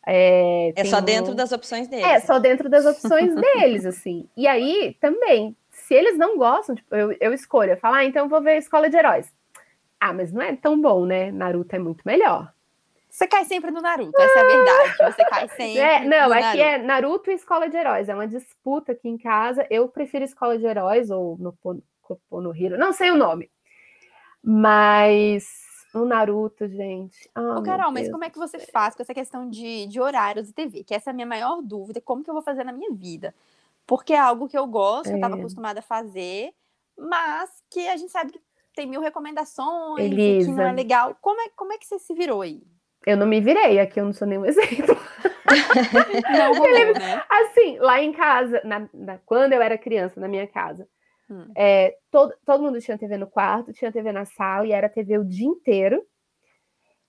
É, 0.07 0.73
é 0.77 0.85
só 0.85 1.01
dentro 1.01 1.35
das 1.35 1.51
opções 1.53 1.89
deles. 1.89 2.05
É, 2.05 2.21
só 2.21 2.39
dentro 2.39 2.69
das 2.69 2.85
opções 2.85 3.35
deles, 3.35 3.87
assim. 3.87 4.29
E 4.37 4.47
aí, 4.47 4.97
também, 5.01 5.57
se 5.71 5.95
eles 5.95 6.19
não 6.19 6.37
gostam, 6.37 6.75
tipo, 6.75 6.95
eu, 6.95 7.17
eu 7.19 7.33
escolho, 7.33 7.73
eu 7.73 7.77
falo, 7.79 7.97
ah, 7.97 8.05
então 8.05 8.25
eu 8.25 8.29
vou 8.29 8.43
ver 8.43 8.59
Escola 8.59 8.91
de 8.91 8.97
Heróis. 8.97 9.33
Ah, 9.99 10.13
mas 10.13 10.31
não 10.31 10.43
é 10.43 10.55
tão 10.55 10.79
bom, 10.79 11.07
né? 11.07 11.33
Naruto 11.33 11.75
é 11.75 11.79
muito 11.79 12.03
melhor. 12.05 12.53
Você 13.15 13.29
cai 13.29 13.45
sempre 13.45 13.71
no 13.71 13.81
Naruto, 13.81 14.21
essa 14.21 14.39
é 14.39 14.43
a 14.43 14.47
verdade. 14.47 15.15
Você 15.15 15.25
cai 15.25 15.49
sempre. 15.57 15.79
É, 15.79 16.05
não, 16.05 16.33
aqui 16.33 16.61
é 16.61 16.79
Naruto 16.79 17.31
e 17.31 17.35
Escola 17.35 17.69
de 17.69 17.77
Heróis. 17.77 18.09
É 18.09 18.15
uma 18.15 18.27
disputa 18.27 18.93
aqui 18.93 19.09
em 19.09 19.17
casa. 19.17 19.67
Eu 19.71 19.89
prefiro 19.89 20.25
Escola 20.25 20.59
de 20.59 20.67
Heróis 20.67 21.11
ou 21.11 21.39
no 21.39 21.57
no 22.31 22.55
Hero, 22.55 22.77
não 22.77 22.93
sei 22.93 23.11
o 23.11 23.17
nome. 23.17 23.51
Mas 24.43 25.47
o 25.95 26.05
Naruto, 26.05 26.67
gente. 26.69 27.31
Oh, 27.37 27.61
Ô, 27.61 27.63
Carol, 27.63 27.93
mas 27.93 28.11
como 28.11 28.25
é 28.25 28.31
que 28.31 28.39
você 28.39 28.59
faz 28.59 28.95
com 28.95 29.03
essa 29.03 29.15
questão 29.15 29.49
de, 29.49 29.87
de 29.87 30.01
horários 30.01 30.49
de 30.49 30.53
TV? 30.53 30.85
Que 30.85 30.95
essa 30.95 31.11
é 31.11 31.13
a 31.13 31.15
minha 31.15 31.27
maior 31.27 31.63
dúvida. 31.63 32.01
Como 32.01 32.23
que 32.23 32.29
eu 32.29 32.35
vou 32.35 32.43
fazer 32.43 32.65
na 32.65 32.73
minha 32.73 32.93
vida? 32.93 33.33
porque 33.87 34.13
é 34.13 34.19
algo 34.19 34.49
que 34.49 34.57
eu 34.57 34.67
gosto, 34.67 35.09
é. 35.09 35.13
eu 35.13 35.17
estava 35.17 35.37
acostumada 35.37 35.81
a 35.81 35.83
fazer, 35.83 36.53
mas 36.99 37.51
que 37.71 37.87
a 37.89 37.97
gente 37.97 38.11
sabe 38.11 38.33
que 38.33 38.41
tem 38.75 38.87
mil 38.87 39.01
recomendações, 39.01 40.05
Elisa. 40.05 40.51
que 40.51 40.57
não 40.57 40.65
é 40.65 40.73
legal. 40.73 41.17
Como 41.21 41.41
é, 41.41 41.49
como 41.51 41.73
é 41.73 41.79
que 41.79 41.87
você 41.87 41.99
se 41.99 42.15
virou 42.15 42.41
aí? 42.41 42.63
Eu 43.07 43.17
não 43.17 43.27
me 43.27 43.41
virei, 43.41 43.79
aqui 43.79 44.01
eu 44.01 44.05
não 44.05 44.13
sou 44.13 44.27
nenhum 44.27 44.45
exemplo. 44.47 44.97
não 46.33 46.55
rolou, 46.55 46.95
né? 46.95 47.23
Assim, 47.29 47.79
lá 47.79 48.01
em 48.03 48.13
casa, 48.13 48.61
na, 48.65 48.89
na, 48.93 49.19
quando 49.27 49.53
eu 49.53 49.63
era 49.63 49.77
criança, 49.77 50.21
na 50.21 50.29
minha 50.29 50.47
casa, 50.47 50.89
hum. 51.31 51.51
é, 51.57 51.97
todo, 52.11 52.35
todo 52.45 52.63
mundo 52.63 52.81
tinha 52.81 52.99
TV 52.99 53.17
no 53.17 53.27
quarto, 53.27 53.73
tinha 53.73 53.93
TV 53.93 54.13
na 54.13 54.25
sala 54.25 54.67
e 54.67 54.73
era 54.73 54.89
TV 54.89 55.19
o 55.19 55.25
dia 55.25 55.47
inteiro. 55.47 56.03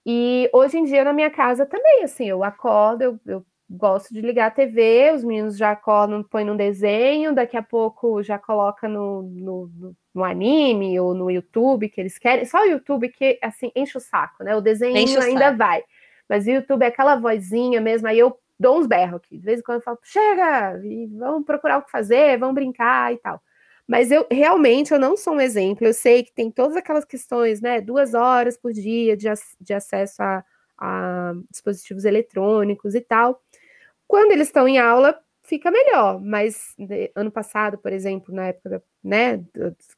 E 0.06 0.50
hoje 0.54 0.78
em 0.78 0.84
dia 0.84 1.04
na 1.04 1.14
minha 1.14 1.32
casa 1.32 1.66
também, 1.66 2.04
assim, 2.04 2.26
eu 2.26 2.44
acordo, 2.44 3.02
eu, 3.02 3.20
eu 3.26 3.46
gosto 3.70 4.14
de 4.14 4.22
ligar 4.22 4.48
a 4.48 4.52
TV, 4.52 5.12
os 5.16 5.24
meninos 5.24 5.58
já 5.58 5.72
acordam, 5.72 6.24
põem 6.24 6.46
no 6.46 6.56
desenho, 6.56 7.34
daqui 7.34 7.58
a 7.58 7.64
pouco 7.64 8.22
já 8.22 8.38
coloca 8.38 8.88
no, 8.88 9.24
no, 9.24 9.68
no, 9.74 9.96
no, 10.16 10.24
anime 10.24 11.00
ou 11.00 11.14
no 11.14 11.30
YouTube 11.30 11.90
que 11.90 12.00
eles 12.00 12.18
querem. 12.18 12.46
Só 12.46 12.64
o 12.64 12.66
YouTube 12.66 13.10
que, 13.10 13.38
assim, 13.42 13.72
enche 13.76 13.98
o 13.98 14.02
saco, 14.02 14.44
né? 14.44 14.56
O 14.56 14.62
desenho 14.62 14.96
ainda 15.22 15.46
saco. 15.46 15.58
vai. 15.58 15.84
Mas 16.28 16.48
o 16.48 16.52
YouTube 16.52 16.84
é 16.84 16.88
aquela 16.88 17.16
vozinha 17.18 17.80
mesmo, 17.82 18.08
aí 18.08 18.18
eu 18.18 18.40
dou 18.60 18.80
uns 18.80 18.88
berros 18.88 19.18
aqui. 19.18 19.38
De 19.38 19.46
vez 19.46 19.60
em 19.60 19.64
quando 19.64 19.80
eu 19.80 19.84
falo, 19.84 20.00
chega, 20.02 20.80
e 20.84 21.08
vamos 21.08 21.46
procurar 21.46 21.78
o 21.78 21.84
que 21.84 21.92
fazer, 21.92 22.38
vamos 22.40 22.56
brincar 22.56 23.14
e 23.14 23.18
tal. 23.18 23.42
Mas 23.88 24.12
eu 24.12 24.26
realmente 24.32 24.92
eu 24.92 25.00
não 25.00 25.16
sou 25.16 25.34
um 25.34 25.42
exemplo. 25.42 25.86
Eu 25.86 25.94
sei 25.94 26.24
que 26.24 26.34
tem 26.34 26.50
todas 26.50 26.76
aquelas 26.76 27.06
questões, 27.06 27.62
né? 27.62 27.80
Duas 27.80 28.14
horas 28.14 28.58
por 28.58 28.74
dia 28.74 29.16
de, 29.16 29.28
de 29.62 29.74
acesso 29.74 30.24
a, 30.24 30.44
a 30.78 31.34
dispositivos 31.52 32.06
eletrônicos 32.06 32.96
e 32.96 33.02
tal. 33.02 33.42
Quando 34.08 34.32
eles 34.32 34.48
estão 34.48 34.68
em 34.68 34.80
aula, 34.80 35.20
fica 35.46 35.72
melhor, 35.72 36.20
mas 36.20 36.74
né, 36.78 37.10
ano 37.16 37.32
passado, 37.32 37.78
por 37.78 37.94
exemplo, 37.94 38.34
na 38.34 38.48
época, 38.48 38.84
né, 39.04 39.44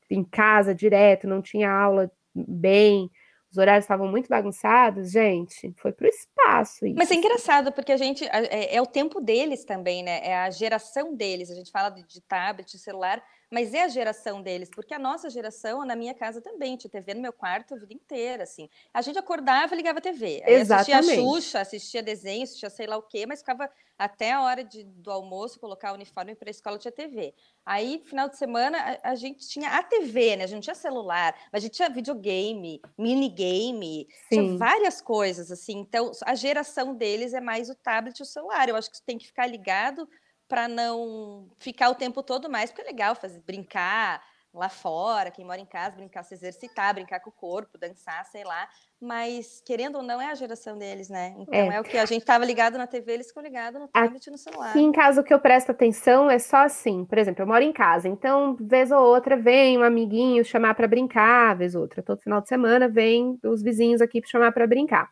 em 0.10 0.24
casa 0.24 0.76
direto, 0.76 1.28
não 1.28 1.42
tinha 1.42 1.72
aula 1.72 2.12
bem, 2.36 3.10
os 3.50 3.58
horários 3.58 3.86
estavam 3.86 4.08
muito 4.08 4.28
bagunçados, 4.28 5.12
gente, 5.12 5.74
foi 5.78 5.92
para 5.92 6.06
o 6.06 6.10
espaço. 6.10 6.86
Isso. 6.86 6.96
Mas 6.98 7.10
é 7.10 7.16
engraçado, 7.16 7.72
porque 7.72 7.92
a 7.92 7.98
gente, 7.98 8.26
é, 8.26 8.76
é, 8.76 8.82
o 8.82 8.86
tempo 8.86 9.22
deles 9.22 9.64
também, 9.64 10.04
né, 10.04 10.20
é 10.24 10.36
a 10.36 10.50
geração 10.50 11.16
deles, 11.16 11.50
a 11.50 11.56
gente 11.56 11.72
fala 11.72 11.90
de, 11.90 12.06
de 12.06 12.22
tablet, 12.22 12.70
de 12.70 12.80
celular, 12.80 13.24
mas 13.50 13.74
é 13.74 13.84
a 13.84 13.88
geração 13.88 14.42
deles, 14.42 14.70
porque 14.70 14.94
a 14.94 15.00
nossa 15.00 15.30
geração, 15.30 15.86
na 15.86 15.96
minha 15.96 16.14
casa 16.14 16.42
também, 16.42 16.76
tinha 16.76 16.92
TV 16.92 17.14
no 17.14 17.22
meu 17.22 17.32
quarto 17.32 17.74
a 17.74 17.78
vida 17.78 17.94
inteira, 17.94 18.44
assim. 18.44 18.70
A 18.94 19.02
gente 19.02 19.18
acordava 19.18 19.74
e 19.74 19.78
ligava 19.78 20.00
a 20.00 20.02
TV. 20.02 20.44
Aí 20.46 20.56
Exatamente. 20.56 20.94
assistia 20.94 21.24
Xuxa, 21.24 21.60
assistia 21.62 22.04
desenho, 22.04 22.44
assistia 22.44 22.70
sei 22.70 22.88
lá 22.88 22.98
o 22.98 23.04
quê, 23.04 23.26
mas 23.26 23.40
ficava 23.40 23.70
até 23.98 24.34
a 24.34 24.42
hora 24.42 24.64
de, 24.64 24.84
do 24.84 25.10
almoço, 25.10 25.60
colocar 25.60 25.92
o 25.92 25.96
uniforme 25.96 26.36
para 26.36 26.50
a 26.50 26.52
escola, 26.52 26.78
tinha 26.78 26.92
TV. 26.92 27.34
Aí, 27.66 28.04
final 28.06 28.30
de 28.30 28.38
semana, 28.38 28.78
a, 28.78 29.12
a, 29.12 29.16
gente 29.16 29.48
tinha 29.48 29.70
a 29.70 29.82
TV, 29.82 30.36
né? 30.36 30.44
A 30.44 30.48
gente 30.48 30.56
não 30.56 30.62
tinha 30.62 30.76
celular, 30.76 31.34
mas 31.52 31.64
a 31.64 31.66
gente 31.66 31.76
tinha 31.76 31.90
videogame, 31.90 32.82
minigame, 32.98 34.08
tinha 34.30 34.58
várias 34.58 35.02
coisas, 35.02 35.52
assim. 35.52 35.78
Então, 35.80 36.12
a 36.26 36.36
geração 36.36 36.94
deles 36.94 37.34
é 37.34 37.42
mais 37.42 37.70
o 37.70 37.76
tablet 37.76 38.20
e 38.20 38.24
o 38.24 38.26
celular. 38.26 38.70
Eu 38.70 38.76
acho 38.76 38.92
que 38.92 39.02
tem 39.02 39.18
que 39.18 39.26
ficar 39.26 39.48
ligado 39.48 40.08
para 40.48 40.68
não 40.68 41.50
ficar 41.60 41.90
o 41.90 41.96
tempo 41.96 42.24
todo 42.24 42.50
mais, 42.50 42.72
porque 42.72 42.82
é 42.82 42.86
legal 42.92 43.16
fazer 43.16 43.42
brincar 43.42 44.22
lá 44.54 44.70
fora, 44.70 45.30
quem 45.30 45.46
mora 45.46 45.62
em 45.62 45.66
casa, 45.66 45.96
brincar, 45.96 46.24
se 46.24 46.34
exercitar, 46.34 46.94
brincar 46.94 47.20
com 47.20 47.30
o 47.30 47.34
corpo, 47.34 47.78
dançar, 47.78 48.26
sei 48.26 48.44
lá. 48.44 48.68
Mas, 49.00 49.62
querendo 49.64 49.98
ou 49.98 50.02
não, 50.04 50.20
é 50.20 50.32
a 50.32 50.36
geração 50.36 50.78
deles, 50.78 51.10
né? 51.10 51.36
Então 51.38 51.54
é, 51.54 51.76
é 51.76 51.80
o 51.80 51.84
que 51.84 51.98
a 51.98 52.06
gente 52.06 52.22
estava 52.22 52.44
ligado 52.44 52.78
na 52.78 52.88
TV, 52.88 53.14
eles 53.14 53.28
ficam 53.28 53.44
ligados 53.44 53.80
no 53.80 53.88
tablet 53.88 54.26
e 54.26 54.32
no 54.32 54.38
celular. 54.38 54.72
Aqui 54.72 54.80
em 54.80 54.92
casa, 54.92 55.22
o 55.22 55.24
que 55.24 55.34
eu 55.34 55.40
presto 55.40 55.72
atenção 55.72 56.30
é 56.30 56.40
só 56.40 56.58
assim. 56.58 57.06
Por 57.06 57.18
exemplo, 57.18 57.44
eu 57.44 57.48
moro 57.48 57.64
em 57.64 57.72
casa, 57.72 58.08
então, 58.08 58.58
vez 58.60 58.90
ou 58.92 59.00
outra, 59.00 59.38
vem 59.38 59.78
um 59.78 59.84
amiguinho 59.84 60.44
chamar 60.44 60.74
para 60.74 60.88
brincar, 60.88 61.56
vez 61.56 61.76
ou 61.76 61.82
outra, 61.82 62.02
todo 62.02 62.22
final 62.22 62.42
de 62.42 62.48
semana, 62.48 62.88
vem 62.88 63.38
os 63.44 63.62
vizinhos 63.62 64.02
aqui 64.02 64.20
para 64.20 64.30
chamar 64.30 64.52
para 64.52 64.66
brincar 64.66 65.10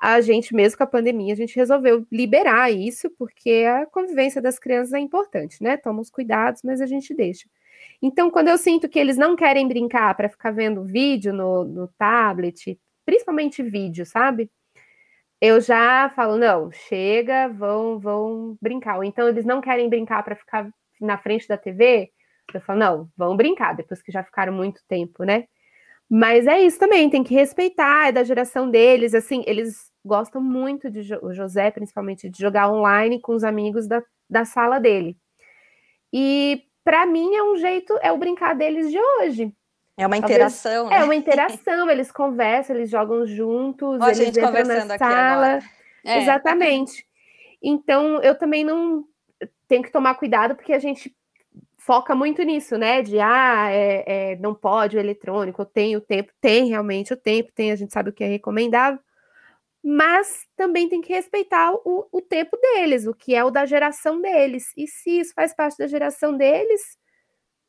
a 0.00 0.20
gente, 0.20 0.54
mesmo 0.54 0.78
com 0.78 0.84
a 0.84 0.86
pandemia, 0.86 1.32
a 1.32 1.36
gente 1.36 1.56
resolveu 1.56 2.06
liberar 2.10 2.70
isso, 2.70 3.10
porque 3.18 3.64
a 3.68 3.86
convivência 3.86 4.40
das 4.40 4.58
crianças 4.58 4.92
é 4.92 4.98
importante, 5.00 5.62
né? 5.62 5.76
Toma 5.76 6.00
os 6.00 6.10
cuidados, 6.10 6.62
mas 6.62 6.80
a 6.80 6.86
gente 6.86 7.12
deixa. 7.14 7.48
Então, 8.00 8.30
quando 8.30 8.48
eu 8.48 8.58
sinto 8.58 8.88
que 8.88 8.98
eles 8.98 9.16
não 9.16 9.34
querem 9.34 9.66
brincar 9.66 10.14
para 10.14 10.28
ficar 10.28 10.52
vendo 10.52 10.84
vídeo 10.84 11.32
no, 11.32 11.64
no 11.64 11.88
tablet, 11.98 12.78
principalmente 13.04 13.62
vídeo, 13.62 14.06
sabe? 14.06 14.50
Eu 15.40 15.60
já 15.60 16.10
falo, 16.10 16.36
não, 16.36 16.70
chega, 16.70 17.48
vão, 17.48 17.98
vão 17.98 18.56
brincar. 18.60 18.96
Ou 18.96 19.04
então 19.04 19.28
eles 19.28 19.44
não 19.44 19.60
querem 19.60 19.88
brincar 19.88 20.22
para 20.22 20.36
ficar 20.36 20.70
na 21.00 21.18
frente 21.18 21.46
da 21.48 21.56
TV, 21.56 22.10
eu 22.54 22.60
falo, 22.60 22.78
não, 22.78 23.10
vão 23.16 23.36
brincar, 23.36 23.74
depois 23.74 24.00
que 24.02 24.12
já 24.12 24.22
ficaram 24.24 24.52
muito 24.52 24.80
tempo, 24.88 25.24
né? 25.24 25.46
Mas 26.10 26.46
é 26.46 26.60
isso 26.62 26.78
também, 26.78 27.10
tem 27.10 27.22
que 27.22 27.34
respeitar, 27.34 28.08
é 28.08 28.12
da 28.12 28.24
geração 28.24 28.70
deles, 28.70 29.14
assim, 29.14 29.44
eles 29.46 29.90
gostam 30.02 30.40
muito 30.40 30.90
de 30.90 31.14
o 31.20 31.34
José, 31.34 31.70
principalmente, 31.70 32.30
de 32.30 32.38
jogar 32.40 32.72
online 32.72 33.20
com 33.20 33.34
os 33.34 33.44
amigos 33.44 33.86
da, 33.86 34.02
da 34.28 34.44
sala 34.44 34.78
dele. 34.78 35.16
E 36.10 36.62
para 36.82 37.04
mim 37.04 37.34
é 37.34 37.42
um 37.42 37.56
jeito, 37.56 37.98
é 38.00 38.10
o 38.10 38.16
brincar 38.16 38.54
deles 38.54 38.90
de 38.90 38.98
hoje. 38.98 39.52
É 39.98 40.06
uma 40.06 40.16
interação, 40.16 40.72
Talvez, 40.72 40.90
né? 40.90 41.00
É 41.00 41.04
uma 41.04 41.14
interação, 41.14 41.90
eles 41.90 42.10
conversam, 42.10 42.76
eles 42.76 42.88
jogam 42.88 43.26
juntos, 43.26 44.00
Ó, 44.00 44.06
eles 44.06 44.20
entram 44.20 44.50
na 44.52 44.96
sala. 44.96 45.58
É. 46.04 46.22
Exatamente. 46.22 47.04
Então, 47.62 48.22
eu 48.22 48.38
também 48.38 48.64
não 48.64 49.04
tenho 49.66 49.82
que 49.82 49.92
tomar 49.92 50.14
cuidado, 50.14 50.54
porque 50.54 50.72
a 50.72 50.78
gente 50.78 51.14
foca 51.78 52.14
muito 52.14 52.42
nisso, 52.42 52.76
né? 52.76 53.02
De 53.02 53.18
ah, 53.20 53.68
é, 53.70 54.32
é, 54.32 54.36
não 54.36 54.54
pode 54.54 54.96
o 54.96 55.00
eletrônico, 55.00 55.64
tenho 55.64 55.98
o 55.98 56.02
tempo, 56.02 56.32
tem 56.40 56.68
realmente 56.68 57.12
o 57.12 57.16
tempo, 57.16 57.52
tem, 57.54 57.72
a 57.72 57.76
gente 57.76 57.92
sabe 57.92 58.10
o 58.10 58.12
que 58.12 58.24
é 58.24 58.28
recomendável, 58.28 59.00
mas 59.82 60.46
também 60.56 60.88
tem 60.88 61.00
que 61.00 61.12
respeitar 61.12 61.72
o, 61.72 62.08
o 62.12 62.20
tempo 62.20 62.56
deles, 62.58 63.06
o 63.06 63.14
que 63.14 63.34
é 63.34 63.44
o 63.44 63.50
da 63.50 63.64
geração 63.66 64.20
deles. 64.20 64.72
E 64.76 64.86
se 64.88 65.20
isso 65.20 65.32
faz 65.34 65.54
parte 65.54 65.78
da 65.78 65.86
geração 65.86 66.36
deles, 66.36 66.97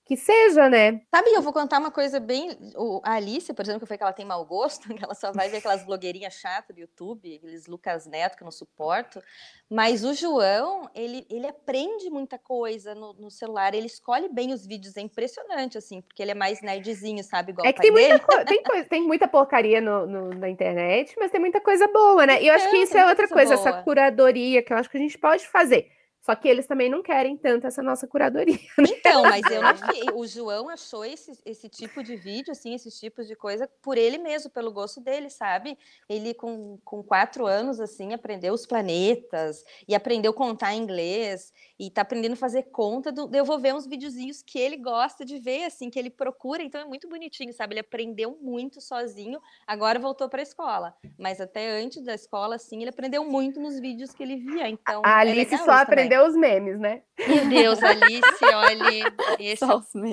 que 0.10 0.18
seja, 0.18 0.68
né? 0.68 1.02
Sabe, 1.14 1.30
eu 1.30 1.42
vou 1.44 1.54
contar 1.54 1.78
uma 1.78 1.92
coisa 1.92 2.20
bem. 2.20 2.58
O, 2.76 3.00
a 3.04 3.14
Alice, 3.14 3.54
por 3.54 3.62
exemplo, 3.62 3.82
que 3.82 3.86
foi 3.86 3.96
que 3.96 4.02
ela 4.02 4.12
tem 4.12 4.26
mau 4.26 4.44
gosto, 4.44 4.90
que 4.96 5.04
ela 5.04 5.14
só 5.14 5.32
vai 5.32 5.50
ver 5.50 5.58
aquelas 5.58 5.86
blogueirinhas 5.86 6.34
chatas 6.34 6.76
do 6.76 6.80
YouTube, 6.82 7.36
aqueles 7.36 7.68
Lucas 7.68 8.08
Neto 8.08 8.36
que 8.36 8.42
eu 8.42 8.46
não 8.46 8.52
suporto. 8.52 9.22
Mas 9.70 10.04
o 10.04 10.16
João, 10.16 10.90
ele, 10.96 11.28
ele 11.30 11.46
aprende 11.46 12.10
muita 12.10 12.40
coisa 12.40 12.96
no, 12.96 13.14
no 13.14 13.30
celular, 13.30 13.76
ele 13.76 13.86
escolhe 13.86 14.28
bem 14.28 14.52
os 14.52 14.66
vídeos, 14.66 14.98
é 14.98 15.02
impressionante, 15.02 15.78
assim, 15.78 16.02
porque 16.02 16.24
ele 16.24 16.32
é 16.32 16.36
mais 16.36 16.60
nerdzinho, 16.60 17.24
sabe? 17.24 17.52
Igual 17.52 17.68
é 17.68 17.72
que 17.72 17.80
tem 17.80 17.92
muita, 17.92 18.46
tem, 18.46 18.64
coisa, 18.64 18.90
tem 18.90 19.04
muita 19.04 19.28
porcaria 19.28 19.80
no, 19.80 20.08
no, 20.08 20.30
na 20.32 20.50
internet, 20.50 21.14
mas 21.20 21.30
tem 21.30 21.40
muita 21.40 21.62
coisa 21.62 21.88
boa, 21.88 22.26
né? 22.26 22.42
E 22.42 22.48
eu 22.48 22.56
acho 22.56 22.68
que 22.72 22.78
isso 22.78 22.98
é 22.98 23.06
outra 23.06 23.28
coisa, 23.28 23.56
coisa 23.56 23.70
essa 23.70 23.84
curadoria 23.84 24.64
que 24.64 24.74
eu 24.74 24.78
acho 24.78 24.90
que 24.90 24.98
a 24.98 25.02
gente 25.02 25.20
pode 25.20 25.48
fazer 25.48 25.99
só 26.22 26.36
que 26.36 26.48
eles 26.48 26.68
também 26.68 26.90
não 26.90 27.02
querem 27.02 27.38
tanto 27.38 27.66
essa 27.66 27.82
nossa 27.82 28.08
curadoria. 28.08 28.60
Né? 28.78 28.86
Então, 28.90 29.24
mas 29.24 29.42
eu 29.50 29.62
não. 29.62 30.18
O 30.20 30.28
João 30.28 30.70
achou 30.70 31.04
esse, 31.06 31.32
esse 31.46 31.70
tipo 31.70 32.04
de 32.04 32.16
vídeo, 32.16 32.52
assim, 32.52 32.74
esses 32.74 33.00
tipos 33.00 33.28
de 33.28 33.36
coisa, 33.36 33.70
por 33.82 33.98
ele 33.98 34.18
mesmo, 34.18 34.50
pelo 34.50 34.72
gosto 34.72 35.02
dele, 35.02 35.30
sabe? 35.30 35.78
Ele, 36.08 36.34
com, 36.34 36.78
com 36.84 37.02
quatro 37.02 37.46
anos, 37.46 37.80
assim, 37.80 38.14
aprendeu 38.14 38.54
os 38.54 38.66
planetas 38.66 39.64
e 39.88 39.96
aprendeu 39.96 40.32
a 40.32 40.34
contar 40.34 40.74
inglês 40.74 41.54
e 41.80 41.90
tá 41.90 42.02
aprendendo 42.02 42.34
a 42.34 42.38
fazer 42.38 42.64
conta. 42.64 43.12
Do, 43.12 43.30
eu 43.34 43.46
vou 43.46 43.60
ver 43.60 43.74
uns 43.74 43.88
videozinhos 43.88 44.42
que 44.42 44.60
ele 44.60 44.78
gosta 44.78 45.24
de 45.24 45.40
ver, 45.40 45.66
assim, 45.66 45.90
que 45.90 45.98
ele 45.98 46.10
procura. 46.10 46.62
Então 46.62 46.82
é 46.82 46.86
muito 46.86 47.08
bonitinho, 47.08 47.54
sabe? 47.54 47.74
Ele 47.74 47.82
aprendeu 47.82 48.38
muito 48.42 48.82
sozinho, 48.82 49.40
agora 49.66 49.98
voltou 50.00 50.30
para 50.30 50.42
a 50.42 50.44
escola. 50.44 50.94
Mas 51.18 51.40
até 51.40 51.70
antes 51.82 52.04
da 52.04 52.14
escola, 52.14 52.56
assim, 52.56 52.82
ele 52.82 52.90
aprendeu 52.90 53.24
muito 53.24 53.60
nos 53.60 53.80
vídeos 53.80 54.12
que 54.14 54.22
ele 54.22 54.36
via. 54.38 54.68
Então, 54.68 55.02
a 55.06 55.26
é 55.26 55.32
Alice 55.32 55.54
é 55.54 55.58
só 55.58 55.72
aprendeu 55.72 56.09
os 56.18 56.36
memes, 56.36 56.80
né? 56.80 57.04
Meu 57.28 57.50
Deus, 57.50 57.84
Alice, 57.84 58.46
olha, 58.46 59.14
esse, 59.40 59.64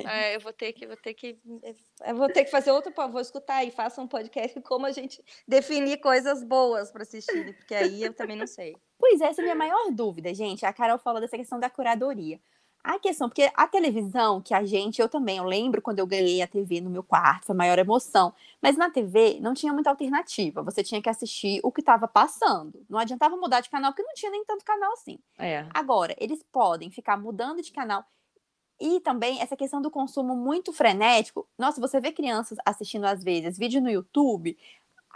é, 0.07 0.35
eu 0.35 0.39
vou 0.39 0.53
ter 0.53 0.73
que, 0.73 0.85
vou 0.85 0.97
ter 0.97 1.13
que, 1.13 1.39
eu 2.05 2.15
vou 2.15 2.27
ter 2.27 2.43
que 2.43 2.51
fazer 2.51 2.71
outro, 2.71 2.93
vou 3.09 3.21
escutar 3.21 3.63
e 3.63 3.71
faça 3.71 4.01
um 4.01 4.07
podcast 4.07 4.59
como 4.61 4.85
a 4.85 4.91
gente 4.91 5.23
definir 5.47 5.97
coisas 5.97 6.43
boas 6.43 6.91
para 6.91 7.03
assistir, 7.03 7.55
porque 7.55 7.73
aí 7.73 8.03
eu 8.03 8.13
também 8.13 8.35
não 8.35 8.47
sei. 8.47 8.75
Pois 8.99 9.21
é, 9.21 9.25
essa 9.25 9.41
é 9.41 9.43
a 9.43 9.45
minha 9.45 9.55
maior 9.55 9.91
dúvida, 9.91 10.33
gente. 10.33 10.65
A 10.65 10.73
Carol 10.73 10.97
falou 10.99 11.21
dessa 11.21 11.37
questão 11.37 11.59
da 11.59 11.69
curadoria. 11.69 12.39
A 12.83 12.99
questão, 12.99 13.27
porque 13.27 13.51
a 13.53 13.67
televisão 13.67 14.41
que 14.41 14.53
a 14.53 14.63
gente, 14.63 15.01
eu 15.01 15.09
também, 15.09 15.37
eu 15.37 15.43
lembro 15.43 15.81
quando 15.81 15.99
eu 15.99 16.07
ganhei 16.07 16.41
a 16.41 16.47
TV 16.47 16.79
no 16.79 16.89
meu 16.89 17.03
quarto, 17.03 17.47
foi 17.47 17.53
a 17.53 17.57
maior 17.57 17.77
emoção. 17.77 18.33
Mas 18.61 18.77
na 18.77 18.89
TV 18.89 19.39
não 19.41 19.53
tinha 19.53 19.73
muita 19.73 19.89
alternativa. 19.89 20.63
Você 20.63 20.83
tinha 20.83 21.01
que 21.01 21.09
assistir 21.09 21.59
o 21.63 21.71
que 21.71 21.81
estava 21.81 22.07
passando. 22.07 22.85
Não 22.89 22.97
adiantava 22.97 23.35
mudar 23.35 23.59
de 23.59 23.69
canal, 23.69 23.91
porque 23.91 24.03
não 24.03 24.13
tinha 24.13 24.31
nem 24.31 24.45
tanto 24.45 24.63
canal 24.63 24.93
assim. 24.93 25.19
É. 25.37 25.65
Agora, 25.73 26.15
eles 26.17 26.41
podem 26.51 26.89
ficar 26.89 27.17
mudando 27.17 27.61
de 27.61 27.71
canal. 27.71 28.05
E 28.79 28.99
também 29.01 29.41
essa 29.41 29.57
questão 29.57 29.81
do 29.81 29.89
consumo 29.89 30.35
muito 30.35 30.71
frenético. 30.71 31.47
Nossa, 31.57 31.81
você 31.81 31.99
vê 31.99 32.11
crianças 32.11 32.57
assistindo 32.63 33.05
às 33.05 33.23
vezes 33.23 33.57
vídeo 33.57 33.81
no 33.81 33.89
YouTube, 33.89 34.57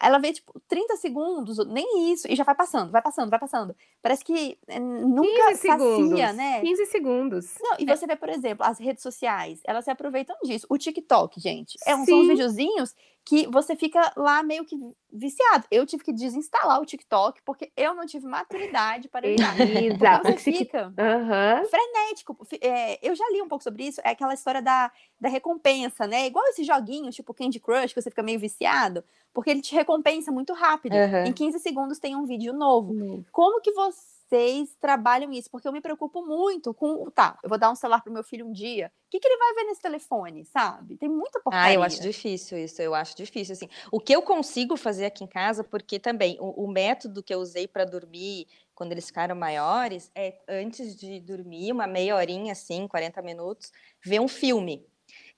ela 0.02 0.18
vê, 0.18 0.34
tipo, 0.34 0.60
30 0.68 0.98
segundos, 0.98 1.66
nem 1.68 2.12
isso, 2.12 2.28
e 2.30 2.36
já 2.36 2.44
vai 2.44 2.56
passando, 2.56 2.92
vai 2.92 3.02
passando, 3.02 3.30
vai 3.30 3.40
passando. 3.40 3.76
Parece 4.02 4.24
que 4.24 4.58
eh, 4.68 4.80
nunca 4.80 5.56
sacia, 5.56 6.34
né? 6.34 6.62
15 6.62 6.86
segundos. 6.88 7.56
Não, 7.62 7.78
e 7.80 7.90
é. 7.90 7.96
você 7.96 8.08
vê, 8.08 8.16
por 8.16 8.30
exemplo, 8.30 8.66
as 8.66 8.80
redes 8.80 9.04
sociais, 9.04 9.62
elas 9.64 9.86
se 9.86 9.92
aproveitam 9.92 10.36
disso. 10.44 10.66
O 10.70 10.78
TikTok, 10.78 11.40
gente, 11.40 11.78
é 11.86 11.96
um, 11.96 12.06
são 12.06 12.20
uns 12.20 12.28
videozinhos 12.28 12.96
que 13.24 13.48
você 13.48 13.76
fica 13.76 14.12
lá 14.18 14.42
meio 14.42 14.66
que 14.66 14.76
viciado. 15.12 15.66
Eu 15.70 15.86
tive 15.86 16.04
que 16.04 16.14
desinstalar 16.14 16.82
o 16.82 16.86
TikTok 16.86 17.42
porque 17.46 17.72
eu 17.78 17.94
não 17.94 18.06
tive 18.06 18.26
maturidade 18.26 19.08
para 19.08 19.30
entrar. 19.30 19.56
Você 20.24 20.52
fica 20.52 20.88
uhum. 20.88 21.66
frenético. 21.66 22.48
É, 22.60 23.00
eu 23.08 23.14
já 23.16 23.24
li 23.32 23.42
um 23.42 23.48
pouco 23.48 23.64
sobre 23.64 23.84
isso. 23.84 24.02
É 24.04 24.10
aquela 24.12 24.34
história 24.34 24.62
da, 24.62 24.92
da 25.20 25.30
recompensa, 25.30 26.08
né? 26.08 26.26
Igual 26.26 26.46
esses 26.48 26.66
joguinhos, 26.66 27.16
tipo 27.16 27.34
Candy 27.34 27.60
Crush, 27.60 27.94
que 27.94 28.02
você 28.02 28.10
fica 28.10 28.24
meio 28.24 28.40
viciado, 28.40 29.04
porque 29.34 29.52
ele 29.52 29.62
te 29.62 29.76
recompensa 29.76 30.32
muito 30.32 30.54
rápido. 30.54 30.96
Uhum. 30.96 31.26
Em 31.26 31.34
15 31.34 31.60
segundos 31.60 32.00
tem 32.00 32.16
um 32.16 32.26
vídeo 32.26 32.54
novo. 32.54 32.94
Uhum. 32.94 33.24
Como 33.32 33.62
que 33.62 33.72
você 33.72 34.21
vocês 34.32 34.74
trabalham 34.80 35.32
isso? 35.34 35.50
Porque 35.52 35.68
eu 35.68 35.74
me 35.74 35.82
preocupo 35.82 36.26
muito 36.26 36.74
com, 36.74 37.10
tá, 37.12 37.38
eu 37.44 37.50
vou 37.50 37.58
dar 37.58 37.70
um 37.70 37.76
celular 37.76 38.02
pro 38.02 38.14
meu 38.14 38.24
filho 38.24 38.48
um 38.48 38.52
dia, 38.54 38.88
o 38.88 39.12
que, 39.12 39.20
que 39.20 39.28
ele 39.28 39.38
vai 39.38 39.54
ver 39.56 39.64
nesse 39.66 39.82
telefone, 39.82 40.46
sabe? 40.46 40.96
Tem 40.96 41.10
muita 41.10 41.42
porcaria. 41.42 41.68
Ah, 41.68 41.74
eu 41.74 41.84
acho 41.84 42.02
difícil 42.02 42.58
isso, 42.58 42.82
eu 42.82 42.96
acho 42.96 43.16
difícil, 43.16 43.54
assim. 43.54 43.68
O 43.92 44.00
que 44.00 44.16
eu 44.16 44.22
consigo 44.22 44.78
fazer 44.78 45.06
aqui 45.06 45.26
em 45.26 45.28
casa, 45.28 45.66
porque 45.66 46.00
também 46.00 46.38
o, 46.40 46.64
o 46.64 46.72
método 46.72 47.22
que 47.22 47.34
eu 47.34 47.40
usei 47.40 47.68
para 47.68 47.84
dormir 47.84 48.48
quando 48.74 48.94
eles 48.94 49.06
ficaram 49.06 49.36
maiores, 49.36 50.10
é 50.16 50.40
antes 50.48 50.96
de 50.96 51.20
dormir, 51.20 51.74
uma 51.74 51.86
meia 51.86 52.16
horinha, 52.16 52.54
assim, 52.54 52.88
40 52.88 53.22
minutos, 53.22 53.72
ver 54.04 54.22
um 54.22 54.30
filme. 54.30 54.88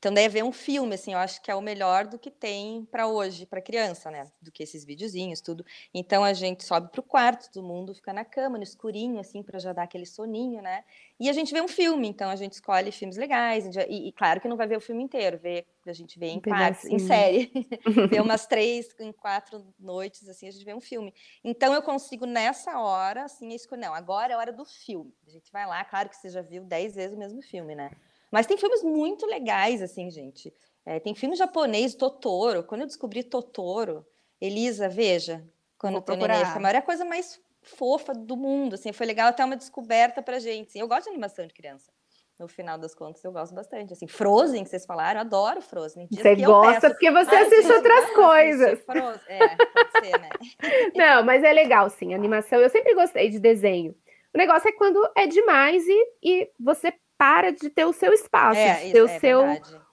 Então, 0.04 0.14
daí 0.14 0.28
ver 0.28 0.44
um 0.44 0.52
filme, 0.52 0.96
assim, 0.96 1.14
eu 1.14 1.18
acho 1.18 1.42
que 1.42 1.50
é 1.50 1.56
o 1.56 1.62
melhor 1.62 2.06
do 2.06 2.20
que 2.20 2.30
tem 2.30 2.84
para 2.92 3.08
hoje, 3.08 3.46
para 3.46 3.62
criança, 3.62 4.12
né? 4.12 4.30
Do 4.42 4.52
que 4.52 4.62
esses 4.62 4.84
videozinhos, 4.84 5.40
tudo. 5.40 5.66
Então, 5.94 6.26
a 6.26 6.34
gente 6.34 6.66
sobe 6.66 6.92
para 6.92 7.00
o 7.00 7.04
quarto, 7.04 7.50
todo 7.50 7.66
mundo 7.66 7.96
fica 7.96 8.12
na 8.12 8.26
cama, 8.26 8.58
no 8.58 8.66
escurinho, 8.66 9.18
assim, 9.18 9.42
para 9.42 9.58
já 9.60 9.72
dar 9.72 9.84
aquele 9.84 10.06
soninho, 10.06 10.62
né? 10.62 10.84
E 11.18 11.30
a 11.30 11.32
gente 11.32 11.54
vê 11.54 11.62
um 11.62 11.70
filme, 11.70 12.06
então 12.06 12.30
a 12.30 12.36
gente 12.36 12.52
escolhe 12.52 12.92
filmes 12.92 13.16
legais. 13.16 13.66
E, 13.88 14.10
e 14.10 14.12
claro 14.12 14.42
que 14.42 14.48
não 14.50 14.58
vai 14.58 14.68
ver 14.68 14.76
o 14.76 14.82
filme 14.82 15.02
inteiro, 15.02 15.40
vê, 15.42 15.66
a 15.88 15.94
gente 15.94 16.20
vê 16.20 16.32
em 16.32 16.38
um 16.40 16.42
partes, 16.42 16.84
em 16.84 17.00
série. 17.00 17.50
vê 18.12 18.20
umas 18.20 18.46
três, 18.46 18.90
em 19.00 19.14
quatro 19.14 19.66
noites, 19.80 20.28
assim, 20.28 20.50
a 20.50 20.52
gente 20.52 20.66
vê 20.66 20.74
um 20.74 20.82
filme. 20.82 21.14
Então, 21.42 21.74
eu 21.74 21.82
consigo, 21.82 22.26
nessa 22.26 22.78
hora, 22.78 23.24
assim, 23.24 23.54
escolher. 23.54 23.84
Não, 23.84 23.94
agora 23.94 24.34
é 24.34 24.36
a 24.36 24.38
hora 24.38 24.52
do 24.52 24.66
filme. 24.66 25.16
A 25.26 25.30
gente 25.30 25.50
vai 25.50 25.66
lá, 25.66 25.82
claro 25.86 26.10
que 26.10 26.18
você 26.18 26.28
já 26.28 26.42
viu 26.42 26.66
dez 26.66 26.94
vezes 26.94 27.16
o 27.16 27.20
mesmo 27.20 27.42
filme, 27.42 27.74
né? 27.74 27.90
Mas 28.34 28.48
tem 28.48 28.58
filmes 28.58 28.82
muito 28.82 29.28
legais, 29.28 29.80
assim, 29.80 30.10
gente. 30.10 30.52
É, 30.84 31.00
tem 31.00 31.14
filme 31.14 31.36
japonês, 31.36 31.94
Totoro. 31.94 32.64
Quando 32.64 32.82
eu 32.82 32.88
descobri 32.88 33.22
Totoro, 33.22 34.04
Elisa, 34.42 34.90
veja, 34.90 35.48
quando 35.78 36.04
eu 36.08 36.18
neném, 36.18 36.42
a 36.44 36.60
maior 36.60 36.82
coisa 36.82 37.06
mais 37.06 37.40
fofa 37.62 38.12
do 38.12 38.36
mundo, 38.36 38.74
assim, 38.74 38.92
foi 38.92 39.06
legal 39.06 39.28
até 39.28 39.46
uma 39.46 39.56
descoberta 39.56 40.20
pra 40.24 40.40
gente. 40.40 40.70
Assim. 40.70 40.80
Eu 40.80 40.88
gosto 40.88 41.04
de 41.04 41.10
animação 41.12 41.46
de 41.46 41.54
criança. 41.54 41.92
No 42.40 42.48
final 42.48 42.76
das 42.80 42.96
contas, 42.96 43.24
eu 43.24 43.32
gosto 43.32 43.54
bastante. 43.54 43.94
Assim, 43.94 44.08
Frozen, 44.08 44.64
que 44.64 44.72
vocês 44.72 44.88
falaram, 44.88 45.20
eu 45.20 45.28
adoro 45.28 45.62
Frozen. 45.62 46.08
Você 46.12 46.36
gosta 46.38 46.90
porque 46.90 47.12
você 47.12 47.36
assiste 47.36 47.72
outras 47.72 48.10
coisas. 48.16 48.80
Frozen. 48.82 49.22
É, 49.28 49.56
pode 49.58 49.92
ser, 50.08 50.20
né? 50.20 50.30
Não, 50.96 51.24
mas 51.24 51.44
é 51.44 51.54
legal, 51.54 51.88
sim. 51.88 52.16
Animação, 52.16 52.60
eu 52.60 52.70
sempre 52.72 52.96
gostei 52.96 53.30
de 53.30 53.40
desenho. 53.40 53.96
O 54.34 54.38
negócio 54.40 54.68
é 54.68 54.72
quando 54.72 55.08
é 55.16 55.28
demais 55.28 55.86
e, 55.88 56.08
e 56.24 56.52
você 56.60 56.92
para 57.24 57.52
de 57.52 57.70
ter 57.70 57.86
o 57.86 57.94
seu 57.94 58.12
espaço, 58.12 58.60
é, 58.60 58.84
de 58.84 58.92
ter 58.92 59.02
o, 59.02 59.08
é 59.08 59.20
seu, 59.20 59.42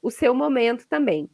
o 0.02 0.10
seu 0.10 0.34
momento 0.34 0.88
também. 0.88 1.30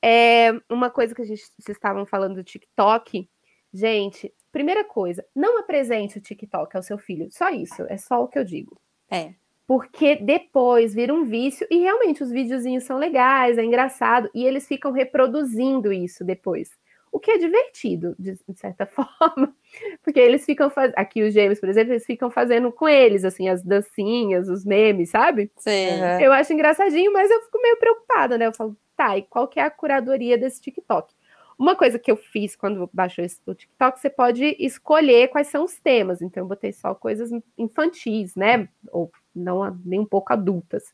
É, 0.00 0.52
uma 0.70 0.88
coisa 0.88 1.12
que 1.12 1.22
a 1.22 1.24
gente, 1.24 1.42
vocês 1.58 1.76
estavam 1.76 2.06
falando 2.06 2.36
do 2.36 2.44
TikTok, 2.44 3.28
gente, 3.72 4.32
primeira 4.52 4.84
coisa, 4.84 5.26
não 5.34 5.58
apresente 5.58 6.18
o 6.18 6.20
TikTok 6.20 6.76
ao 6.76 6.84
seu 6.84 6.96
filho, 6.98 7.26
só 7.32 7.50
isso, 7.50 7.82
é 7.88 7.96
só 7.96 8.22
o 8.22 8.28
que 8.28 8.38
eu 8.38 8.44
digo. 8.44 8.80
É. 9.10 9.34
Porque 9.66 10.14
depois 10.14 10.94
vira 10.94 11.12
um 11.12 11.24
vício 11.24 11.66
e 11.68 11.78
realmente 11.80 12.22
os 12.22 12.30
videozinhos 12.30 12.84
são 12.84 12.96
legais, 12.96 13.58
é 13.58 13.64
engraçado, 13.64 14.30
e 14.32 14.44
eles 14.44 14.68
ficam 14.68 14.92
reproduzindo 14.92 15.92
isso 15.92 16.22
depois 16.24 16.70
o 17.12 17.18
que 17.18 17.30
é 17.32 17.38
divertido, 17.38 18.14
de, 18.18 18.38
de 18.48 18.58
certa 18.58 18.86
forma, 18.86 19.54
porque 20.02 20.20
eles 20.20 20.44
ficam 20.44 20.70
fazendo, 20.70 20.94
aqui 20.96 21.22
os 21.22 21.34
gêmeos, 21.34 21.58
por 21.58 21.68
exemplo, 21.68 21.92
eles 21.92 22.06
ficam 22.06 22.30
fazendo 22.30 22.70
com 22.70 22.88
eles, 22.88 23.24
assim, 23.24 23.48
as 23.48 23.62
dancinhas, 23.62 24.48
os 24.48 24.64
memes, 24.64 25.10
sabe? 25.10 25.50
Sim. 25.56 26.00
Uhum. 26.00 26.20
Eu 26.20 26.32
acho 26.32 26.52
engraçadinho, 26.52 27.12
mas 27.12 27.30
eu 27.30 27.42
fico 27.42 27.60
meio 27.60 27.76
preocupada, 27.78 28.38
né? 28.38 28.46
Eu 28.46 28.52
falo, 28.52 28.76
tá, 28.96 29.16
e 29.16 29.22
qual 29.22 29.48
que 29.48 29.58
é 29.58 29.62
a 29.64 29.70
curadoria 29.70 30.38
desse 30.38 30.60
TikTok? 30.60 31.14
Uma 31.58 31.76
coisa 31.76 31.98
que 31.98 32.10
eu 32.10 32.16
fiz 32.16 32.56
quando 32.56 32.88
baixou 32.90 33.22
o 33.46 33.54
TikTok, 33.54 34.00
você 34.00 34.08
pode 34.08 34.56
escolher 34.58 35.28
quais 35.28 35.48
são 35.48 35.64
os 35.64 35.78
temas. 35.78 36.22
Então, 36.22 36.42
eu 36.42 36.48
botei 36.48 36.72
só 36.72 36.94
coisas 36.94 37.30
infantis, 37.58 38.34
né? 38.34 38.66
Ou 38.90 39.12
não 39.34 39.78
nem 39.84 40.00
um 40.00 40.06
pouco 40.06 40.32
adultas. 40.32 40.84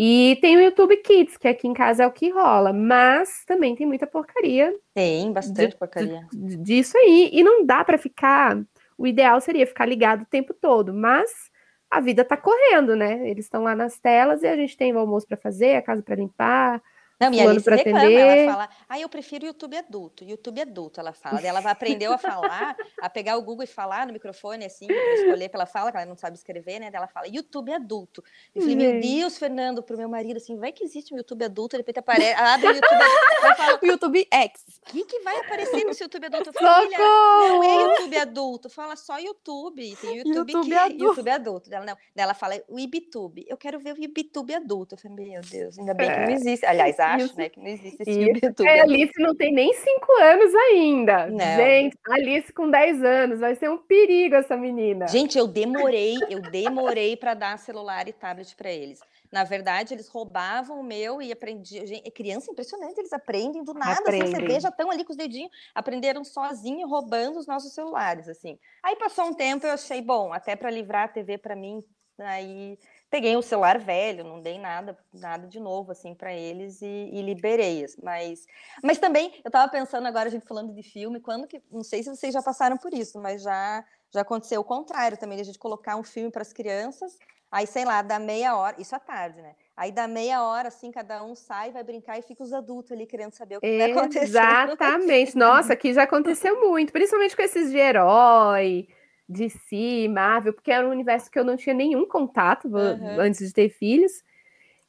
E 0.00 0.38
tem 0.40 0.56
o 0.56 0.60
YouTube 0.60 0.96
Kids, 0.98 1.36
que 1.36 1.48
aqui 1.48 1.66
em 1.66 1.74
casa 1.74 2.04
é 2.04 2.06
o 2.06 2.12
que 2.12 2.30
rola, 2.30 2.72
mas 2.72 3.44
também 3.44 3.74
tem 3.74 3.84
muita 3.84 4.06
porcaria. 4.06 4.72
Tem, 4.94 5.32
bastante 5.32 5.72
de, 5.72 5.76
porcaria. 5.76 6.24
Disso 6.32 6.96
aí. 6.96 7.30
E 7.32 7.42
não 7.42 7.66
dá 7.66 7.82
para 7.82 7.98
ficar. 7.98 8.56
O 8.96 9.08
ideal 9.08 9.40
seria 9.40 9.66
ficar 9.66 9.86
ligado 9.86 10.22
o 10.22 10.26
tempo 10.26 10.54
todo, 10.54 10.94
mas 10.94 11.50
a 11.90 11.98
vida 11.98 12.24
tá 12.24 12.36
correndo, 12.36 12.94
né? 12.94 13.28
Eles 13.28 13.46
estão 13.46 13.64
lá 13.64 13.74
nas 13.74 13.98
telas 13.98 14.44
e 14.44 14.46
a 14.46 14.54
gente 14.54 14.76
tem 14.76 14.94
o 14.94 15.00
almoço 15.00 15.26
para 15.26 15.36
fazer, 15.36 15.74
a 15.74 15.82
casa 15.82 16.00
para 16.00 16.14
limpar, 16.14 16.80
não, 17.20 17.32
e 17.32 17.40
a 17.40 17.50
Alice 17.50 17.68
reclama, 17.68 17.98
atender. 17.98 18.20
ela 18.20 18.52
fala, 18.52 18.68
ah, 18.88 19.00
eu 19.00 19.08
prefiro 19.08 19.46
YouTube 19.46 19.76
adulto, 19.76 20.24
YouTube 20.24 20.60
adulto, 20.60 21.00
ela 21.00 21.12
fala. 21.12 21.40
ela 21.40 21.60
vai 21.60 21.72
aprendeu 21.72 22.12
a 22.12 22.18
falar, 22.18 22.76
a 23.00 23.10
pegar 23.10 23.36
o 23.36 23.42
Google 23.42 23.64
e 23.64 23.66
falar 23.66 24.06
no 24.06 24.12
microfone, 24.12 24.64
assim, 24.64 24.86
para 24.86 25.14
escolher 25.14 25.48
pela 25.48 25.66
fala, 25.66 25.90
que 25.90 25.96
ela 25.96 26.06
não 26.06 26.16
sabe 26.16 26.36
escrever, 26.36 26.78
né? 26.78 26.90
Ela 26.92 27.08
fala, 27.08 27.26
YouTube 27.26 27.72
adulto. 27.72 28.22
Eu 28.54 28.62
falei, 28.62 28.76
meu 28.76 29.00
Deus, 29.00 29.36
Fernando, 29.36 29.82
pro 29.82 29.96
meu 29.96 30.08
marido, 30.08 30.36
assim, 30.36 30.56
vai 30.56 30.70
que 30.72 30.84
existe 30.84 31.12
um 31.12 31.16
YouTube 31.16 31.44
adulto, 31.44 31.76
de 31.76 31.80
repente 31.80 31.98
aparece, 31.98 32.34
abre 32.34 32.68
o 32.68 32.72
YouTube 32.72 33.02
adulto, 33.02 33.56
fala, 33.56 33.78
o 33.82 33.86
YouTube 33.86 34.28
X. 34.30 34.80
O 34.88 34.92
que, 34.92 35.04
que 35.04 35.20
vai 35.20 35.36
aparecer 35.38 35.94
seu 35.94 36.04
YouTube 36.04 36.26
adulto? 36.26 36.50
Eu 36.50 36.52
falei, 36.52 36.98
não 36.98 37.64
é 37.64 37.82
YouTube 37.82 38.16
adulto, 38.16 38.70
fala 38.70 38.96
só 38.96 39.18
YouTube, 39.18 39.96
tem 39.96 40.18
YouTube, 40.18 40.52
YouTube 40.52 40.66
que 40.66 40.72
é 40.72 40.78
adulto. 40.78 41.04
YouTube 41.04 41.30
adulto. 41.30 41.74
Ela, 41.74 41.84
não, 41.84 41.96
ela 42.16 42.34
fala, 42.34 42.62
o 42.68 42.78
IBTube, 42.78 43.44
eu 43.48 43.56
quero 43.56 43.78
ver 43.80 43.94
o 43.94 44.02
IBTube 44.02 44.54
adulto. 44.54 44.94
Eu 44.94 44.98
falei, 44.98 45.30
meu 45.30 45.42
Deus, 45.42 45.78
ainda 45.78 45.94
bem 45.94 46.08
que 46.08 46.16
não 46.16 46.28
é. 46.28 46.32
existe. 46.32 46.64
Aliás, 46.64 46.98
acho, 47.14 47.26
isso. 47.26 47.38
né? 47.38 47.48
Que 47.48 47.60
não 47.60 47.66
existe 47.66 47.96
esse 48.00 48.10
isso. 48.10 48.38
É, 48.68 48.80
Alice 48.80 49.12
não 49.18 49.34
tem 49.34 49.52
nem 49.52 49.72
cinco 49.72 50.12
anos 50.20 50.54
ainda. 50.54 51.26
Não. 51.26 51.56
Gente, 51.56 51.96
Alice 52.08 52.52
com 52.52 52.70
10 52.70 53.04
anos, 53.04 53.40
vai 53.40 53.54
ser 53.54 53.70
um 53.70 53.78
perigo 53.78 54.34
essa 54.34 54.56
menina. 54.56 55.06
Gente, 55.08 55.38
eu 55.38 55.46
demorei, 55.46 56.16
eu 56.28 56.40
demorei 56.42 57.16
para 57.16 57.34
dar 57.34 57.58
celular 57.58 58.08
e 58.08 58.12
tablet 58.12 58.54
para 58.56 58.70
eles. 58.70 59.00
Na 59.30 59.44
verdade, 59.44 59.94
eles 59.94 60.08
roubavam 60.08 60.80
o 60.80 60.84
meu 60.84 61.20
e 61.20 61.30
aprendiam. 61.30 61.86
Gente, 61.86 62.10
criança 62.10 62.50
impressionante, 62.50 62.98
eles 62.98 63.12
aprendem 63.12 63.62
do 63.62 63.74
nada. 63.74 64.00
Aprendem. 64.00 64.22
Assim, 64.22 64.34
você 64.34 64.42
vê, 64.42 64.60
já 64.60 64.68
estão 64.70 64.90
ali 64.90 65.04
com 65.04 65.12
os 65.12 65.16
dedinhos, 65.16 65.50
aprenderam 65.74 66.24
sozinho, 66.24 66.88
roubando 66.88 67.38
os 67.38 67.46
nossos 67.46 67.72
celulares, 67.74 68.28
assim. 68.28 68.58
Aí 68.82 68.96
passou 68.96 69.26
um 69.26 69.34
tempo, 69.34 69.66
eu 69.66 69.72
achei, 69.72 70.00
bom, 70.00 70.32
até 70.32 70.56
para 70.56 70.70
livrar 70.70 71.04
a 71.04 71.08
TV 71.08 71.36
para 71.36 71.54
mim, 71.54 71.82
aí 72.18 72.78
peguei 73.10 73.36
o 73.36 73.42
celular 73.42 73.78
velho, 73.78 74.24
não 74.24 74.40
dei 74.40 74.58
nada, 74.58 74.96
nada 75.12 75.46
de 75.46 75.58
novo 75.58 75.92
assim 75.92 76.14
para 76.14 76.32
eles 76.32 76.82
e, 76.82 77.10
e, 77.12 77.22
liberei. 77.22 77.84
Mas, 78.02 78.46
mas 78.82 78.98
também 78.98 79.32
eu 79.44 79.48
estava 79.48 79.70
pensando 79.70 80.06
agora 80.06 80.28
a 80.28 80.30
gente 80.30 80.46
falando 80.46 80.72
de 80.74 80.82
filme, 80.82 81.20
quando 81.20 81.46
que 81.46 81.62
não 81.70 81.82
sei 81.82 82.02
se 82.02 82.10
vocês 82.10 82.32
já 82.32 82.42
passaram 82.42 82.76
por 82.76 82.92
isso, 82.92 83.18
mas 83.20 83.42
já 83.42 83.84
já 84.12 84.22
aconteceu 84.22 84.60
o 84.60 84.64
contrário 84.64 85.18
também, 85.18 85.40
a 85.40 85.44
gente 85.44 85.58
colocar 85.58 85.96
um 85.96 86.02
filme 86.02 86.30
para 86.30 86.42
as 86.42 86.52
crianças, 86.52 87.18
aí 87.50 87.66
sei 87.66 87.84
lá, 87.84 88.00
dá 88.00 88.18
meia 88.18 88.56
hora, 88.56 88.76
isso 88.78 88.94
à 88.96 88.98
tarde, 88.98 89.40
né? 89.40 89.54
Aí 89.76 89.92
dá 89.92 90.08
meia 90.08 90.42
hora, 90.42 90.68
assim, 90.68 90.90
cada 90.90 91.22
um 91.22 91.34
sai, 91.34 91.70
vai 91.70 91.84
brincar 91.84 92.18
e 92.18 92.22
fica 92.22 92.42
os 92.42 92.52
adultos 92.52 92.90
ali 92.90 93.06
querendo 93.06 93.32
saber 93.32 93.58
o 93.58 93.60
que 93.60 93.78
vai 93.78 93.90
acontecer. 93.92 94.24
Exatamente. 94.24 95.36
Nossa, 95.36 95.72
aqui 95.74 95.92
já 95.92 96.02
aconteceu 96.02 96.58
muito, 96.60 96.92
principalmente 96.92 97.36
com 97.36 97.42
esses 97.42 97.70
de 97.70 97.76
herói, 97.76 98.88
DC, 99.28 100.08
Marvel, 100.08 100.52
porque 100.52 100.72
era 100.72 100.86
um 100.86 100.90
universo 100.90 101.30
que 101.30 101.38
eu 101.38 101.44
não 101.44 101.56
tinha 101.56 101.74
nenhum 101.74 102.06
contato 102.06 102.68
uhum. 102.68 103.20
antes 103.20 103.46
de 103.46 103.52
ter 103.52 103.68
filhos. 103.68 104.22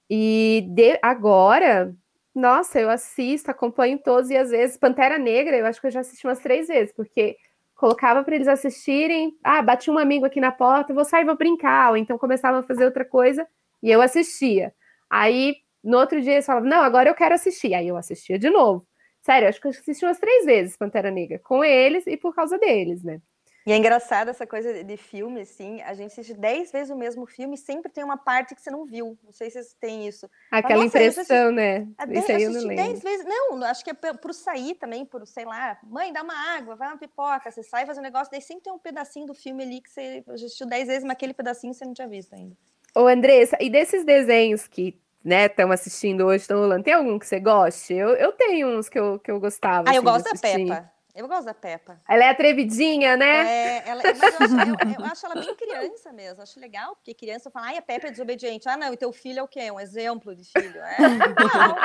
E 0.10 0.66
de, 0.70 0.98
agora, 1.02 1.94
nossa, 2.34 2.80
eu 2.80 2.90
assisto, 2.90 3.52
acompanho 3.52 4.00
todos, 4.00 4.30
e 4.30 4.38
às 4.38 4.50
vezes 4.50 4.78
Pantera 4.78 5.18
Negra, 5.18 5.58
eu 5.58 5.66
acho 5.66 5.80
que 5.82 5.88
eu 5.88 5.92
já 5.92 6.00
assisti 6.00 6.26
umas 6.26 6.40
três 6.40 6.68
vezes, 6.68 6.94
porque 6.94 7.38
colocava 7.76 8.24
para 8.24 8.36
eles 8.36 8.48
assistirem, 8.48 9.38
ah, 9.44 9.62
bati 9.62 9.90
um 9.90 9.98
amigo 9.98 10.26
aqui 10.26 10.40
na 10.40 10.52
porta, 10.52 10.94
vou 10.94 11.06
sair, 11.06 11.26
vou 11.26 11.38
brincar, 11.38 11.92
ou 11.92 11.98
então 11.98 12.18
começava 12.18 12.60
a 12.60 12.64
fazer 12.64 12.86
outra 12.86 13.06
coisa, 13.06 13.48
e 13.82 13.90
eu 13.90 14.02
assistia. 14.02 14.74
Aí, 15.10 15.56
no 15.84 15.98
outro 15.98 16.22
dia, 16.22 16.34
eles 16.34 16.46
falavam, 16.46 16.70
não, 16.70 16.82
agora 16.82 17.10
eu 17.10 17.16
quero 17.16 17.34
assistir. 17.34 17.74
Aí 17.74 17.88
eu 17.88 17.98
assistia 17.98 18.38
de 18.38 18.50
novo. 18.50 18.86
Sério, 19.22 19.48
acho 19.48 19.60
que 19.60 19.68
eu 19.68 19.72
assisti 19.72 20.06
umas 20.06 20.20
três 20.20 20.46
vezes 20.46 20.78
Pantera 20.78 21.12
Negra, 21.12 21.40
com 21.40 21.64
eles 21.64 22.06
e 22.08 22.18
por 22.18 22.34
causa 22.34 22.58
deles, 22.58 23.04
né? 23.04 23.22
E 23.66 23.72
é 23.72 23.78
engraçado 23.78 24.30
essa 24.30 24.48
coisa 24.48 24.84
de 24.84 24.98
filme, 24.98 25.42
assim, 25.42 25.82
a 25.82 25.94
gente 25.94 26.12
assiste 26.12 26.34
dez 26.34 26.72
vezes 26.72 26.90
o 26.90 26.96
mesmo 26.96 27.26
filme 27.26 27.56
e 27.56 27.58
sempre 27.58 27.92
tem 27.92 28.04
uma 28.04 28.18
parte 28.18 28.56
que 28.56 28.62
você 28.62 28.72
não 28.72 28.86
viu. 28.86 29.18
Não 29.24 29.32
sei 29.32 29.50
se 29.50 29.62
vocês 29.62 29.76
têm 29.80 30.08
isso. 30.08 30.30
Aquela 30.50 30.84
Mas, 30.84 30.88
impressão, 30.88 31.22
assisti, 31.22 31.52
né? 31.52 31.88
Isso 32.10 32.32
aí 32.32 32.44
eu 32.44 32.52
não 32.52 32.62
lembro. 32.62 32.76
dez 32.76 33.04
vezes. 33.04 33.26
Não, 33.26 33.64
acho 33.64 33.84
que 33.84 33.92
é 33.92 33.94
por 33.94 34.34
sair 34.34 34.76
também, 34.76 35.06
por, 35.06 35.26
sei 35.28 35.46
lá, 35.46 35.78
mãe, 35.84 36.12
dá 36.14 36.24
uma 36.24 36.56
água, 36.56 36.76
vai 36.76 36.88
uma 36.88 36.98
pipoca, 36.98 37.52
você 37.52 37.62
sai 37.62 37.86
faz 37.86 37.98
um 37.98 38.02
negócio, 38.02 38.32
daí 38.32 38.42
sempre 38.42 38.64
tem 38.64 38.74
um 38.74 38.80
pedacinho 38.80 39.26
do 39.26 39.34
filme 39.34 39.64
ali 39.64 39.82
que 39.82 39.90
você 39.90 40.24
assistiu 40.30 40.68
dez 40.68 40.88
vezes, 40.88 41.04
mas 41.04 41.12
aquele 41.12 41.34
pedacinho 41.34 41.74
você 41.74 41.86
não 41.86 41.94
tinha 41.94 42.08
visto 42.08 42.34
ainda. 42.34 42.56
Ô, 42.96 43.08
Andressa, 43.08 43.58
e 43.60 43.70
desses 43.70 44.04
desenhos 44.04 44.68
que 44.68 45.00
né, 45.24 45.46
estão 45.46 45.72
assistindo 45.72 46.26
hoje, 46.26 46.42
estão 46.42 46.60
rolando, 46.60 46.84
tem 46.84 46.94
algum 46.94 47.20
que 47.20 47.28
você 47.28 47.40
goste? 47.40 47.94
Eu, 47.94 48.10
eu 48.10 48.32
tenho 48.32 48.68
uns 48.68 48.90
que 48.90 48.98
eu, 48.98 49.20
que 49.20 49.30
eu 49.30 49.40
gostava. 49.40 49.88
Ah, 49.88 49.92
assim, 49.92 49.98
eu 49.98 50.04
gosto 50.04 50.26
da 50.26 50.40
Peppa. 50.40 50.92
Eu 51.20 51.28
gosto 51.28 51.44
da 51.44 51.54
Peppa. 51.54 51.98
Ela 52.08 52.24
é 52.24 52.30
atrevidinha, 52.30 53.18
né? 53.18 53.46
É, 53.46 53.90
ela, 53.90 54.02
mas 54.02 54.22
eu 54.22 54.28
acho, 54.28 54.70
eu, 54.70 55.00
eu 55.00 55.06
acho, 55.06 55.26
ela 55.26 55.36
bem 55.36 55.54
criança 55.54 56.14
mesmo. 56.14 56.42
Acho 56.42 56.58
legal, 56.62 56.96
porque 56.96 57.14
criança 57.14 57.52
fala, 57.52 57.68
ai, 57.68 57.78
a 57.78 57.82
Peppa 57.82 58.08
é 58.08 58.12
desobediente. 58.12 58.70
Ah, 58.70 58.78
não, 58.78 58.94
e 58.94 58.96
teu 58.96 59.12
filho 59.12 59.40
é 59.40 59.44
o 59.44 59.48
quê? 59.48 59.70
Um 59.70 59.82
exemplo 59.82 60.34
de 60.34 60.46
filho. 60.46 60.80
É 60.82 61.30
igual. 61.30 61.76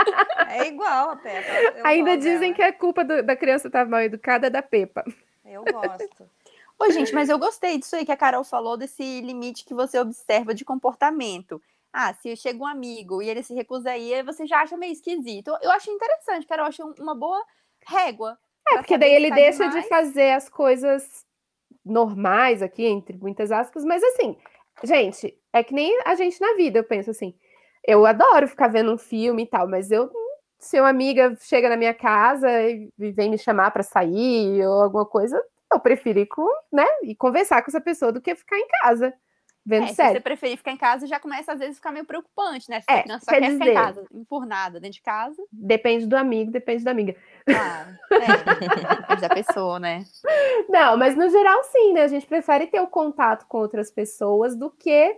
É 0.48 0.68
igual 0.68 1.10
a 1.10 1.16
Peppa. 1.16 1.50
Eu 1.50 1.84
Ainda 1.84 2.16
dizem 2.16 2.52
dela. 2.52 2.54
que 2.54 2.62
a 2.62 2.72
culpa 2.72 3.04
do, 3.04 3.24
da 3.24 3.34
criança 3.34 3.66
estar 3.66 3.82
tá 3.82 3.90
mal 3.90 4.02
educada 4.02 4.46
é 4.46 4.50
da 4.50 4.62
Peppa. 4.62 5.02
Eu 5.44 5.64
gosto. 5.64 6.30
Ô, 6.78 6.88
gente, 6.92 7.12
mas 7.12 7.28
eu 7.28 7.36
gostei 7.36 7.76
disso 7.76 7.96
aí 7.96 8.06
que 8.06 8.12
a 8.12 8.16
Carol 8.16 8.44
falou, 8.44 8.76
desse 8.76 9.20
limite 9.20 9.64
que 9.64 9.74
você 9.74 9.98
observa 9.98 10.54
de 10.54 10.64
comportamento. 10.64 11.60
Ah, 11.92 12.14
se 12.14 12.36
chega 12.36 12.62
um 12.62 12.66
amigo 12.66 13.20
e 13.20 13.28
ele 13.28 13.42
se 13.42 13.52
recusa 13.52 13.90
aí, 13.90 14.22
você 14.22 14.46
já 14.46 14.60
acha 14.60 14.76
meio 14.76 14.92
esquisito. 14.92 15.50
Eu 15.60 15.72
achei 15.72 15.92
interessante, 15.92 16.46
Carol, 16.46 16.66
achei 16.66 16.84
uma 17.00 17.16
boa 17.16 17.44
régua 17.84 18.38
é, 18.68 18.76
porque 18.76 18.98
daí 18.98 19.14
ele 19.14 19.30
deixa 19.30 19.66
demais. 19.66 19.82
de 19.82 19.88
fazer 19.88 20.30
as 20.32 20.48
coisas 20.48 21.24
normais 21.84 22.62
aqui, 22.62 22.84
entre 22.84 23.16
muitas 23.16 23.52
aspas, 23.52 23.84
mas 23.84 24.02
assim, 24.02 24.36
gente, 24.82 25.38
é 25.52 25.62
que 25.62 25.74
nem 25.74 25.98
a 26.04 26.14
gente 26.14 26.40
na 26.40 26.54
vida, 26.54 26.78
eu 26.78 26.84
penso 26.84 27.10
assim, 27.10 27.34
eu 27.86 28.06
adoro 28.06 28.48
ficar 28.48 28.68
vendo 28.68 28.92
um 28.92 28.98
filme 28.98 29.42
e 29.42 29.46
tal, 29.46 29.68
mas 29.68 29.90
eu 29.90 30.10
se 30.58 30.80
uma 30.80 30.88
amiga 30.88 31.36
chega 31.42 31.68
na 31.68 31.76
minha 31.76 31.92
casa 31.92 32.48
e 32.62 32.90
vem 33.12 33.30
me 33.30 33.36
chamar 33.36 33.70
para 33.70 33.82
sair 33.82 34.66
ou 34.66 34.82
alguma 34.82 35.04
coisa, 35.04 35.38
eu 35.70 35.78
prefiro 35.78 36.18
ir 36.20 36.26
com, 36.26 36.48
né, 36.72 36.86
e 37.02 37.14
conversar 37.14 37.62
com 37.62 37.70
essa 37.70 37.80
pessoa 37.80 38.10
do 38.10 38.20
que 38.20 38.34
ficar 38.34 38.56
em 38.58 38.66
casa 38.80 39.12
vendo 39.64 39.84
é, 39.84 39.94
série. 39.94 40.08
Se 40.08 40.14
você 40.14 40.20
preferir 40.20 40.56
ficar 40.56 40.72
em 40.72 40.76
casa, 40.76 41.06
já 41.06 41.18
começa 41.18 41.52
às 41.52 41.58
vezes 41.58 41.74
a 41.74 41.76
ficar 41.76 41.92
meio 41.92 42.04
preocupante, 42.04 42.68
né? 42.68 42.80
Se 42.80 42.90
é, 42.90 43.04
não 43.06 43.18
só 43.18 43.32
quer, 43.32 43.40
quer 43.40 43.46
dizer, 43.46 43.58
ficar 43.58 43.70
em 43.70 43.74
casa, 43.74 44.06
enfurnada 44.12 44.80
dentro 44.80 44.96
de 44.96 45.02
casa. 45.02 45.42
Depende 45.52 46.06
do 46.06 46.16
amigo, 46.16 46.50
depende 46.50 46.84
da 46.84 46.90
amiga. 46.90 47.16
Ah, 47.48 47.86
é, 48.10 48.96
depende 48.98 49.20
da 49.20 49.28
pessoa, 49.28 49.78
né? 49.78 50.04
Não, 50.68 50.96
mas 50.96 51.16
no 51.16 51.28
geral 51.28 51.62
sim, 51.64 51.92
né? 51.92 52.02
A 52.02 52.08
gente 52.08 52.26
prefere 52.26 52.66
ter 52.66 52.80
o 52.80 52.86
contato 52.86 53.46
com 53.46 53.58
outras 53.58 53.90
pessoas 53.90 54.56
do 54.56 54.70
que 54.70 55.16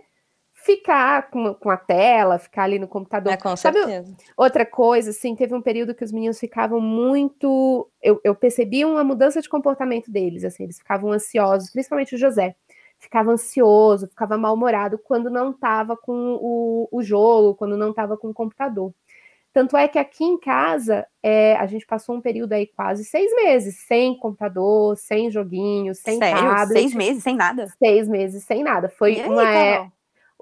ficar 0.53 1.29
com, 1.29 1.53
com 1.53 1.69
a 1.69 1.77
tela, 1.77 2.39
ficar 2.39 2.63
ali 2.63 2.79
no 2.79 2.87
computador. 2.87 3.31
É, 3.31 3.37
com 3.37 3.55
Sabe, 3.55 3.77
certeza. 3.77 4.15
outra 4.35 4.65
coisa, 4.65 5.11
assim, 5.11 5.35
teve 5.35 5.53
um 5.53 5.61
período 5.61 5.93
que 5.93 6.03
os 6.03 6.11
meninos 6.11 6.39
ficavam 6.39 6.81
muito... 6.81 7.89
Eu, 8.01 8.19
eu 8.23 8.35
percebi 8.35 8.83
uma 8.83 9.03
mudança 9.03 9.39
de 9.41 9.47
comportamento 9.47 10.11
deles, 10.11 10.43
assim, 10.43 10.63
eles 10.63 10.79
ficavam 10.79 11.11
ansiosos, 11.11 11.71
principalmente 11.71 12.15
o 12.15 12.17
José 12.17 12.55
ficava 12.99 13.31
ansioso, 13.31 14.07
ficava 14.07 14.37
mal-humorado 14.37 14.97
quando 14.97 15.29
não 15.29 15.51
estava 15.51 15.95
com 15.95 16.37
o, 16.41 16.89
o 16.91 17.03
jogo, 17.03 17.55
quando 17.55 17.77
não 17.77 17.91
estava 17.91 18.17
com 18.17 18.29
o 18.29 18.33
computador. 18.33 18.93
Tanto 19.53 19.75
é 19.75 19.87
que 19.87 19.97
aqui 19.97 20.23
em 20.23 20.37
casa 20.37 21.07
é, 21.23 21.55
a 21.55 21.65
gente 21.65 21.85
passou 21.85 22.15
um 22.15 22.21
período 22.21 22.53
aí 22.53 22.67
quase 22.67 23.03
seis 23.03 23.33
meses 23.33 23.79
sem 23.87 24.15
computador, 24.15 24.95
sem 24.97 25.31
joguinho, 25.31 25.95
sem 25.95 26.19
Sério? 26.19 26.39
tablet. 26.39 26.79
Seis 26.79 26.93
meses 26.93 27.23
sem 27.23 27.35
nada? 27.35 27.67
Seis 27.79 28.07
meses 28.07 28.43
sem 28.43 28.63
nada. 28.63 28.87
Foi 28.87 29.15
e 29.15 29.23
uma. 29.23 29.41
Aí, 29.41 29.55
é, 29.57 29.91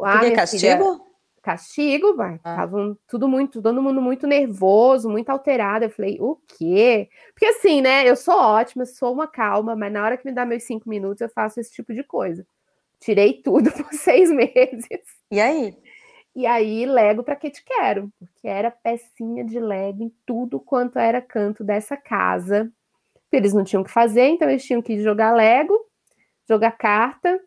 ah, 0.01 0.35
castigo? 0.35 0.59
Filha, 0.59 1.01
castigo, 1.45 2.15
vai. 2.15 2.39
Ah. 2.43 2.67
tudo 3.07 3.27
muito, 3.27 3.61
todo 3.61 3.79
mundo 3.79 4.01
muito 4.01 4.25
nervoso, 4.25 5.07
muito 5.07 5.29
alterado. 5.29 5.85
Eu 5.85 5.91
falei, 5.91 6.17
o 6.19 6.35
quê? 6.57 7.07
Porque 7.33 7.45
assim, 7.45 7.81
né? 7.81 8.09
Eu 8.09 8.15
sou 8.15 8.35
ótima, 8.35 8.83
sou 8.83 9.13
uma 9.13 9.27
calma, 9.27 9.75
mas 9.75 9.93
na 9.93 10.03
hora 10.03 10.17
que 10.17 10.25
me 10.25 10.33
dá 10.33 10.43
meus 10.43 10.63
cinco 10.63 10.89
minutos, 10.89 11.21
eu 11.21 11.29
faço 11.29 11.59
esse 11.59 11.71
tipo 11.71 11.93
de 11.93 12.03
coisa. 12.03 12.45
Tirei 12.99 13.41
tudo 13.43 13.71
por 13.77 13.93
seis 13.93 14.31
meses. 14.31 14.89
E 15.29 15.39
aí? 15.39 15.77
E 16.35 16.47
aí, 16.47 16.85
Lego 16.85 17.23
para 17.23 17.35
que 17.35 17.51
te 17.51 17.63
quero? 17.63 18.11
Porque 18.19 18.47
era 18.47 18.71
pecinha 18.71 19.45
de 19.45 19.59
Lego 19.59 20.03
em 20.03 20.11
tudo 20.25 20.59
quanto 20.59 20.97
era 20.97 21.21
canto 21.21 21.63
dessa 21.63 21.95
casa. 21.95 22.71
Eles 23.31 23.53
não 23.53 23.63
tinham 23.63 23.83
o 23.83 23.85
que 23.85 23.91
fazer, 23.91 24.27
então 24.29 24.49
eles 24.49 24.65
tinham 24.65 24.81
que 24.81 24.99
jogar 24.99 25.33
Lego, 25.33 25.77
jogar 26.47 26.71
carta 26.71 27.39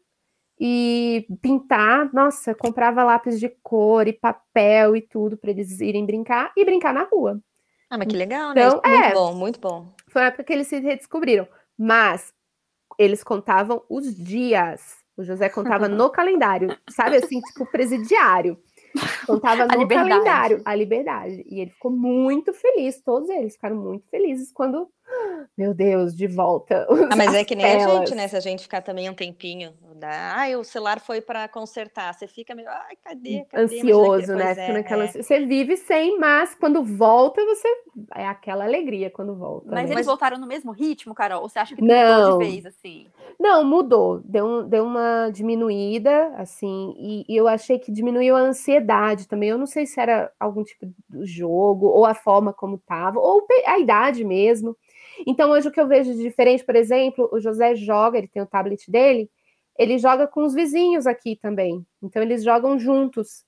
e 0.60 1.26
pintar. 1.40 2.12
Nossa, 2.12 2.54
comprava 2.54 3.04
lápis 3.04 3.38
de 3.38 3.48
cor 3.62 4.06
e 4.08 4.12
papel 4.12 4.96
e 4.96 5.02
tudo 5.02 5.36
para 5.36 5.50
eles 5.50 5.80
irem 5.80 6.04
brincar 6.04 6.52
e 6.56 6.64
brincar 6.64 6.92
na 6.92 7.04
rua. 7.04 7.40
Ah, 7.90 7.96
mas 7.96 8.08
que 8.08 8.16
legal, 8.16 8.54
né? 8.54 8.66
então, 8.66 8.80
né? 8.84 8.90
Muito 8.90 9.04
é, 9.04 9.14
bom, 9.14 9.34
muito 9.34 9.60
bom. 9.60 9.94
Foi 10.08 10.22
a 10.22 10.26
época 10.26 10.44
que 10.44 10.52
eles 10.52 10.66
se 10.66 10.78
redescobriram. 10.78 11.48
Mas 11.78 12.32
eles 12.98 13.22
contavam 13.22 13.82
os 13.88 14.14
dias. 14.14 14.98
O 15.16 15.22
José 15.22 15.48
contava 15.48 15.88
no 15.88 16.10
calendário, 16.10 16.76
sabe 16.90 17.16
assim, 17.16 17.40
tipo 17.40 17.64
presidiário. 17.70 18.58
Contava 19.26 19.66
no 19.66 19.86
calendário 19.86 20.60
a 20.64 20.74
liberdade. 20.74 21.44
E 21.46 21.60
ele 21.60 21.70
ficou 21.70 21.90
muito 21.90 22.52
feliz, 22.52 23.00
todos 23.00 23.28
eles 23.28 23.54
ficaram 23.54 23.76
muito 23.76 24.08
felizes 24.08 24.52
quando 24.52 24.88
meu 25.56 25.74
Deus, 25.74 26.14
de 26.14 26.26
volta. 26.26 26.86
Ah, 27.10 27.16
mas 27.16 27.34
é 27.34 27.42
que 27.42 27.54
nem 27.54 27.64
telas. 27.64 27.86
a 27.86 27.98
gente, 27.98 28.14
né? 28.14 28.28
Se 28.28 28.36
a 28.36 28.40
gente 28.40 28.62
ficar 28.62 28.82
também 28.82 29.08
um 29.08 29.14
tempinho, 29.14 29.72
dá, 29.94 30.34
ai, 30.36 30.56
o 30.56 30.62
celular 30.62 31.00
foi 31.00 31.20
para 31.20 31.48
consertar, 31.48 32.12
você 32.12 32.26
fica 32.26 32.54
meio, 32.54 32.68
ai, 32.68 32.96
cadê? 33.02 33.44
cadê? 33.50 33.62
Ansioso, 33.62 34.34
né? 34.34 34.54
É, 34.56 34.72
naquela... 34.72 35.04
é. 35.04 35.08
Você 35.08 35.46
vive 35.46 35.76
sem, 35.76 36.18
mas 36.18 36.54
quando 36.54 36.84
volta, 36.84 37.42
você 37.44 37.68
é 38.14 38.26
aquela 38.26 38.64
alegria 38.64 39.10
quando 39.10 39.34
volta. 39.34 39.68
Mas 39.70 39.88
né? 39.88 39.94
eles 39.94 40.06
voltaram 40.06 40.38
no 40.38 40.46
mesmo 40.46 40.70
ritmo, 40.70 41.14
Carol? 41.14 41.42
Ou 41.42 41.48
você 41.48 41.58
acha 41.58 41.74
que 41.74 41.82
mudou 41.82 42.38
de 42.38 42.46
vez 42.46 42.66
assim? 42.66 43.06
Não, 43.38 43.64
mudou, 43.64 44.20
deu, 44.24 44.64
deu 44.64 44.84
uma 44.84 45.30
diminuída, 45.32 46.34
assim, 46.36 46.94
e, 46.98 47.24
e 47.28 47.36
eu 47.36 47.48
achei 47.48 47.78
que 47.78 47.90
diminuiu 47.92 48.36
a 48.36 48.40
ansiedade 48.40 49.26
também. 49.26 49.48
Eu 49.48 49.58
não 49.58 49.66
sei 49.66 49.86
se 49.86 50.00
era 50.00 50.30
algum 50.38 50.62
tipo 50.62 50.86
de 50.86 51.24
jogo, 51.24 51.86
ou 51.86 52.04
a 52.04 52.14
forma 52.14 52.52
como 52.52 52.78
tava, 52.78 53.18
ou 53.18 53.46
a 53.66 53.78
idade 53.78 54.24
mesmo. 54.24 54.76
Então, 55.26 55.50
hoje 55.50 55.68
o 55.68 55.72
que 55.72 55.80
eu 55.80 55.88
vejo 55.88 56.12
de 56.12 56.22
diferente, 56.22 56.64
por 56.64 56.76
exemplo, 56.76 57.28
o 57.32 57.40
José 57.40 57.74
joga, 57.74 58.18
ele 58.18 58.28
tem 58.28 58.42
o 58.42 58.46
tablet 58.46 58.90
dele, 58.90 59.30
ele 59.78 59.98
joga 59.98 60.26
com 60.26 60.44
os 60.44 60.54
vizinhos 60.54 61.06
aqui 61.06 61.36
também. 61.36 61.86
Então, 62.02 62.22
eles 62.22 62.42
jogam 62.42 62.78
juntos. 62.78 63.44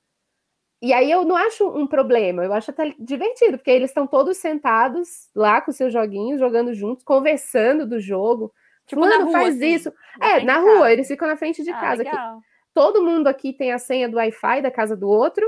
E 0.83 0.92
aí 0.94 1.11
eu 1.11 1.24
não 1.24 1.37
acho 1.37 1.68
um 1.68 1.87
problema, 1.87 2.42
eu 2.42 2.52
acho 2.54 2.70
até 2.70 2.94
divertido, 2.98 3.59
porque 3.59 3.70
eles 3.70 3.90
estão 3.90 4.06
todos 4.06 4.38
sentados 4.38 5.28
lá 5.35 5.61
com 5.61 5.70
seus 5.72 5.92
joguinhos, 5.92 6.40
jogando 6.40 6.72
juntos, 6.72 7.04
conversando 7.04 7.87
do 7.87 8.00
jogo. 8.00 8.50
Tipo, 8.87 9.02
Fulano 9.02 9.26
rua, 9.26 9.33
faz 9.33 9.56
assim, 9.56 9.74
isso. 9.74 9.92
É, 10.20 10.42
na 10.42 10.59
rua, 10.59 10.78
casa. 10.78 10.92
eles 10.92 11.09
ficam 11.09 11.28
na 11.28 11.37
frente 11.37 11.62
de 11.62 11.70
ah, 11.70 11.80
casa. 11.80 12.04
Todo 12.72 13.04
mundo 13.04 13.26
aqui 13.26 13.52
tem 13.52 13.72
a 13.72 13.78
senha 13.78 14.09
do 14.09 14.16
Wi-Fi 14.16 14.62
da 14.62 14.70
casa 14.70 14.96
do 14.96 15.09
outro, 15.09 15.46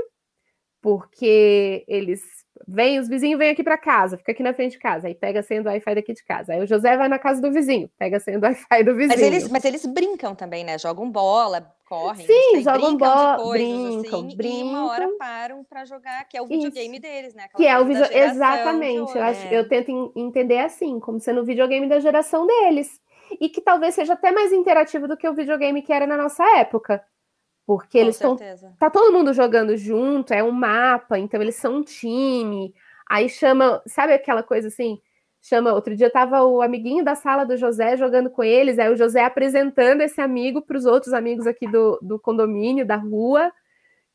porque 0.83 1.85
eles 1.87 2.21
Vem, 2.67 2.99
os 2.99 3.09
vizinhos 3.09 3.37
vêm 3.37 3.49
aqui 3.49 3.63
para 3.63 3.77
casa, 3.77 4.17
fica 4.17 4.31
aqui 4.31 4.43
na 4.43 4.53
frente 4.53 4.73
de 4.73 4.79
casa, 4.79 5.07
aí 5.07 5.15
pega 5.15 5.39
a 5.39 5.43
senha 5.43 5.61
do 5.61 5.67
Wi-Fi 5.67 5.95
daqui 5.95 6.13
de 6.13 6.23
casa. 6.23 6.53
Aí 6.53 6.61
o 6.61 6.67
José 6.67 6.95
vai 6.95 7.09
na 7.09 7.19
casa 7.19 7.41
do 7.41 7.51
vizinho, 7.51 7.89
pega 7.97 8.17
a 8.17 8.19
senha 8.19 8.39
do 8.39 8.45
Wi-Fi 8.45 8.83
do 8.83 8.95
vizinho. 8.95 9.09
Mas 9.09 9.21
eles, 9.21 9.49
mas 9.49 9.65
eles 9.65 9.85
brincam 9.85 10.33
também, 10.33 10.63
né? 10.63 10.77
Jogam 10.77 11.09
bola, 11.11 11.73
correm. 11.89 12.25
Sim, 12.25 12.61
jogam 12.61 12.95
bola, 12.95 13.51
brincam, 13.51 14.19
assim, 14.19 14.37
brincam. 14.37 14.59
E 14.59 14.63
uma 14.63 14.91
hora 14.91 15.09
param 15.17 15.63
para 15.63 15.83
jogar, 15.83 16.25
que 16.29 16.37
é 16.37 16.41
o 16.41 16.47
videogame 16.47 16.97
Isso. 16.97 17.01
deles, 17.01 17.33
né? 17.33 17.43
Aquela 17.45 17.57
que 17.57 17.67
é 17.67 17.79
o 17.79 17.85
videogame. 17.85 18.31
Exatamente. 18.31 19.17
Eu, 19.17 19.23
acho, 19.23 19.47
é. 19.47 19.59
eu 19.59 19.67
tento 19.67 20.13
entender 20.15 20.59
assim, 20.59 20.99
como 20.99 21.19
sendo 21.19 21.41
o 21.41 21.45
videogame 21.45 21.89
da 21.89 21.99
geração 21.99 22.47
deles. 22.47 23.01
E 23.41 23.49
que 23.49 23.61
talvez 23.61 23.95
seja 23.95 24.13
até 24.13 24.31
mais 24.31 24.53
interativo 24.53 25.07
do 25.07 25.17
que 25.17 25.27
o 25.27 25.33
videogame 25.33 25.81
que 25.81 25.91
era 25.91 26.05
na 26.05 26.15
nossa 26.15 26.43
época. 26.59 27.03
Porque 27.65 27.99
Com 27.99 28.03
eles 28.03 28.15
estão. 28.15 28.37
Tá 28.77 28.89
todo 28.89 29.13
mundo 29.13 29.33
jogando 29.33 29.75
junto, 29.77 30.33
é 30.33 30.43
um 30.43 30.51
mapa, 30.51 31.17
então 31.17 31.41
eles 31.41 31.55
são 31.55 31.77
um 31.77 31.83
time. 31.83 32.73
Aí 33.09 33.29
chama, 33.29 33.81
sabe 33.85 34.13
aquela 34.13 34.43
coisa 34.43 34.67
assim? 34.67 34.99
Chama, 35.41 35.73
outro 35.73 35.95
dia 35.95 36.09
tava 36.09 36.43
o 36.43 36.61
amiguinho 36.61 37.03
da 37.03 37.15
sala 37.15 37.43
do 37.43 37.57
José 37.57 37.97
jogando 37.97 38.29
com 38.29 38.43
eles, 38.43 38.79
aí 38.79 38.89
o 38.91 38.95
José 38.95 39.23
apresentando 39.25 40.01
esse 40.01 40.21
amigo 40.21 40.61
para 40.61 40.77
os 40.77 40.85
outros 40.85 41.13
amigos 41.13 41.45
aqui 41.45 41.67
do, 41.69 41.99
do 42.01 42.17
condomínio, 42.17 42.85
da 42.85 42.95
rua. 42.95 43.51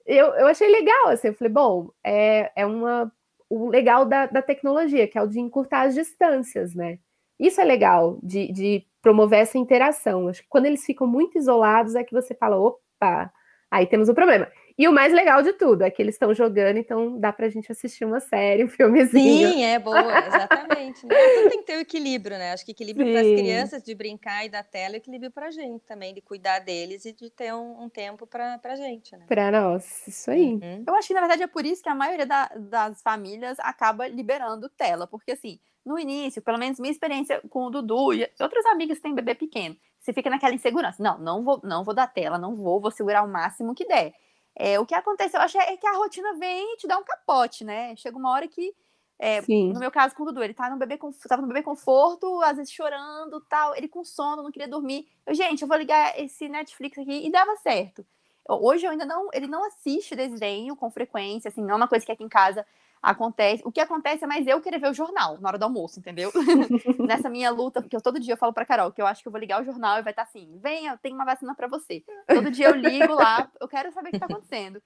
Eu, 0.07 0.29
eu 0.35 0.47
achei 0.47 0.69
legal, 0.69 1.09
assim, 1.09 1.29
eu 1.29 1.35
falei, 1.35 1.53
bom, 1.53 1.91
é, 2.03 2.51
é 2.57 2.65
uma, 2.65 3.13
o 3.49 3.69
legal 3.69 4.07
da, 4.07 4.27
da 4.27 4.41
tecnologia, 4.41 5.07
que 5.07 5.19
é 5.19 5.23
o 5.23 5.29
de 5.29 5.39
encurtar 5.39 5.83
as 5.83 5.95
distâncias, 5.95 6.75
né? 6.75 6.99
Isso 7.39 7.61
é 7.61 7.65
legal, 7.65 8.19
de, 8.23 8.51
de 8.51 8.87
promover 9.03 9.41
essa 9.41 9.59
interação. 9.59 10.29
Acho 10.29 10.43
que 10.43 10.49
quando 10.49 10.67
eles 10.67 10.85
ficam 10.85 11.07
muito 11.07 11.39
isolados 11.39 11.95
é 11.95 12.03
que 12.03 12.13
você 12.13 12.35
fala, 12.35 12.59
opa, 12.59 13.31
Aí 13.71 13.87
temos 13.87 14.09
um 14.09 14.15
problema. 14.15 14.51
E 14.79 14.87
o 14.87 14.93
mais 14.93 15.13
legal 15.13 15.43
de 15.43 15.53
tudo 15.55 15.83
é 15.83 15.91
que 15.91 16.01
eles 16.01 16.15
estão 16.15 16.33
jogando, 16.33 16.77
então 16.77 17.19
dá 17.19 17.33
pra 17.33 17.49
gente 17.49 17.71
assistir 17.71 18.05
uma 18.05 18.21
série, 18.21 18.65
um 18.65 18.69
filmezinho. 18.69 19.53
Sim, 19.53 19.65
é 19.65 19.77
boa, 19.77 20.27
exatamente. 20.27 21.05
né? 21.05 21.17
Tudo 21.35 21.51
tem 21.51 21.59
que 21.59 21.67
ter 21.67 21.77
o 21.79 21.81
equilíbrio, 21.81 22.39
né? 22.39 22.53
Acho 22.53 22.65
que 22.65 22.71
equilíbrio 22.71 23.11
para 23.11 23.21
as 23.21 23.27
crianças 23.27 23.83
de 23.83 23.93
brincar 23.93 24.47
e 24.47 24.49
da 24.49 24.63
tela, 24.63 24.95
e 24.95 24.99
equilíbrio 24.99 25.33
pra 25.33 25.51
gente 25.51 25.85
também, 25.85 26.15
de 26.15 26.21
cuidar 26.21 26.61
deles 26.61 27.05
e 27.05 27.13
de 27.13 27.29
ter 27.29 27.53
um, 27.53 27.83
um 27.83 27.89
tempo 27.89 28.25
pra, 28.25 28.57
pra 28.59 28.77
gente, 28.77 29.17
né? 29.17 29.25
Pra 29.27 29.51
nós, 29.51 30.07
isso 30.07 30.31
aí. 30.31 30.55
Uhum. 30.55 30.85
Eu 30.87 30.95
acho 30.95 31.09
que, 31.09 31.15
na 31.15 31.21
verdade, 31.21 31.43
é 31.43 31.49
por 31.49 31.67
isso 31.67 31.83
que 31.83 31.89
a 31.89 31.95
maioria 31.95 32.27
da, 32.27 32.47
das 32.57 33.03
famílias 33.03 33.59
acaba 33.59 34.07
liberando 34.07 34.69
tela, 34.69 35.09
porque 35.09 35.33
assim, 35.33 35.59
no 35.89 35.99
início, 35.99 36.43
pelo 36.43 36.59
menos 36.59 36.79
minha 36.79 36.93
experiência 36.93 37.41
com 37.49 37.65
o 37.65 37.71
Dudu 37.71 38.13
e 38.13 38.31
outros 38.39 38.65
amigos 38.67 38.99
que 38.99 39.03
têm 39.03 39.15
bebê 39.15 39.35
pequeno, 39.35 39.75
você 39.99 40.13
fica 40.13 40.29
naquela 40.29 40.55
insegurança. 40.55 41.03
Não, 41.03 41.19
não 41.19 41.43
vou, 41.43 41.61
não 41.65 41.83
vou 41.83 41.95
dar 41.95 42.07
tela, 42.07 42.39
não 42.39 42.55
vou, 42.55 42.81
vou 42.81 42.91
segurar 42.91 43.23
o 43.23 43.29
máximo 43.29 43.75
que 43.75 43.87
der. 43.87 44.13
É, 44.55 44.79
o 44.79 44.85
que 44.85 44.95
acontece, 44.95 45.37
eu 45.37 45.41
acho, 45.41 45.59
é 45.59 45.77
que 45.77 45.87
a 45.87 45.97
rotina 45.97 46.35
vem 46.35 46.75
e 46.75 46.77
te 46.77 46.87
dá 46.87 46.99
um 46.99 47.05
capote, 47.05 47.65
né? 47.65 47.97
Chega 47.97 48.19
uma 48.19 48.31
hora 48.31 48.47
que, 48.47 48.75
é, 49.19 49.41
no 49.73 49.81
meu 49.81 49.91
caso 49.91 50.15
com 50.15 50.25
o 50.25 50.27
Dudu, 50.27 50.43
ele 50.43 50.53
tá 50.53 50.69
no 50.69 50.77
bebê, 50.77 50.99
tava 51.29 51.43
no 51.43 51.49
bebê 51.49 51.63
conforto, 51.63 52.41
às 52.43 52.57
vezes 52.57 52.73
chorando, 52.73 53.41
tal, 53.49 53.75
ele 53.75 53.89
com 53.89 54.05
sono, 54.05 54.43
não 54.43 54.51
queria 54.51 54.69
dormir. 54.69 55.09
Eu, 55.25 55.35
gente, 55.35 55.63
eu 55.63 55.69
vou 55.69 55.77
ligar 55.77 56.19
esse 56.21 56.49
Netflix 56.49 56.99
aqui 56.99 57.27
e 57.27 57.31
dava 57.31 57.57
certo. 57.57 58.05
Hoje 58.49 58.87
eu 58.87 58.91
ainda 58.91 59.05
não, 59.05 59.29
ele 59.33 59.47
não 59.47 59.65
assiste 59.65 60.17
desenho 60.17 60.75
com 60.75 60.91
frequência, 60.91 61.49
assim, 61.49 61.63
não 61.63 61.75
é 61.75 61.77
uma 61.77 61.89
coisa 61.89 62.05
que 62.05 62.13
aqui 62.13 62.25
em 62.25 62.29
casa 62.29 62.67
acontece. 63.03 63.63
O 63.65 63.73
que 63.73 63.81
acontece 63.81 64.25
é 64.25 64.27
mais 64.27 64.47
eu 64.47 64.61
querer 64.61 64.79
ver 64.79 64.91
o 64.91 64.95
jornal 64.95 65.39
na 65.41 65.49
hora 65.49 65.59
do 65.59 65.65
almoço, 65.65 65.99
entendeu? 65.99 66.31
Nessa 67.07 67.29
minha 67.31 67.51
luta, 67.51 67.81
porque 67.81 67.97
eu, 67.97 68.01
todo 68.01 68.21
dia 68.21 68.35
eu 68.35 68.39
falo 68.39 68.53
pra 68.53 68.67
Carol 68.67 68.93
que 68.93 69.01
eu 69.01 69.07
acho 69.07 69.23
que 69.23 69.29
eu 69.29 69.33
vou 69.33 69.41
ligar 69.41 69.61
o 69.61 69.65
jornal 69.65 69.99
e 69.99 70.03
vai 70.03 70.13
estar 70.13 70.25
tá 70.25 70.29
assim: 70.29 70.59
venha, 70.63 70.97
tem 70.97 71.13
uma 71.13 71.25
vacina 71.25 71.55
para 71.55 71.69
você. 71.69 72.05
Todo 72.27 72.51
dia 72.51 72.67
eu 72.67 72.75
ligo 72.75 73.15
lá, 73.15 73.51
eu 73.61 73.69
quero 73.69 73.93
saber 73.93 74.09
o 74.09 74.13
que 74.13 74.19
tá 74.19 74.27
acontecendo. 74.27 74.83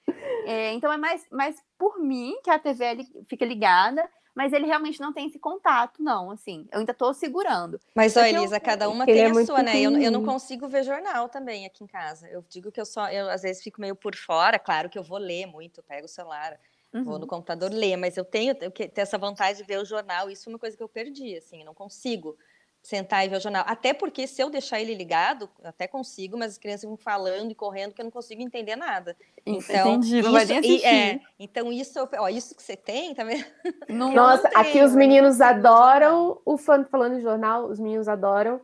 É, 0.47 0.73
então 0.73 0.93
é 0.93 0.97
mais, 0.97 1.27
mais 1.31 1.57
por 1.79 1.99
mim 1.99 2.35
que 2.43 2.51
a 2.51 2.59
TV 2.59 3.07
fica 3.29 3.45
ligada. 3.45 4.09
Mas 4.35 4.53
ele 4.53 4.67
realmente 4.67 4.99
não 4.99 5.13
tem 5.13 5.27
esse 5.27 5.39
contato, 5.39 6.03
não, 6.03 6.31
assim. 6.31 6.67
Eu 6.73 6.81
ainda 6.81 6.95
tô 6.95 7.13
segurando. 7.13 7.79
Mas, 7.95 8.17
ó, 8.17 8.25
Elisa, 8.25 8.57
eu... 8.57 8.61
cada 8.61 8.89
uma 8.89 9.05
tem 9.05 9.21
é 9.21 9.31
a 9.31 9.45
sua, 9.45 9.63
né? 9.63 9.79
Eu, 9.79 9.95
eu, 9.99 10.11
não 10.11 10.25
consigo 10.25 10.67
ver 10.69 10.85
jornal 10.85 11.29
também 11.29 11.67
aqui 11.67 11.85
em 11.85 11.87
casa. 11.87 12.27
Eu 12.29 12.43
digo 12.49 12.73
que 12.73 12.81
eu 12.81 12.87
só, 12.87 13.11
eu 13.11 13.29
às 13.29 13.43
vezes 13.43 13.63
fico 13.63 13.81
meio 13.81 13.95
por 13.95 14.17
fora, 14.17 14.59
claro 14.59 14.89
que 14.89 14.99
eu 14.99 15.03
vou 15.03 15.19
ler 15.19 15.47
muito, 15.47 15.83
pego 15.83 16.07
o 16.07 16.09
celular, 16.09 16.59
Uhum. 16.93 17.05
Vou 17.05 17.19
no 17.19 17.27
computador 17.27 17.73
ler, 17.73 17.97
mas 17.97 18.17
eu 18.17 18.25
tenho, 18.25 18.55
tenho 18.55 18.71
que 18.71 18.87
ter 18.87 19.01
essa 19.01 19.17
vontade 19.17 19.59
de 19.59 19.65
ver 19.65 19.79
o 19.79 19.85
jornal. 19.85 20.31
Isso 20.31 20.49
é 20.49 20.53
uma 20.53 20.59
coisa 20.59 20.77
que 20.77 20.83
eu 20.83 20.89
perdi, 20.89 21.37
assim, 21.37 21.65
não 21.65 21.75
consigo 21.75 22.37
sentar 22.83 23.25
e 23.25 23.29
ver 23.29 23.37
o 23.37 23.41
jornal. 23.41 23.65
Até 23.67 23.95
porque 23.95 24.27
se 24.27 24.43
eu 24.43 24.51
deixar 24.51 24.81
ele 24.81 24.95
ligado, 24.95 25.49
até 25.63 25.87
consigo, 25.87 26.37
mas 26.37 26.53
as 26.53 26.59
crianças 26.59 26.83
vão 26.83 26.97
falando 26.97 27.53
e 27.53 27.55
correndo 27.55 27.95
que 27.95 28.01
eu 28.01 28.05
não 28.05 28.11
consigo 28.11 28.43
entender 28.43 28.75
nada. 28.77 29.17
Então, 29.47 29.95
Entendi, 29.95 30.21
não 30.21 30.33
vai 30.33 30.45
nem 30.45 30.59
assistir. 30.59 30.85
É, 30.85 31.21
então 31.39 31.73
isso, 31.73 32.09
ó, 32.19 32.29
isso 32.29 32.55
que 32.55 32.63
você 32.63 32.77
tem, 32.77 33.15
tá 33.15 33.25
vendo? 33.25 33.45
Não, 33.89 34.13
Nossa, 34.13 34.51
não 34.53 34.61
aqui 34.61 34.81
os 34.81 34.95
meninos 34.95 35.41
adoram 35.41 36.41
o 36.45 36.57
fã 36.57 36.85
falando 36.85 37.17
de 37.17 37.23
jornal, 37.23 37.67
os 37.67 37.79
meninos 37.79 38.09
adoram 38.09 38.61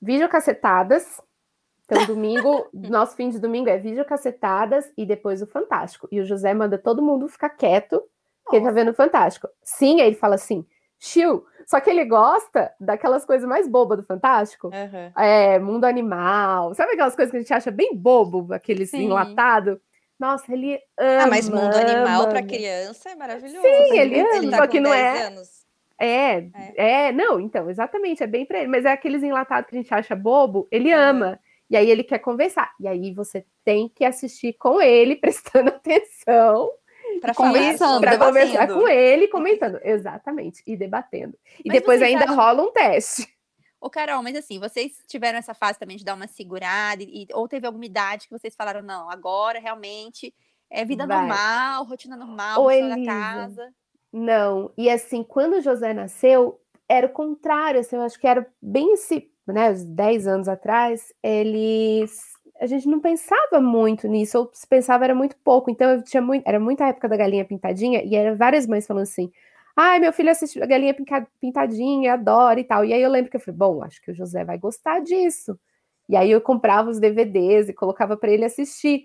videocacetadas. 0.00 1.20
Então, 1.86 2.04
domingo, 2.06 2.68
nosso 2.74 3.16
fim 3.16 3.30
de 3.30 3.38
domingo 3.38 3.70
é 3.70 3.78
vídeo 3.78 4.04
cacetadas 4.04 4.92
e 4.96 5.06
depois 5.06 5.40
o 5.40 5.46
Fantástico. 5.46 6.08
E 6.10 6.20
o 6.20 6.24
José 6.24 6.52
manda 6.52 6.76
todo 6.76 7.02
mundo 7.02 7.28
ficar 7.28 7.50
quieto, 7.50 8.02
porque 8.44 8.56
ele 8.56 8.66
tá 8.66 8.72
vendo 8.72 8.90
o 8.90 8.94
Fantástico. 8.94 9.48
Sim, 9.62 10.00
aí 10.00 10.08
ele 10.08 10.16
fala 10.16 10.34
assim, 10.34 10.66
chill. 10.98 11.44
Só 11.66 11.80
que 11.80 11.90
ele 11.90 12.04
gosta 12.04 12.72
daquelas 12.78 13.24
coisas 13.24 13.48
mais 13.48 13.66
bobas 13.66 13.98
do 13.98 14.04
Fantástico. 14.04 14.68
Uhum. 14.68 15.22
É, 15.22 15.58
mundo 15.58 15.84
animal. 15.84 16.74
Sabe 16.74 16.92
aquelas 16.92 17.16
coisas 17.16 17.30
que 17.30 17.36
a 17.36 17.40
gente 17.40 17.54
acha 17.54 17.70
bem 17.70 17.96
bobo, 17.96 18.52
aqueles 18.52 18.90
Sim. 18.90 19.04
enlatado? 19.04 19.80
Nossa, 20.18 20.52
ele 20.52 20.78
ama. 20.98 21.24
Ah, 21.24 21.26
mas 21.26 21.48
mundo 21.48 21.76
animal 21.76 22.28
para 22.28 22.42
criança 22.42 23.10
é 23.10 23.14
maravilhoso. 23.14 23.60
Sim, 23.60 23.98
ele 23.98 24.20
ama, 24.20 24.36
ele 24.36 24.50
tá 24.50 24.58
só 24.58 24.66
que 24.66 24.80
não 24.80 24.92
é. 24.92 25.26
Anos. 25.26 25.66
É, 25.98 26.36
é, 26.36 27.06
é, 27.06 27.12
não, 27.12 27.40
então, 27.40 27.70
exatamente, 27.70 28.22
é 28.22 28.26
bem 28.26 28.44
para 28.44 28.58
ele, 28.58 28.68
mas 28.68 28.84
é 28.84 28.92
aqueles 28.92 29.22
enlatados 29.22 29.70
que 29.70 29.76
a 29.76 29.80
gente 29.80 29.94
acha 29.94 30.14
bobo, 30.14 30.68
ele 30.70 30.94
uhum. 30.94 31.00
ama. 31.00 31.40
E 31.68 31.76
aí 31.76 31.90
ele 31.90 32.04
quer 32.04 32.18
conversar. 32.18 32.72
E 32.78 32.86
aí 32.86 33.12
você 33.12 33.44
tem 33.64 33.88
que 33.88 34.04
assistir 34.04 34.54
com 34.54 34.80
ele, 34.80 35.16
prestando 35.16 35.70
atenção. 35.70 36.70
Para 37.20 37.34
conversando, 37.34 38.00
para 38.00 38.18
conversar 38.18 38.68
com 38.68 38.86
ele, 38.86 39.28
comentando. 39.28 39.78
Exatamente. 39.82 40.62
E 40.66 40.76
debatendo. 40.76 41.36
E 41.64 41.68
mas 41.68 41.78
depois 41.78 42.02
ainda 42.02 42.26
rola 42.26 42.62
um 42.62 42.72
teste. 42.72 43.26
Ô, 43.80 43.90
Carol, 43.90 44.22
mas 44.22 44.34
assim, 44.36 44.58
vocês 44.58 45.02
tiveram 45.06 45.38
essa 45.38 45.54
fase 45.54 45.78
também 45.78 45.96
de 45.96 46.04
dar 46.04 46.14
uma 46.14 46.26
segurada, 46.26 47.02
e, 47.02 47.26
ou 47.32 47.46
teve 47.46 47.66
alguma 47.66 47.84
idade 47.84 48.26
que 48.26 48.36
vocês 48.36 48.56
falaram, 48.56 48.82
não, 48.82 49.08
agora 49.10 49.60
realmente 49.60 50.34
é 50.70 50.84
vida 50.84 51.06
Vai. 51.06 51.18
normal, 51.18 51.84
rotina 51.84 52.16
normal, 52.16 52.64
Ô, 52.64 52.68
da 52.68 53.04
casa. 53.04 53.72
Não, 54.12 54.72
e 54.76 54.88
assim, 54.90 55.22
quando 55.22 55.54
o 55.54 55.60
José 55.60 55.92
nasceu, 55.92 56.60
era 56.88 57.06
o 57.06 57.12
contrário, 57.12 57.80
assim, 57.80 57.96
eu 57.96 58.02
acho 58.02 58.18
que 58.18 58.26
era 58.26 58.50
bem 58.60 58.94
esse 58.94 59.30
né, 59.52 59.72
10 59.72 60.26
anos 60.26 60.48
atrás, 60.48 61.12
eles 61.22 62.36
a 62.60 62.66
gente 62.66 62.88
não 62.88 63.00
pensava 63.00 63.60
muito 63.60 64.08
nisso, 64.08 64.38
ou 64.38 64.50
se 64.52 64.66
pensava 64.66 65.04
era 65.04 65.14
muito 65.14 65.36
pouco. 65.44 65.70
Então 65.70 65.90
eu 65.90 66.02
tinha 66.02 66.22
muito, 66.22 66.46
era 66.46 66.58
muita 66.58 66.86
época 66.86 67.08
da 67.08 67.16
galinha 67.16 67.44
pintadinha 67.44 68.02
e 68.02 68.14
eram 68.14 68.36
várias 68.36 68.66
mães 68.66 68.86
falando 68.86 69.02
assim: 69.02 69.30
"Ai, 69.76 69.98
meu 69.98 70.12
filho 70.12 70.30
assiste 70.30 70.62
a 70.62 70.66
galinha 70.66 70.94
pintadinha, 71.40 72.14
adora 72.14 72.58
e 72.60 72.64
tal". 72.64 72.84
E 72.84 72.92
aí 72.94 73.02
eu 73.02 73.10
lembro 73.10 73.30
que 73.30 73.36
eu 73.36 73.40
falei: 73.40 73.56
"Bom, 73.58 73.82
acho 73.82 74.00
que 74.02 74.10
o 74.10 74.14
José 74.14 74.44
vai 74.44 74.58
gostar 74.58 75.00
disso". 75.00 75.58
E 76.08 76.16
aí 76.16 76.30
eu 76.30 76.40
comprava 76.40 76.88
os 76.90 76.98
DVDs 77.00 77.68
e 77.68 77.74
colocava 77.74 78.16
para 78.16 78.30
ele 78.30 78.44
assistir. 78.44 79.04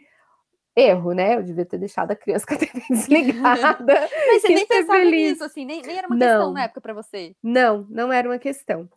Erro, 0.74 1.12
né? 1.12 1.36
Eu 1.36 1.44
devia 1.44 1.66
ter 1.66 1.78
deixado 1.78 2.12
a 2.12 2.16
criança 2.16 2.46
com 2.48 2.54
a 2.54 2.58
TV 2.58 2.82
desligada. 2.90 4.08
Mas 4.28 4.42
você 4.42 4.48
nem 4.48 4.66
pensava 4.66 5.00
feliz. 5.00 5.32
nisso, 5.32 5.44
assim, 5.44 5.66
nem, 5.66 5.82
nem 5.82 5.98
era 5.98 6.08
uma 6.08 6.16
não, 6.16 6.28
questão 6.28 6.54
na 6.54 6.64
época 6.64 6.80
para 6.80 6.94
você. 6.94 7.36
Não, 7.44 7.86
não 7.90 8.14
era 8.14 8.30
uma 8.30 8.40
questão. 8.40 8.88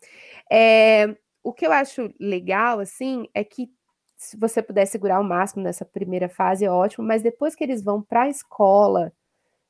É, 0.48 1.16
o 1.44 1.52
que 1.52 1.66
eu 1.66 1.70
acho 1.70 2.10
legal, 2.18 2.80
assim, 2.80 3.28
é 3.34 3.44
que 3.44 3.70
se 4.16 4.36
você 4.38 4.62
puder 4.62 4.86
segurar 4.86 5.20
o 5.20 5.24
máximo 5.24 5.62
nessa 5.62 5.84
primeira 5.84 6.28
fase, 6.28 6.64
é 6.64 6.70
ótimo, 6.70 7.06
mas 7.06 7.22
depois 7.22 7.54
que 7.54 7.62
eles 7.62 7.84
vão 7.84 8.00
para 8.00 8.22
a 8.22 8.28
escola 8.28 9.12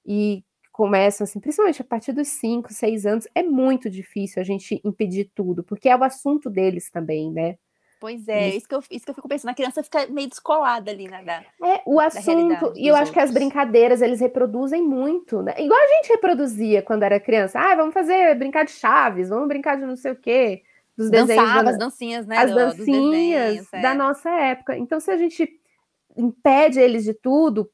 e 0.06 0.44
começam, 0.70 1.24
assim, 1.24 1.40
principalmente 1.40 1.82
a 1.82 1.84
partir 1.84 2.12
dos 2.12 2.28
5, 2.28 2.72
6 2.72 3.06
anos, 3.06 3.28
é 3.34 3.42
muito 3.42 3.90
difícil 3.90 4.40
a 4.40 4.44
gente 4.44 4.80
impedir 4.84 5.30
tudo, 5.34 5.64
porque 5.64 5.88
é 5.88 5.96
o 5.96 6.04
assunto 6.04 6.48
deles 6.48 6.90
também, 6.90 7.32
né? 7.32 7.56
Pois 8.00 8.28
é, 8.28 8.48
isso, 8.48 8.58
isso 8.58 8.68
que, 8.68 8.74
eu, 8.74 8.82
isso 8.90 9.04
que 9.04 9.10
eu 9.10 9.14
fico 9.14 9.28
pensando, 9.28 9.50
a 9.50 9.54
criança 9.54 9.82
fica 9.82 10.06
meio 10.08 10.28
descolada 10.28 10.90
ali, 10.90 11.08
né? 11.08 11.24
Da, 11.24 11.44
é, 11.66 11.82
o 11.86 11.98
assunto, 11.98 12.72
e 12.76 12.86
eu 12.86 12.94
acho 12.94 13.12
que 13.12 13.20
as 13.20 13.32
brincadeiras, 13.32 14.02
eles 14.02 14.20
reproduzem 14.20 14.82
muito, 14.82 15.42
né? 15.42 15.54
Igual 15.58 15.80
a 15.80 15.96
gente 15.96 16.10
reproduzia 16.10 16.82
quando 16.82 17.02
era 17.02 17.18
criança. 17.18 17.58
Ah, 17.58 17.74
vamos 17.74 17.94
fazer, 17.94 18.34
brincar 18.36 18.64
de 18.64 18.72
chaves, 18.72 19.30
vamos 19.30 19.48
brincar 19.48 19.76
de 19.76 19.86
não 19.86 19.96
sei 19.96 20.12
o 20.12 20.16
quê 20.16 20.62
dos 20.96 21.10
Dançava, 21.10 21.26
desenhos. 21.26 21.68
as 21.68 21.78
dancinhas, 21.78 22.26
né? 22.26 22.38
As 22.38 22.50
do, 22.50 22.56
dancinhas 22.56 23.52
desenhos, 23.52 23.72
é. 23.72 23.82
da 23.82 23.94
nossa 23.94 24.30
época. 24.30 24.76
Então, 24.76 25.00
se 25.00 25.10
a 25.10 25.16
gente 25.16 25.48
impede 26.16 26.78
eles 26.78 27.04
de 27.04 27.14
tudo, 27.14 27.70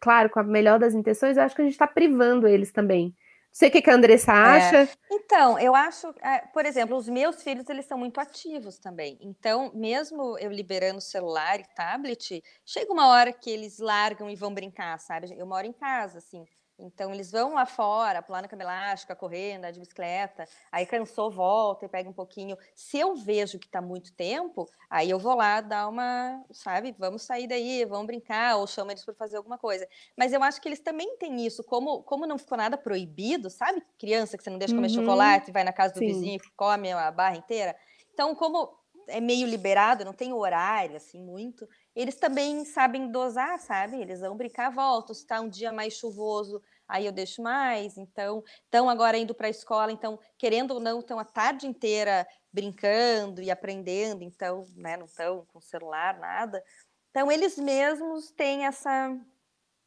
claro, 0.00 0.30
com 0.30 0.40
a 0.40 0.42
melhor 0.42 0.78
das 0.78 0.94
intenções, 0.94 1.36
eu 1.36 1.42
acho 1.42 1.54
que 1.54 1.62
a 1.62 1.64
gente 1.64 1.74
está 1.74 1.86
privando 1.86 2.48
eles 2.48 2.72
também. 2.72 3.06
Não 3.06 3.58
sei 3.58 3.68
o 3.68 3.72
que, 3.72 3.82
que 3.82 3.90
a 3.90 3.94
Andressa 3.94 4.32
é. 4.32 4.34
acha. 4.34 4.76
É. 4.78 4.88
Então, 5.12 5.56
eu 5.60 5.76
acho, 5.76 6.12
é, 6.20 6.38
por 6.52 6.66
exemplo, 6.66 6.96
os 6.96 7.08
meus 7.08 7.40
filhos, 7.40 7.68
eles 7.68 7.86
são 7.86 7.96
muito 7.96 8.18
ativos 8.18 8.78
também. 8.78 9.16
Então, 9.20 9.70
mesmo 9.72 10.36
eu 10.38 10.50
liberando 10.50 11.00
celular 11.00 11.60
e 11.60 11.64
tablet, 11.76 12.42
chega 12.66 12.92
uma 12.92 13.06
hora 13.06 13.32
que 13.32 13.48
eles 13.48 13.78
largam 13.78 14.28
e 14.28 14.34
vão 14.34 14.52
brincar, 14.52 14.98
sabe? 14.98 15.32
Eu 15.38 15.46
moro 15.46 15.66
em 15.66 15.72
casa, 15.72 16.18
assim. 16.18 16.44
Então, 16.84 17.12
eles 17.12 17.30
vão 17.30 17.54
lá 17.54 17.64
fora, 17.64 18.22
pular 18.22 18.42
na 18.42 18.48
cama 18.48 18.62
elástica, 18.62 19.16
correndo, 19.16 19.58
andar 19.58 19.70
de 19.70 19.80
bicicleta, 19.80 20.46
aí 20.70 20.84
cansou, 20.84 21.30
volta 21.30 21.86
e 21.86 21.88
pega 21.88 22.08
um 22.08 22.12
pouquinho. 22.12 22.56
Se 22.74 22.98
eu 22.98 23.14
vejo 23.14 23.58
que 23.58 23.66
está 23.66 23.80
muito 23.80 24.12
tempo, 24.12 24.68
aí 24.90 25.08
eu 25.08 25.18
vou 25.18 25.34
lá 25.34 25.60
dar 25.60 25.88
uma, 25.88 26.44
sabe, 26.52 26.94
vamos 26.98 27.22
sair 27.22 27.46
daí, 27.46 27.84
vamos 27.86 28.06
brincar, 28.06 28.56
ou 28.56 28.66
chama 28.66 28.92
eles 28.92 29.04
para 29.04 29.14
fazer 29.14 29.38
alguma 29.38 29.56
coisa. 29.56 29.88
Mas 30.16 30.32
eu 30.32 30.42
acho 30.42 30.60
que 30.60 30.68
eles 30.68 30.80
também 30.80 31.16
têm 31.16 31.46
isso, 31.46 31.64
como, 31.64 32.02
como 32.02 32.26
não 32.26 32.36
ficou 32.38 32.58
nada 32.58 32.76
proibido, 32.76 33.48
sabe? 33.48 33.82
Criança 33.98 34.36
que 34.36 34.44
você 34.44 34.50
não 34.50 34.58
deixa 34.58 34.74
comer 34.74 34.88
uhum. 34.88 34.94
chocolate, 34.94 35.52
vai 35.52 35.64
na 35.64 35.72
casa 35.72 35.94
do 35.94 36.00
Sim. 36.00 36.06
vizinho, 36.06 36.40
come 36.56 36.92
a 36.92 37.10
barra 37.10 37.36
inteira. 37.36 37.74
Então, 38.12 38.34
como 38.34 38.76
é 39.08 39.20
meio 39.20 39.46
liberado, 39.46 40.04
não 40.04 40.12
tem 40.12 40.32
horário, 40.32 40.96
assim, 40.96 41.20
muito 41.20 41.66
eles 41.94 42.16
também 42.16 42.64
sabem 42.64 43.10
dosar, 43.10 43.58
sabe? 43.60 44.00
Eles 44.00 44.20
vão 44.20 44.36
brincar, 44.36 44.70
voltam. 44.70 45.14
Se 45.14 45.22
está 45.22 45.40
um 45.40 45.48
dia 45.48 45.72
mais 45.72 45.94
chuvoso, 45.94 46.60
aí 46.88 47.06
eu 47.06 47.12
deixo 47.12 47.42
mais. 47.42 47.96
Então, 47.96 48.42
estão 48.64 48.88
agora 48.88 49.16
indo 49.16 49.34
para 49.34 49.46
a 49.46 49.50
escola, 49.50 49.92
então, 49.92 50.18
querendo 50.38 50.72
ou 50.72 50.80
não, 50.80 51.00
estão 51.00 51.18
a 51.18 51.24
tarde 51.24 51.66
inteira 51.66 52.26
brincando 52.52 53.42
e 53.42 53.50
aprendendo, 53.50 54.22
então, 54.22 54.64
né, 54.76 54.96
não 54.96 55.06
estão 55.06 55.44
com 55.52 55.60
celular, 55.60 56.18
nada. 56.18 56.62
Então, 57.10 57.30
eles 57.30 57.58
mesmos 57.58 58.30
têm 58.30 58.66
essa 58.66 59.16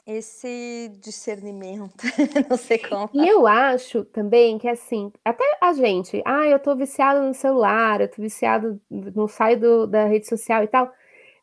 esse 0.05 0.89
discernimento, 1.01 1.93
não 2.49 2.55
sei 2.55 2.78
como. 2.78 3.09
E 3.13 3.28
eu 3.28 3.45
acho 3.45 4.05
também 4.05 4.57
que 4.57 4.69
assim, 4.69 5.11
até 5.24 5.43
a 5.61 5.74
gente, 5.74 6.24
ah, 6.26 6.47
eu 6.47 6.57
tô 6.59 6.74
viciado 6.78 7.21
no 7.21 7.34
celular, 7.34 7.99
eu 7.99 8.09
tô 8.09 8.21
viciado, 8.21 8.82
não 8.89 9.28
saio 9.28 9.59
do, 9.59 9.86
da 9.86 10.05
rede 10.05 10.26
social 10.26 10.63
e 10.63 10.67
tal 10.67 10.89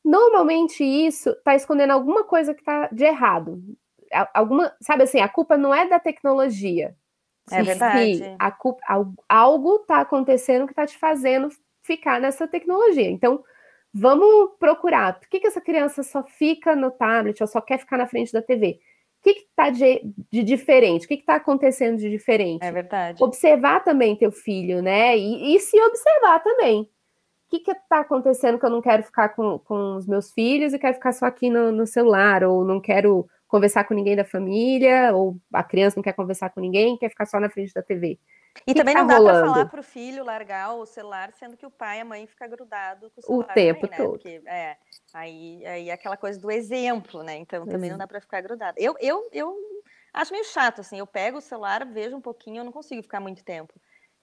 Normalmente 0.05 0.85
isso 0.85 1.31
está 1.31 1.55
escondendo 1.55 1.93
alguma 1.93 2.24
coisa 2.24 2.53
que 2.53 2.61
está 2.61 2.89
de 2.89 3.05
errado. 3.05 3.59
Alguma, 4.33 4.73
sabe 4.81 5.03
assim, 5.03 5.21
a 5.21 5.29
culpa 5.29 5.57
não 5.57 5.75
é 5.75 5.89
da 5.89 5.99
tecnologia. 5.99 6.95
É 7.51 7.62
verdade. 7.62 8.23
a 8.39 8.51
culpa, 8.51 8.81
algo 9.29 9.77
está 9.77 10.01
acontecendo 10.01 10.65
que 10.67 10.73
está 10.73 10.87
te 10.87 10.97
fazendo 10.97 11.51
ficar 11.83 12.19
nessa 12.21 12.49
tecnologia. 12.49 13.11
Então, 13.11 13.45
vamos 13.93 14.53
procurar. 14.59 15.21
Por 15.21 15.29
que, 15.29 15.41
que 15.41 15.47
essa 15.47 15.61
criança 15.61 16.03
só 16.03 16.23
fica 16.23 16.75
no 16.75 16.91
tablet 16.91 17.43
ou 17.43 17.47
só 17.47 17.61
quer 17.61 17.79
ficar 17.79 17.99
na 17.99 18.07
frente 18.07 18.33
da 18.33 18.41
TV? 18.41 18.79
O 19.21 19.25
que 19.25 19.31
está 19.31 19.69
de, 19.71 20.01
de, 20.31 20.43
diferente? 20.43 21.05
O 21.05 21.09
que 21.09 21.15
está 21.15 21.35
acontecendo 21.35 21.99
de 21.99 22.11
diferente? 22.11 22.65
É 22.65 22.73
verdade. 22.73 23.23
Observar 23.23 23.85
também 23.85 24.17
teu 24.17 24.33
filho, 24.33 24.83
né? 24.83 25.17
E, 25.17 25.55
e 25.55 25.61
se 25.61 25.79
observar 25.81 26.43
também 26.43 26.89
que 27.59 27.61
que 27.61 27.71
está 27.71 28.01
acontecendo 28.01 28.59
que 28.59 28.67
eu 28.67 28.71
não 28.71 28.81
quero 28.81 29.03
ficar 29.03 29.31
com, 29.31 29.59
com 29.59 29.97
os 29.97 30.07
meus 30.07 30.33
filhos 30.33 30.73
e 30.73 30.79
quero 30.79 30.95
ficar 30.95 31.12
só 31.12 31.27
aqui 31.27 31.51
no, 31.51 31.71
no, 31.71 31.87
celular, 31.87 32.43
ou 32.43 32.65
não 32.65 32.81
quero 32.81 33.27
conversar 33.55 33.84
com 33.84 33.94
ninguém 33.94 34.16
da 34.16 34.24
família, 34.24 35.14
ou 35.14 35.36
a 35.52 35.62
criança 35.62 35.94
não 35.94 36.02
quer 36.02 36.12
conversar 36.12 36.50
com 36.50 36.61
ninguém, 36.61 36.98
quer 36.98 37.09
ficar 37.09 37.24
só 37.24 37.38
na 37.38 37.48
frente 37.48 37.72
da 37.72 37.84
TV. 37.84 38.18
E 38.66 38.74
que 38.74 38.74
também 38.74 38.96
que 38.96 39.00
tá 39.00 39.07
não 39.07 39.24
dá 39.24 39.32
para 39.32 39.46
falar 39.46 39.66
para 39.66 39.80
o 39.80 39.82
filho 39.84 40.24
largar 40.24 40.74
o 40.74 40.84
celular, 40.84 41.32
sendo 41.38 41.57
que 41.57 41.64
o 41.64 41.70
pai 41.70 41.98
e 41.98 42.00
a 42.00 42.05
mãe 42.05 42.26
ficam 42.26 42.48
grudados 42.48 43.12
com 43.12 43.20
o 43.20 43.22
celular. 43.22 43.50
O 43.50 43.55
tempo 43.55 43.82
também, 43.82 43.98
né? 43.98 44.05
todo. 44.05 44.11
Porque, 44.11 44.42
é, 44.44 44.76
aí, 45.12 45.64
aí 45.66 45.88
é 45.88 45.92
aquela 45.92 46.16
coisa 46.16 46.36
do 46.40 46.50
exemplo, 46.50 47.22
né? 47.22 47.36
Então 47.36 47.64
também 47.64 47.90
não 47.90 47.98
dá 47.98 48.09
para 48.09 48.20
ficar 48.20 48.40
grudado. 48.40 48.76
Eu, 48.76 48.96
eu, 49.00 49.28
eu 49.32 49.57
acho 50.12 50.32
meio 50.32 50.44
chato, 50.46 50.80
assim, 50.80 50.98
eu 50.98 51.07
pego 51.07 51.38
o 51.38 51.40
celular, 51.40 51.86
vejo 51.86 52.16
um 52.16 52.20
pouquinho, 52.20 52.59
eu 52.59 52.64
não 52.64 52.72
consigo 52.72 53.05
ficar 53.05 53.20
muito 53.20 53.44
tempo. 53.44 53.72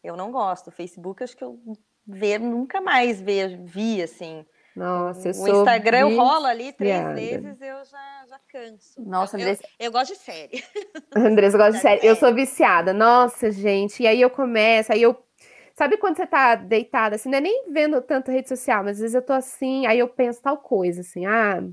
Eu 0.03 0.17
não 0.17 0.29
gosto. 0.29 0.71
Facebook, 0.71 1.23
acho 1.23 1.37
que 1.37 1.43
eu 1.43 1.57
ver, 2.05 2.37
nunca 2.37 2.81
mais 2.81 3.21
ver, 3.21 3.57
vi 3.63 4.03
assim. 4.03 4.45
Nossa, 4.75 5.29
eu 5.29 5.33
o 5.33 5.61
Instagram 5.61 6.09
viciada. 6.09 6.29
rola 6.29 6.49
ali 6.49 6.71
três 6.73 7.13
vezes, 7.13 7.61
eu 7.61 7.85
já, 7.85 8.25
já 8.29 8.39
canso. 8.47 9.01
Nossa, 9.01 9.37
eu, 9.37 9.41
Andressa... 9.41 9.63
eu, 9.63 9.69
eu 9.87 9.91
gosto 9.91 10.13
de 10.13 10.19
série. 10.19 10.63
Andressa 11.15 11.57
gosta 11.57 11.73
de 11.73 11.79
série. 11.79 12.07
Eu 12.07 12.15
sou 12.15 12.33
viciada. 12.33 12.93
Nossa, 12.93 13.51
gente. 13.51 14.03
E 14.03 14.07
aí 14.07 14.21
eu 14.21 14.29
começo, 14.29 14.93
aí 14.93 15.01
eu. 15.01 15.15
Sabe 15.73 15.97
quando 15.97 16.17
você 16.17 16.27
tá 16.27 16.55
deitada, 16.55 17.15
assim, 17.15 17.29
não 17.29 17.37
é 17.37 17.41
nem 17.41 17.71
vendo 17.71 18.01
tanta 18.01 18.31
rede 18.31 18.47
social, 18.47 18.83
mas 18.83 18.97
às 18.97 19.01
vezes 19.01 19.15
eu 19.15 19.21
tô 19.21 19.33
assim, 19.33 19.85
aí 19.87 19.97
eu 19.97 20.07
penso 20.07 20.41
tal 20.41 20.57
coisa, 20.57 20.99
assim, 20.99 21.25
ah, 21.25 21.63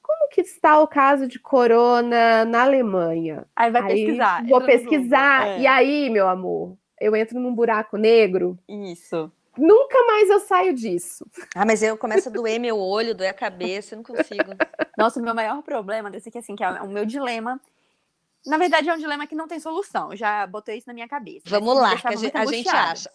como 0.00 0.28
que 0.30 0.40
está 0.40 0.78
o 0.80 0.88
caso 0.88 1.26
de 1.26 1.38
corona 1.38 2.44
na 2.44 2.62
Alemanha? 2.62 3.46
Aí 3.54 3.70
vai 3.70 3.82
aí 3.82 3.88
pesquisar. 3.88 4.46
Vou 4.46 4.60
pesquisar. 4.64 5.46
É. 5.46 5.60
E 5.60 5.66
aí, 5.66 6.10
meu 6.10 6.28
amor, 6.28 6.76
eu 7.00 7.14
entro 7.14 7.38
num 7.38 7.54
buraco 7.54 7.96
negro. 7.96 8.58
Isso. 8.68 9.30
Nunca 9.56 10.04
mais 10.06 10.30
eu 10.30 10.40
saio 10.40 10.74
disso. 10.74 11.26
Ah, 11.54 11.66
mas 11.66 11.82
eu 11.82 11.96
começo 11.96 12.28
a 12.28 12.32
doer 12.32 12.58
meu 12.58 12.78
olho, 12.78 13.14
doer 13.14 13.30
a 13.30 13.34
cabeça, 13.34 13.94
eu 13.94 13.98
não 13.98 14.04
consigo. 14.04 14.52
Nossa, 14.96 15.20
o 15.20 15.22
meu 15.22 15.34
maior 15.34 15.62
problema 15.62 16.10
desse 16.10 16.28
aqui, 16.28 16.38
assim, 16.38 16.54
que 16.54 16.62
é 16.62 16.70
o 16.82 16.88
meu 16.88 17.04
dilema. 17.04 17.60
Na 18.46 18.56
verdade, 18.56 18.88
é 18.88 18.94
um 18.94 18.98
dilema 18.98 19.26
que 19.26 19.34
não 19.34 19.46
tem 19.46 19.60
solução. 19.60 20.12
Eu 20.12 20.16
já 20.16 20.46
botei 20.46 20.78
isso 20.78 20.86
na 20.86 20.94
minha 20.94 21.08
cabeça. 21.08 21.42
Vamos 21.46 21.76
lá, 21.76 21.96
que 21.96 22.06
a 22.06 22.16
gente, 22.16 22.36
a 22.36 22.46
gente 22.46 22.68
acha. 22.68 23.10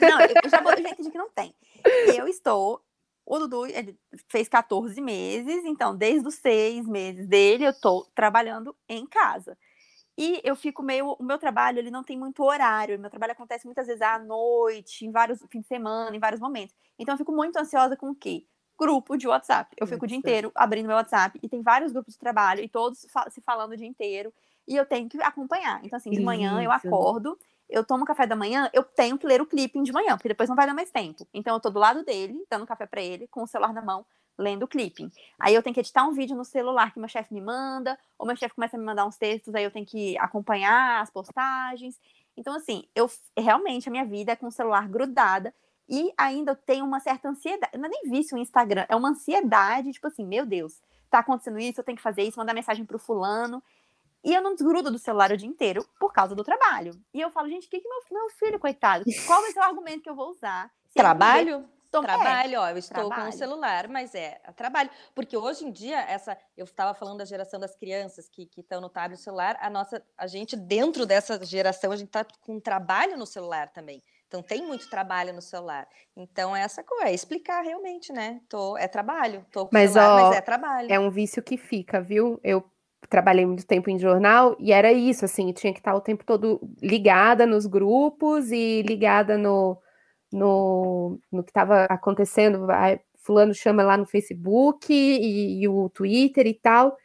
Não, 0.00 0.20
eu 0.20 0.50
já, 0.50 0.62
eu 0.62 0.82
já 0.82 0.90
entendi 0.90 1.10
que 1.10 1.18
não 1.18 1.28
tem. 1.30 1.54
Eu 2.16 2.26
estou. 2.26 2.80
O 3.26 3.38
Dudu 3.38 3.66
ele 3.66 3.96
fez 4.28 4.48
14 4.48 5.00
meses, 5.00 5.64
então, 5.64 5.94
desde 5.94 6.26
os 6.26 6.34
seis 6.34 6.86
meses 6.86 7.26
dele, 7.26 7.66
eu 7.66 7.70
estou 7.70 8.06
trabalhando 8.14 8.74
em 8.88 9.06
casa. 9.06 9.56
E 10.22 10.38
eu 10.44 10.54
fico 10.54 10.82
meio. 10.82 11.16
O 11.18 11.22
meu 11.24 11.38
trabalho, 11.38 11.78
ele 11.78 11.90
não 11.90 12.04
tem 12.04 12.18
muito 12.18 12.44
horário. 12.44 12.98
O 12.98 13.00
meu 13.00 13.08
trabalho 13.08 13.32
acontece 13.32 13.64
muitas 13.64 13.86
vezes 13.86 14.02
à 14.02 14.18
noite, 14.18 15.06
em 15.06 15.10
vários 15.10 15.42
fins 15.48 15.62
de 15.62 15.68
semana, 15.68 16.14
em 16.14 16.20
vários 16.20 16.38
momentos. 16.42 16.76
Então 16.98 17.14
eu 17.14 17.18
fico 17.18 17.32
muito 17.32 17.56
ansiosa 17.56 17.96
com 17.96 18.10
o 18.10 18.14
quê? 18.14 18.44
Grupo 18.78 19.16
de 19.16 19.26
WhatsApp. 19.26 19.74
Eu 19.80 19.86
fico 19.86 20.04
o 20.04 20.08
dia 20.08 20.18
inteiro 20.18 20.52
abrindo 20.54 20.86
meu 20.86 20.96
WhatsApp 20.96 21.40
e 21.42 21.48
tem 21.48 21.62
vários 21.62 21.90
grupos 21.90 22.12
de 22.12 22.20
trabalho 22.20 22.62
e 22.62 22.68
todos 22.68 23.06
se 23.30 23.40
falando 23.40 23.72
o 23.72 23.76
dia 23.78 23.86
inteiro. 23.86 24.30
E 24.68 24.76
eu 24.76 24.84
tenho 24.84 25.08
que 25.08 25.20
acompanhar. 25.22 25.82
Então, 25.82 25.96
assim, 25.96 26.10
de 26.10 26.20
manhã 26.20 26.62
eu 26.62 26.70
acordo, 26.70 27.38
eu 27.66 27.82
tomo 27.82 28.04
café 28.04 28.26
da 28.26 28.36
manhã, 28.36 28.68
eu 28.74 28.82
tenho 28.82 29.16
que 29.16 29.26
ler 29.26 29.40
o 29.40 29.46
clipping 29.46 29.82
de 29.82 29.92
manhã, 29.92 30.16
porque 30.16 30.28
depois 30.28 30.50
não 30.50 30.56
vai 30.56 30.66
dar 30.66 30.74
mais 30.74 30.90
tempo. 30.90 31.26
Então, 31.32 31.54
eu 31.54 31.60
tô 31.60 31.70
do 31.70 31.78
lado 31.78 32.04
dele, 32.04 32.44
dando 32.50 32.66
café 32.66 32.86
para 32.86 33.00
ele, 33.00 33.26
com 33.28 33.42
o 33.42 33.46
celular 33.46 33.72
na 33.72 33.80
mão, 33.80 34.04
lendo 34.40 34.64
o 34.64 34.68
clipping. 34.68 35.10
Aí 35.38 35.54
eu 35.54 35.62
tenho 35.62 35.74
que 35.74 35.80
editar 35.80 36.04
um 36.04 36.12
vídeo 36.12 36.36
no 36.36 36.44
celular 36.44 36.92
que 36.92 36.98
meu 36.98 37.08
chefe 37.08 37.32
me 37.32 37.40
manda, 37.40 37.98
ou 38.18 38.26
meu 38.26 38.36
chefe 38.36 38.54
começa 38.54 38.76
a 38.76 38.80
me 38.80 38.84
mandar 38.84 39.06
uns 39.06 39.16
textos, 39.16 39.54
aí 39.54 39.62
eu 39.62 39.70
tenho 39.70 39.86
que 39.86 40.16
acompanhar 40.18 41.02
as 41.02 41.10
postagens. 41.10 42.00
Então, 42.36 42.54
assim, 42.54 42.84
eu 42.94 43.08
realmente 43.36 43.88
a 43.88 43.92
minha 43.92 44.04
vida 44.04 44.32
é 44.32 44.36
com 44.36 44.46
o 44.46 44.52
celular 44.52 44.88
grudada 44.88 45.54
e 45.88 46.12
ainda 46.16 46.52
eu 46.52 46.56
tenho 46.56 46.84
uma 46.84 47.00
certa 47.00 47.28
ansiedade. 47.28 47.72
Eu 47.74 47.80
não 47.80 47.86
é 47.86 47.90
nem 47.90 48.10
vício 48.10 48.36
o 48.36 48.40
Instagram, 48.40 48.86
é 48.88 48.96
uma 48.96 49.10
ansiedade, 49.10 49.92
tipo 49.92 50.06
assim, 50.06 50.24
meu 50.24 50.46
Deus, 50.46 50.80
tá 51.10 51.18
acontecendo 51.18 51.58
isso, 51.58 51.80
eu 51.80 51.84
tenho 51.84 51.96
que 51.96 52.02
fazer 52.02 52.22
isso, 52.22 52.38
mandar 52.38 52.54
mensagem 52.54 52.84
pro 52.84 52.98
fulano. 52.98 53.62
E 54.22 54.34
eu 54.34 54.42
não 54.42 54.54
desgrudo 54.54 54.90
do 54.90 54.98
celular 54.98 55.32
o 55.32 55.36
dia 55.36 55.48
inteiro 55.48 55.84
por 55.98 56.12
causa 56.12 56.34
do 56.34 56.44
trabalho. 56.44 56.92
E 57.12 57.20
eu 57.20 57.30
falo, 57.30 57.48
gente, 57.48 57.66
o 57.66 57.70
que, 57.70 57.80
que 57.80 57.88
meu, 57.88 58.02
meu 58.10 58.30
filho, 58.30 58.58
coitado, 58.58 59.04
qual 59.26 59.40
vai 59.40 59.50
ser 59.50 59.60
o 59.60 59.62
argumento 59.62 60.02
que 60.02 60.10
eu 60.10 60.14
vou 60.14 60.30
usar? 60.30 60.70
Trabalho? 60.94 61.64
Trabalho, 61.90 62.54
é, 62.54 62.58
ó, 62.58 62.68
eu 62.70 62.78
estou 62.78 63.08
trabalho. 63.08 63.22
com 63.22 63.28
o 63.28 63.32
celular, 63.32 63.88
mas 63.88 64.14
é, 64.14 64.40
é 64.44 64.52
trabalho. 64.52 64.90
Porque 65.14 65.36
hoje 65.36 65.64
em 65.64 65.72
dia, 65.72 66.00
essa, 66.00 66.36
eu 66.56 66.64
estava 66.64 66.94
falando 66.94 67.18
da 67.18 67.24
geração 67.24 67.58
das 67.58 67.74
crianças 67.74 68.28
que 68.28 68.48
estão 68.56 68.80
no 68.80 68.88
tablet 68.88 69.20
celular, 69.20 69.56
a 69.60 69.68
nossa, 69.68 70.02
a 70.16 70.26
gente, 70.26 70.56
dentro 70.56 71.04
dessa 71.04 71.42
geração, 71.44 71.92
a 71.92 71.96
gente 71.96 72.08
está 72.08 72.24
com 72.40 72.60
trabalho 72.60 73.16
no 73.16 73.26
celular 73.26 73.68
também. 73.68 74.02
Então 74.30 74.42
tem 74.42 74.64
muito 74.64 74.88
trabalho 74.88 75.32
no 75.32 75.42
celular. 75.42 75.88
Então 76.16 76.54
essa 76.54 76.84
coisa 76.84 77.08
é 77.08 77.12
explicar 77.12 77.62
realmente, 77.62 78.12
né? 78.12 78.40
Tô, 78.48 78.78
é 78.78 78.86
trabalho, 78.86 79.44
tô 79.50 79.66
com 79.66 79.70
mas, 79.72 79.90
celular, 79.90 80.22
ó, 80.22 80.28
mas 80.28 80.36
é 80.36 80.40
trabalho. 80.40 80.92
É 80.92 81.00
um 81.00 81.10
vício 81.10 81.42
que 81.42 81.56
fica, 81.56 82.00
viu? 82.00 82.38
Eu 82.44 82.64
trabalhei 83.08 83.44
muito 83.44 83.66
tempo 83.66 83.90
em 83.90 83.98
jornal 83.98 84.54
e 84.60 84.72
era 84.72 84.92
isso, 84.92 85.24
assim, 85.24 85.52
tinha 85.52 85.72
que 85.72 85.80
estar 85.80 85.96
o 85.96 86.00
tempo 86.00 86.24
todo 86.24 86.60
ligada 86.80 87.44
nos 87.44 87.66
grupos 87.66 88.52
e 88.52 88.82
ligada 88.82 89.36
no 89.36 89.76
no, 90.32 91.18
no 91.30 91.42
que 91.42 91.50
estava 91.50 91.84
acontecendo, 91.84 92.66
fulano 93.16 93.54
chama 93.54 93.82
lá 93.82 93.96
no 93.96 94.06
Facebook 94.06 94.92
e, 94.92 95.62
e 95.62 95.68
o 95.68 95.88
Twitter 95.88 96.46
e 96.46 96.54
tal. 96.54 96.96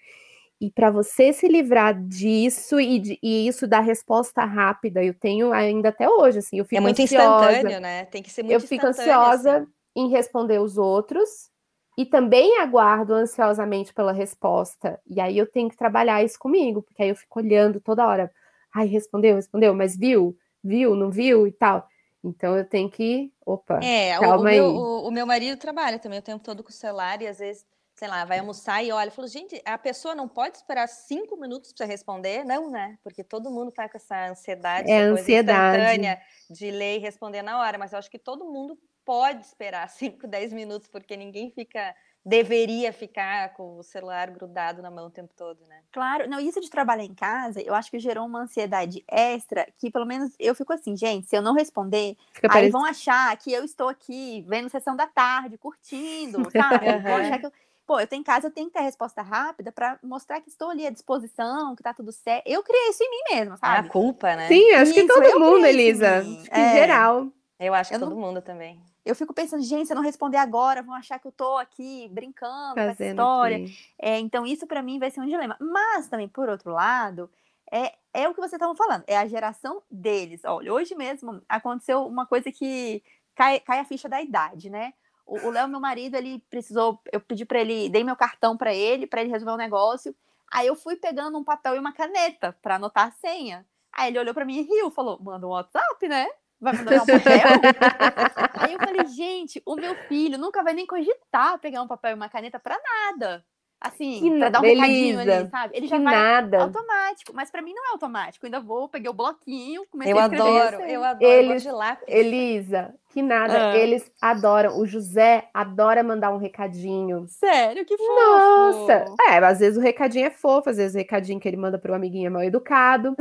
E 0.59 0.71
para 0.71 0.89
você 0.89 1.34
se 1.34 1.47
livrar 1.47 2.01
disso 2.01 2.80
e, 2.80 2.97
de, 2.97 3.19
e, 3.21 3.47
isso 3.47 3.67
dar 3.67 3.82
resposta 3.82 4.45
rápida, 4.45 5.03
eu 5.03 5.13
tenho 5.13 5.51
ainda 5.51 5.89
até 5.89 6.09
hoje, 6.09 6.39
assim, 6.39 6.57
eu 6.57 6.65
fico 6.65 6.78
É 6.78 6.80
muito 6.80 7.01
ansiosa, 7.01 7.51
instantâneo, 7.51 7.82
né? 7.82 8.05
Tem 8.05 8.23
que 8.23 8.32
ser 8.32 8.43
muito 8.43 8.53
Eu 8.53 8.61
fico 8.61 8.86
ansiosa 8.86 9.57
assim. 9.57 9.67
em 9.95 10.09
responder 10.09 10.59
os 10.61 10.78
outros 10.78 11.49
e 11.97 12.05
também 12.05 12.57
aguardo 12.59 13.13
ansiosamente 13.13 13.93
pela 13.93 14.13
resposta. 14.13 14.99
E 15.05 15.19
aí 15.19 15.38
eu 15.38 15.45
tenho 15.45 15.69
que 15.69 15.78
trabalhar 15.78 16.23
isso 16.23 16.39
comigo, 16.39 16.82
porque 16.82 17.03
aí 17.03 17.09
eu 17.09 17.15
fico 17.15 17.39
olhando 17.39 17.82
toda 17.82 18.07
hora. 18.07 18.32
Ai, 18.73 18.88
respondeu, 18.88 19.36
respondeu, 19.36 19.73
mas 19.73 19.97
viu? 19.97 20.38
Viu, 20.63 20.95
não 20.95 21.11
viu 21.11 21.45
e 21.47 21.51
tal. 21.51 21.88
Então 22.26 22.57
eu 22.57 22.65
tenho 22.65 22.89
que. 22.89 23.32
Opa, 23.45 23.80
é, 23.84 24.17
calma 24.17 24.43
o, 24.43 24.47
aí. 24.47 24.55
Meu, 24.55 24.65
o, 24.65 25.07
o, 25.07 25.11
meu 25.11 25.28
marido 25.28 25.59
trabalha 25.59 25.99
também 25.99 26.17
o 26.17 26.23
tempo 26.23 26.43
todo 26.43 26.63
com 26.63 26.69
o 26.69 26.73
celular 26.73 27.21
e 27.21 27.28
às 27.28 27.38
vezes, 27.38 27.63
sei 27.93 28.07
lá, 28.07 28.26
vai 28.26 28.39
almoçar 28.39 28.84
e 28.84 28.91
olha, 28.91 29.11
falou, 29.11 29.30
gente, 29.30 29.61
a 29.63 29.78
pessoa 29.78 30.15
não 30.15 30.28
pode 30.28 30.57
esperar 30.57 30.88
cinco 30.88 31.38
minutos 31.38 31.71
para 31.71 31.86
responder? 31.86 32.43
Não, 32.43 32.71
né? 32.71 32.97
Porque 33.03 33.23
todo 33.23 33.51
mundo 33.51 33.71
tá 33.71 33.88
com 33.88 33.97
essa 33.97 34.30
ansiedade, 34.30 34.89
é 34.89 35.01
ansiedade. 35.01 35.78
instantânea 35.78 36.21
de 36.49 36.71
ler 36.71 36.97
e 36.97 36.99
responder 36.99 37.43
na 37.43 37.59
hora, 37.59 37.78
mas 37.78 37.93
eu 37.93 37.99
acho 37.99 38.09
que 38.09 38.19
todo 38.19 38.43
mundo 38.45 38.78
pode 39.05 39.45
esperar 39.45 39.88
5, 39.89 40.28
10 40.28 40.51
minutos, 40.51 40.88
porque 40.88 41.15
ninguém 41.15 41.51
fica 41.51 41.95
deveria 42.26 42.91
ficar 42.91 43.53
com 43.53 43.78
o 43.78 43.84
celular 43.84 44.32
grudado 44.32 44.82
na 44.82 44.89
mão 44.89 45.07
o 45.07 45.11
tempo 45.11 45.32
todo, 45.38 45.59
né? 45.67 45.82
Claro, 45.91 46.28
não, 46.28 46.39
isso 46.39 46.59
de 46.59 46.69
trabalhar 46.71 47.03
em 47.03 47.13
casa, 47.13 47.61
eu 47.61 47.76
acho 47.76 47.91
que 47.91 47.99
gerou 47.99 48.26
uma 48.26 48.41
ansiedade 48.41 49.03
extra, 49.07 49.67
que 49.78 49.91
pelo 49.91 50.05
menos 50.05 50.34
eu 50.39 50.55
fico 50.55 50.73
assim, 50.73 50.97
gente, 50.97 51.28
se 51.28 51.38
eu 51.38 51.41
não 51.41 51.53
responder, 51.53 52.17
Fica 52.34 52.47
aí 52.47 52.53
parece... 52.53 52.71
vão 52.71 52.84
achar 52.84 53.38
que 53.38 53.53
eu 53.53 53.63
estou 53.63 53.88
aqui 53.88 54.43
vendo 54.47 54.69
sessão 54.69 54.95
da 54.95 55.05
tarde, 55.05 55.57
curtindo, 55.57 56.49
sabe? 56.51 56.86
uhum. 56.89 57.39
que 57.39 57.45
eu... 57.45 57.53
Pô, 57.86 57.99
eu 57.99 58.07
tenho 58.07 58.21
em 58.21 58.23
casa, 58.23 58.47
eu 58.47 58.51
tenho 58.51 58.65
que 58.65 58.73
ter 58.73 58.80
a 58.80 58.82
resposta 58.82 59.21
rápida 59.21 59.71
para 59.71 59.99
mostrar 60.01 60.41
que 60.41 60.49
estou 60.49 60.71
ali 60.71 60.88
à 60.88 60.89
disposição, 60.89 61.76
que 61.76 61.84
tá 61.84 61.93
tudo 61.93 62.11
certo. 62.11 62.47
Eu 62.47 62.63
criei 62.63 62.89
isso 62.89 63.03
em 63.03 63.11
mim 63.11 63.36
mesma, 63.36 63.57
sabe? 63.57 63.76
É 63.76 63.80
a 63.88 63.91
culpa, 63.91 64.36
né? 64.36 64.47
Sim, 64.47 64.71
acho 64.71 64.89
isso, 64.91 65.01
que 65.01 65.07
todo 65.07 65.39
mundo, 65.39 65.67
Elisa. 65.67 66.23
Em, 66.23 66.47
é... 66.49 66.73
geral. 66.73 67.28
Eu 67.59 67.73
acho 67.73 67.89
que 67.89 67.95
eu 67.95 67.99
todo 67.99 68.15
não... 68.15 68.21
mundo 68.21 68.41
também 68.41 68.81
eu 69.05 69.15
fico 69.15 69.33
pensando, 69.33 69.61
gente, 69.61 69.85
se 69.85 69.93
eu 69.93 69.95
não 69.95 70.03
responder 70.03 70.37
agora, 70.37 70.81
vão 70.81 70.95
achar 70.95 71.19
que 71.19 71.27
eu 71.27 71.31
tô 71.31 71.57
aqui 71.57 72.09
brincando 72.11 72.73
Fazendo 72.73 72.85
com 72.85 72.91
essa 72.91 73.05
história. 73.05 73.65
É, 73.99 74.19
então, 74.19 74.45
isso 74.47 74.65
para 74.65 74.81
mim 74.81 74.97
vai 74.97 75.11
ser 75.11 75.21
um 75.21 75.27
dilema. 75.27 75.55
Mas 75.59 76.07
também, 76.07 76.27
por 76.27 76.49
outro 76.49 76.71
lado, 76.71 77.29
é, 77.71 77.93
é 78.11 78.27
o 78.27 78.33
que 78.33 78.41
você 78.41 78.55
estava 78.55 78.75
falando, 78.75 79.03
é 79.05 79.15
a 79.15 79.27
geração 79.27 79.83
deles. 79.91 80.41
Olha, 80.43 80.73
hoje 80.73 80.95
mesmo 80.95 81.39
aconteceu 81.47 82.05
uma 82.07 82.25
coisa 82.25 82.51
que 82.51 83.03
cai, 83.35 83.59
cai 83.59 83.79
a 83.79 83.85
ficha 83.85 84.09
da 84.09 84.19
idade, 84.19 84.71
né? 84.71 84.93
O 85.23 85.49
Léo, 85.49 85.67
meu 85.67 85.79
marido, 85.79 86.15
ele 86.15 86.39
precisou, 86.49 86.99
eu 87.11 87.19
pedi 87.19 87.45
para 87.45 87.59
ele, 87.59 87.89
dei 87.89 88.03
meu 88.03 88.15
cartão 88.15 88.57
para 88.57 88.73
ele, 88.73 89.07
para 89.07 89.21
ele 89.21 89.31
resolver 89.31 89.53
um 89.53 89.57
negócio. 89.57 90.15
Aí 90.51 90.67
eu 90.67 90.75
fui 90.75 90.95
pegando 90.95 91.37
um 91.37 91.43
papel 91.43 91.75
e 91.75 91.79
uma 91.79 91.91
caneta 91.93 92.55
para 92.61 92.75
anotar 92.75 93.07
a 93.07 93.11
senha. 93.11 93.65
Aí 93.91 94.09
ele 94.09 94.19
olhou 94.19 94.33
para 94.33 94.45
mim 94.45 94.59
e 94.59 94.61
riu, 94.61 94.91
falou: 94.91 95.19
"Manda 95.21 95.47
um 95.47 95.49
WhatsApp, 95.49 96.07
né?" 96.07 96.27
Vai 96.66 96.74
mandar 96.74 97.03
um 97.03 97.05
papel? 97.05 97.41
Aí 98.57 98.74
eu 98.74 98.80
falei, 98.80 99.05
gente, 99.05 99.61
o 99.63 99.76
meu 99.76 99.93
filho 100.07 100.38
nunca 100.39 100.63
vai 100.63 100.74
nem 100.74 100.88
cogitar 100.88 101.59
pegar 101.59 101.84
um 101.84 101.88
papel 101.88 102.11
e 102.11 102.13
uma 102.16 102.28
caneta 102.28 102.59
para 102.59 102.76
nada. 102.82 103.45
Assim, 103.80 104.20
que 104.20 104.39
pra 104.39 104.49
dar 104.49 104.59
um 104.59 104.61
Belisa, 104.63 104.82
recadinho 104.82 105.20
ali, 105.20 105.49
sabe? 105.49 105.78
Ele 105.78 105.86
já 105.86 105.99
vai 105.99 106.16
nada. 106.16 106.63
automático. 106.63 107.34
Mas 107.36 107.51
para 107.51 107.61
mim 107.61 107.72
não 107.72 107.86
é 107.86 107.91
automático. 107.91 108.43
Eu 108.43 108.47
ainda 108.47 108.59
vou, 108.59 108.89
peguei 108.89 109.09
o 109.09 109.13
bloquinho, 109.13 109.86
comecei 109.91 110.11
eu 110.11 110.18
a 110.18 110.24
escrever. 110.24 110.43
Adoro, 110.43 110.84
eu 110.89 111.03
adoro, 111.03 111.32
Eles, 111.32 111.66
Elisa, 112.07 112.95
que 113.09 113.22
nada. 113.22 113.72
Ah. 113.72 113.78
Eles 113.78 114.11
adoram. 114.20 114.80
O 114.80 114.88
José 114.88 115.49
adora 115.53 116.01
mandar 116.01 116.32
um 116.32 116.38
recadinho. 116.38 117.28
Sério? 117.28 117.86
Que 117.86 117.95
fofo. 117.95 118.16
Nossa! 118.16 119.05
É, 119.30 119.38
às 119.38 119.59
vezes 119.59 119.78
o 119.78 119.82
recadinho 119.82 120.26
é 120.26 120.32
fofo, 120.32 120.70
às 120.70 120.78
vezes 120.78 120.95
o 120.95 120.97
recadinho 120.97 121.39
que 121.39 121.47
ele 121.47 121.57
manda 121.57 121.78
para 121.78 121.91
o 121.91 121.95
amiguinho 121.95 122.28
é 122.28 122.32
mal 122.32 122.43
educado. 122.43 123.16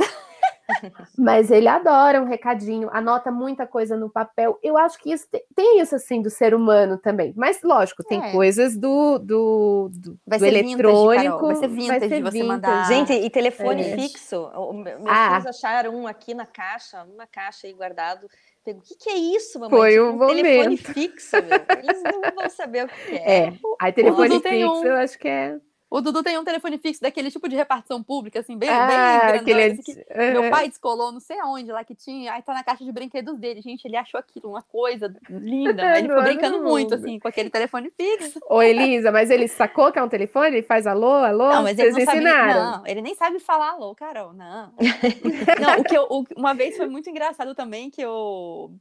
Mas 1.17 1.51
ele 1.51 1.67
adora 1.67 2.21
um 2.21 2.25
recadinho, 2.25 2.89
anota 2.91 3.31
muita 3.31 3.65
coisa 3.67 3.95
no 3.95 4.09
papel. 4.09 4.59
Eu 4.63 4.77
acho 4.77 4.97
que 4.99 5.11
isso 5.11 5.27
tem, 5.29 5.43
tem 5.55 5.79
isso 5.79 5.95
assim 5.95 6.21
do 6.21 6.29
ser 6.29 6.53
humano 6.53 6.97
também. 6.97 7.33
Mas 7.35 7.61
lógico, 7.63 8.03
tem 8.03 8.23
é. 8.23 8.31
coisas 8.31 8.77
do, 8.77 9.19
do, 9.19 9.89
do, 9.93 10.19
vai 10.25 10.39
do 10.39 10.45
eletrônico. 10.45 11.45
vai 11.47 11.55
ser 11.55 11.67
vintage 11.67 11.87
vai 11.87 11.99
ser 11.99 12.09
você 12.09 12.31
vintage. 12.31 12.43
mandar. 12.43 12.87
Gente, 12.87 13.13
e 13.13 13.29
telefone 13.29 13.81
é. 13.83 13.95
fixo. 13.97 14.49
Meus 14.73 14.97
ah. 15.07 15.39
filhos 15.39 15.45
acharam 15.47 15.95
um 15.95 16.07
aqui 16.07 16.33
na 16.33 16.45
caixa, 16.45 17.03
uma 17.03 17.27
caixa 17.27 17.67
aí 17.67 17.73
guardado. 17.73 18.27
O 18.67 18.81
que, 18.81 18.95
que 18.95 19.09
é 19.09 19.15
isso, 19.15 19.59
mamãe? 19.59 19.77
Foi 19.77 19.91
tipo, 19.91 20.03
um, 20.03 20.23
um 20.23 20.27
telefone 20.27 20.77
fixo, 20.77 21.35
meu. 21.35 21.77
Eles 21.83 22.01
não 22.01 22.21
vão 22.35 22.49
saber 22.49 22.85
o 22.85 22.87
que 22.87 23.15
é. 23.15 23.45
É, 23.45 23.53
aí 23.79 23.93
telefone 23.93 24.41
fixo, 24.41 24.71
um... 24.73 24.85
eu 24.85 24.95
acho 24.95 25.19
que 25.19 25.27
é. 25.27 25.59
O 25.89 26.01
Dudu 26.01 26.23
tem 26.23 26.37
um 26.37 26.43
telefone 26.43 26.77
fixo 26.77 27.01
daquele 27.01 27.29
tipo 27.29 27.47
de 27.47 27.55
repartição 27.55 28.01
pública, 28.01 28.39
assim, 28.39 28.57
bem, 28.57 28.69
ah, 28.69 28.87
bem 28.87 29.43
grandão. 29.43 29.73
Assim, 29.73 29.83
que 29.83 30.31
Meu 30.31 30.49
pai 30.49 30.67
descolou, 30.67 31.11
não 31.11 31.19
sei 31.19 31.39
aonde 31.39 31.71
lá 31.71 31.83
que 31.83 31.93
tinha, 31.93 32.33
aí 32.33 32.41
tá 32.41 32.53
na 32.53 32.63
caixa 32.63 32.83
de 32.83 32.91
brinquedos 32.91 33.37
dele. 33.37 33.61
Gente, 33.61 33.85
ele 33.85 33.95
achou 33.95 34.19
aquilo 34.19 34.49
uma 34.49 34.63
coisa 34.63 35.15
linda, 35.29 35.73
mas 35.85 35.99
ele 35.99 36.07
ficou 36.09 36.23
brincando 36.23 36.63
muito, 36.63 36.95
assim, 36.95 37.19
com 37.19 37.27
aquele 37.27 37.49
telefone 37.49 37.91
fixo. 37.95 38.39
Ô, 38.49 38.61
Elisa, 38.61 39.11
mas 39.11 39.29
ele 39.29 39.47
sacou 39.47 39.91
que 39.91 39.99
é 39.99 40.03
um 40.03 40.09
telefone? 40.09 40.47
Ele 40.47 40.63
faz 40.63 40.87
alô, 40.87 41.11
alô? 41.11 41.49
Não, 41.49 41.63
mas 41.63 41.77
Vocês 41.77 41.95
ele 41.95 42.05
não 42.05 42.13
ensinaram? 42.13 42.53
Sabe, 42.53 42.77
não, 42.77 42.87
ele 42.87 43.01
nem 43.01 43.15
sabe 43.15 43.39
falar 43.39 43.69
alô, 43.69 43.93
Carol, 43.95 44.33
não. 44.33 44.73
não, 45.61 45.79
o 45.79 45.83
que 45.83 45.95
eu, 45.95 46.07
o, 46.09 46.25
uma 46.35 46.53
vez 46.53 46.75
foi 46.75 46.87
muito 46.87 47.09
engraçado 47.09 47.53
também, 47.53 47.89
que 47.89 48.01
eu 48.01 48.73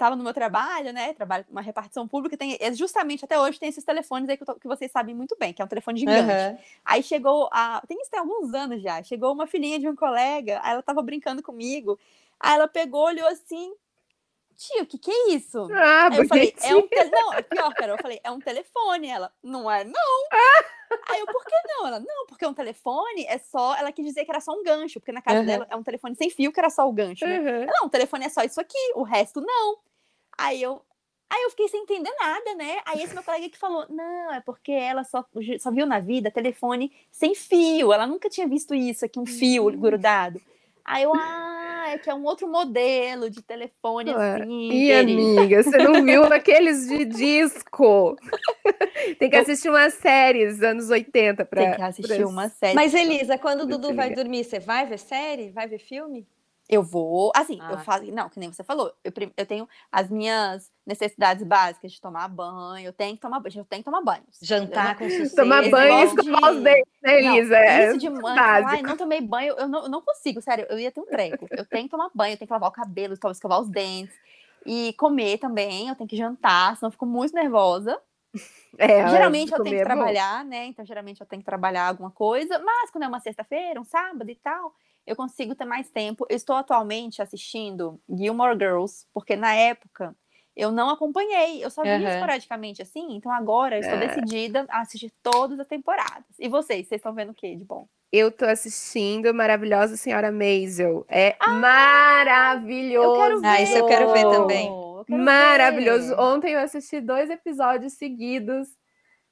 estava 0.00 0.16
no 0.16 0.24
meu 0.24 0.32
trabalho, 0.32 0.92
né? 0.92 1.12
Trabalho 1.12 1.44
uma 1.50 1.60
repartição 1.60 2.08
pública, 2.08 2.36
tem 2.36 2.56
é 2.58 2.72
justamente 2.72 3.24
até 3.24 3.38
hoje 3.38 3.60
tem 3.60 3.68
esses 3.68 3.84
telefones 3.84 4.28
aí 4.28 4.36
que, 4.36 4.44
que 4.44 4.66
vocês 4.66 4.90
sabem 4.90 5.14
muito 5.14 5.36
bem, 5.38 5.52
que 5.52 5.60
é 5.60 5.64
um 5.64 5.68
telefone 5.68 6.00
gigante. 6.00 6.32
Uhum. 6.32 6.58
Aí 6.84 7.02
chegou 7.02 7.48
a. 7.52 7.82
Tem 7.86 8.00
isso 8.00 8.10
tem 8.10 8.18
alguns 8.18 8.54
anos 8.54 8.82
já. 8.82 9.02
Chegou 9.02 9.32
uma 9.32 9.46
filhinha 9.46 9.78
de 9.78 9.88
um 9.88 9.94
colega, 9.94 10.60
aí 10.62 10.70
ela 10.70 10.80
estava 10.80 11.02
brincando 11.02 11.42
comigo. 11.42 11.98
Aí 12.38 12.54
ela 12.54 12.66
pegou, 12.66 13.04
olhou 13.04 13.28
assim. 13.28 13.74
Tio, 14.56 14.82
o 14.82 14.86
que, 14.86 14.98
que 14.98 15.10
é 15.10 15.30
isso? 15.30 15.68
Ah, 15.72 16.10
aí 16.12 16.18
eu 16.18 16.28
falei, 16.28 16.54
é 16.62 16.74
um 16.74 16.86
te... 16.86 17.04
Não, 17.04 17.32
é 17.32 17.40
pior, 17.40 17.72
cara. 17.72 17.92
Eu 17.92 17.98
falei, 17.98 18.20
é 18.22 18.30
um 18.30 18.38
telefone. 18.38 19.08
Ela, 19.08 19.32
não 19.42 19.70
é, 19.70 19.84
não. 19.84 19.92
Aí 21.08 21.20
eu, 21.20 21.26
por 21.26 21.42
que 21.44 21.54
não? 21.66 21.86
Ela, 21.86 21.98
não, 21.98 22.26
porque 22.26 22.46
um 22.46 22.52
telefone 22.52 23.24
é 23.26 23.38
só. 23.38 23.74
Ela 23.76 23.90
quis 23.90 24.04
dizer 24.04 24.24
que 24.24 24.30
era 24.30 24.40
só 24.40 24.52
um 24.52 24.62
gancho, 24.62 25.00
porque 25.00 25.12
na 25.12 25.22
casa 25.22 25.40
uhum. 25.40 25.46
dela 25.46 25.66
é 25.70 25.76
um 25.76 25.82
telefone 25.82 26.14
sem 26.14 26.28
fio 26.28 26.52
que 26.52 26.60
era 26.60 26.68
só 26.68 26.86
o 26.86 26.92
gancho. 26.92 27.26
Né? 27.26 27.38
Uhum. 27.38 27.66
Não, 27.66 27.86
o 27.86 27.90
telefone 27.90 28.26
é 28.26 28.28
só 28.28 28.42
isso 28.42 28.60
aqui, 28.60 28.92
o 28.94 29.02
resto 29.02 29.40
não. 29.40 29.78
Aí 30.40 30.62
eu, 30.62 30.80
aí 31.28 31.42
eu 31.42 31.50
fiquei 31.50 31.68
sem 31.68 31.82
entender 31.82 32.10
nada, 32.18 32.54
né? 32.54 32.78
Aí 32.86 33.02
esse 33.02 33.12
meu 33.12 33.22
colega 33.22 33.48
que 33.50 33.58
falou: 33.58 33.84
não, 33.90 34.32
é 34.32 34.40
porque 34.40 34.72
ela 34.72 35.04
só, 35.04 35.22
só 35.58 35.70
viu 35.70 35.84
na 35.84 36.00
vida 36.00 36.30
telefone 36.30 36.90
sem 37.10 37.34
fio. 37.34 37.92
Ela 37.92 38.06
nunca 38.06 38.30
tinha 38.30 38.48
visto 38.48 38.74
isso 38.74 39.04
aqui, 39.04 39.18
um 39.18 39.26
fio 39.26 39.68
hum. 39.68 39.78
grudado. 39.78 40.40
Aí 40.82 41.02
eu, 41.02 41.12
ah, 41.14 41.90
é 41.90 41.98
que 41.98 42.08
é 42.08 42.14
um 42.14 42.24
outro 42.24 42.48
modelo 42.48 43.28
de 43.28 43.42
telefone 43.42 44.10
assim. 44.12 44.72
E 44.72 44.92
amiga, 44.92 45.62
você 45.62 45.76
não 45.76 46.02
viu 46.02 46.26
naqueles 46.26 46.88
de 46.88 47.04
disco? 47.04 48.16
Tem 49.18 49.28
que 49.28 49.36
assistir 49.36 49.68
umas 49.68 49.92
séries 49.94 50.62
anos 50.62 50.88
80 50.88 51.44
para 51.44 51.62
Tem 51.62 51.74
que 51.74 51.82
assistir 51.82 52.16
pra... 52.16 52.28
uma 52.28 52.48
série. 52.48 52.74
Mas 52.74 52.94
Elisa, 52.94 53.36
quando 53.36 53.62
o 53.62 53.66
Dudu 53.66 53.94
vai 53.94 54.10
dormir, 54.14 54.44
você 54.44 54.58
vai 54.58 54.86
ver 54.86 54.98
série? 54.98 55.50
Vai 55.50 55.68
ver 55.68 55.78
filme? 55.78 56.26
Eu 56.72 56.84
vou, 56.84 57.32
assim, 57.34 57.58
ah. 57.60 57.72
eu 57.72 57.78
falo, 57.78 58.08
não, 58.12 58.28
que 58.28 58.38
nem 58.38 58.52
você 58.52 58.62
falou, 58.62 58.92
eu, 59.02 59.12
eu 59.36 59.44
tenho 59.44 59.68
as 59.90 60.08
minhas 60.08 60.70
necessidades 60.86 61.42
básicas 61.42 61.90
de 61.90 62.00
tomar 62.00 62.28
banho, 62.28 62.86
eu 62.86 62.92
tenho 62.92 63.16
que 63.16 63.20
tomar 63.20 63.40
banho, 63.40 63.56
eu 63.56 63.64
tenho 63.64 63.82
que 63.82 63.90
tomar 63.90 64.00
banho. 64.00 64.22
Jantar 64.40 64.96
com 64.96 65.02
sucesso. 65.10 65.34
Tomar 65.34 65.68
banho 65.68 65.98
e 65.98 66.04
escovar 66.04 66.52
os 66.52 66.62
dentes, 66.62 66.92
né, 67.02 67.18
Elisa? 67.18 67.56
É 67.56 67.88
isso 67.88 67.98
de 67.98 68.08
manhã, 68.08 68.40
ai, 68.64 68.82
não 68.82 68.96
tomei 68.96 69.20
banho, 69.20 69.54
eu 69.58 69.66
não, 69.66 69.82
eu 69.82 69.88
não 69.88 70.00
consigo, 70.00 70.40
sério, 70.40 70.64
eu 70.70 70.78
ia 70.78 70.92
ter 70.92 71.00
um 71.00 71.06
treco. 71.06 71.48
Eu 71.50 71.66
tenho 71.66 71.86
que 71.86 71.90
tomar 71.90 72.08
banho, 72.14 72.34
eu 72.34 72.38
tenho 72.38 72.46
que 72.46 72.52
lavar 72.52 72.68
o 72.68 72.72
cabelo, 72.72 73.14
escovar 73.14 73.60
os 73.60 73.68
dentes. 73.68 74.14
E 74.64 74.92
comer 74.92 75.38
também, 75.38 75.88
eu 75.88 75.96
tenho 75.96 76.08
que 76.08 76.16
jantar, 76.16 76.76
senão 76.76 76.88
eu 76.88 76.92
fico 76.92 77.06
muito 77.06 77.34
nervosa. 77.34 78.00
É, 78.78 79.08
geralmente 79.08 79.52
eu 79.52 79.62
tenho 79.62 79.76
que 79.76 79.82
é 79.82 79.84
trabalhar, 79.84 80.44
né? 80.44 80.66
Então, 80.66 80.84
geralmente 80.84 81.20
eu 81.20 81.26
tenho 81.26 81.42
que 81.42 81.46
trabalhar 81.46 81.88
alguma 81.88 82.10
coisa, 82.10 82.58
mas 82.60 82.90
quando 82.90 83.04
é 83.04 83.08
uma 83.08 83.18
sexta-feira, 83.18 83.80
um 83.80 83.84
sábado 83.84 84.30
e 84.30 84.36
tal, 84.36 84.72
eu 85.06 85.16
consigo 85.16 85.54
ter 85.54 85.64
mais 85.64 85.90
tempo. 85.90 86.26
Eu 86.28 86.36
estou 86.36 86.56
atualmente 86.56 87.20
assistindo 87.22 88.00
Gilmore 88.08 88.56
Girls, 88.58 89.06
porque 89.12 89.36
na 89.36 89.54
época 89.54 90.14
eu 90.56 90.70
não 90.70 90.90
acompanhei, 90.90 91.64
eu 91.64 91.70
só 91.70 91.82
vi 91.82 91.88
uhum. 91.88 92.08
esporadicamente 92.08 92.82
assim, 92.82 93.14
então 93.14 93.32
agora 93.32 93.76
eu 93.76 93.80
estou 93.80 93.96
é. 93.96 94.06
decidida 94.06 94.66
a 94.68 94.80
assistir 94.80 95.12
todas 95.22 95.58
as 95.58 95.66
temporadas. 95.66 96.24
E 96.38 96.48
vocês, 96.48 96.86
vocês 96.86 96.98
estão 96.98 97.14
vendo 97.14 97.30
o 97.30 97.34
que 97.34 97.56
de 97.56 97.64
bom? 97.64 97.86
Eu 98.12 98.32
tô 98.32 98.44
assistindo 98.44 99.32
Maravilhosa 99.32 99.96
Senhora 99.96 100.32
Maisel. 100.32 101.06
É 101.08 101.36
ah, 101.38 101.50
maravilhoso. 101.52 103.08
Eu 103.08 103.22
quero 103.22 103.40
ver. 103.40 103.46
Ah, 103.46 103.62
isso 103.62 103.76
eu 103.76 103.86
quero 103.86 104.12
ver 104.12 104.22
também. 104.22 104.68
Maravilhoso. 105.08 106.08
Ver. 106.08 106.20
Ontem 106.20 106.52
eu 106.52 106.60
assisti 106.60 107.00
dois 107.00 107.30
episódios 107.30 107.92
seguidos 107.92 108.68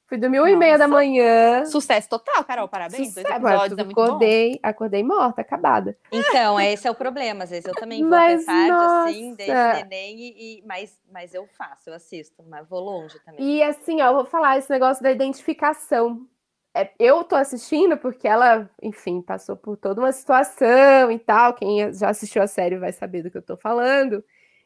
Fui 0.09 0.17
dormir 0.17 0.39
uma 0.39 0.49
e 0.49 0.55
meia 0.55 0.75
da 0.75 0.87
manhã. 0.87 1.63
Sucesso 1.65 2.09
total, 2.09 2.43
Carol. 2.43 2.67
Parabéns. 2.67 3.09
Sucesso. 3.09 3.39
Dois 3.39 3.77
é 3.77 3.81
acordei, 3.83 4.51
bom. 4.53 4.59
acordei 4.63 5.03
morta, 5.03 5.41
acabada. 5.41 5.95
Então, 6.11 6.59
esse 6.59 6.87
é 6.87 6.91
o 6.91 6.95
problema. 6.95 7.43
Às 7.43 7.51
vezes 7.51 7.65
eu 7.65 7.75
também 7.75 8.01
vou 8.01 8.09
mas, 8.09 8.43
tarde, 8.43 8.71
assim, 8.71 9.35
desde 9.35 9.83
neném, 9.83 10.19
e, 10.19 10.57
e, 10.57 10.65
mas, 10.65 10.99
mas 11.13 11.35
eu 11.35 11.45
faço, 11.55 11.91
eu 11.91 11.93
assisto, 11.93 12.43
mas 12.49 12.67
vou 12.67 12.79
longe 12.79 13.19
também. 13.23 13.57
E 13.57 13.61
assim, 13.61 14.01
ó, 14.01 14.07
eu 14.07 14.15
vou 14.15 14.25
falar 14.25 14.57
esse 14.57 14.71
negócio 14.71 15.03
da 15.03 15.11
identificação. 15.11 16.27
É, 16.75 16.91
eu 16.97 17.23
tô 17.23 17.35
assistindo 17.35 17.95
porque 17.95 18.27
ela, 18.27 18.67
enfim, 18.81 19.21
passou 19.21 19.55
por 19.55 19.77
toda 19.77 20.01
uma 20.01 20.11
situação 20.11 21.11
e 21.11 21.19
tal. 21.19 21.53
Quem 21.53 21.93
já 21.93 22.09
assistiu 22.09 22.41
a 22.41 22.47
série 22.47 22.79
vai 22.79 22.91
saber 22.91 23.21
do 23.21 23.29
que 23.29 23.37
eu 23.37 23.43
tô 23.43 23.55
falando. 23.55 24.23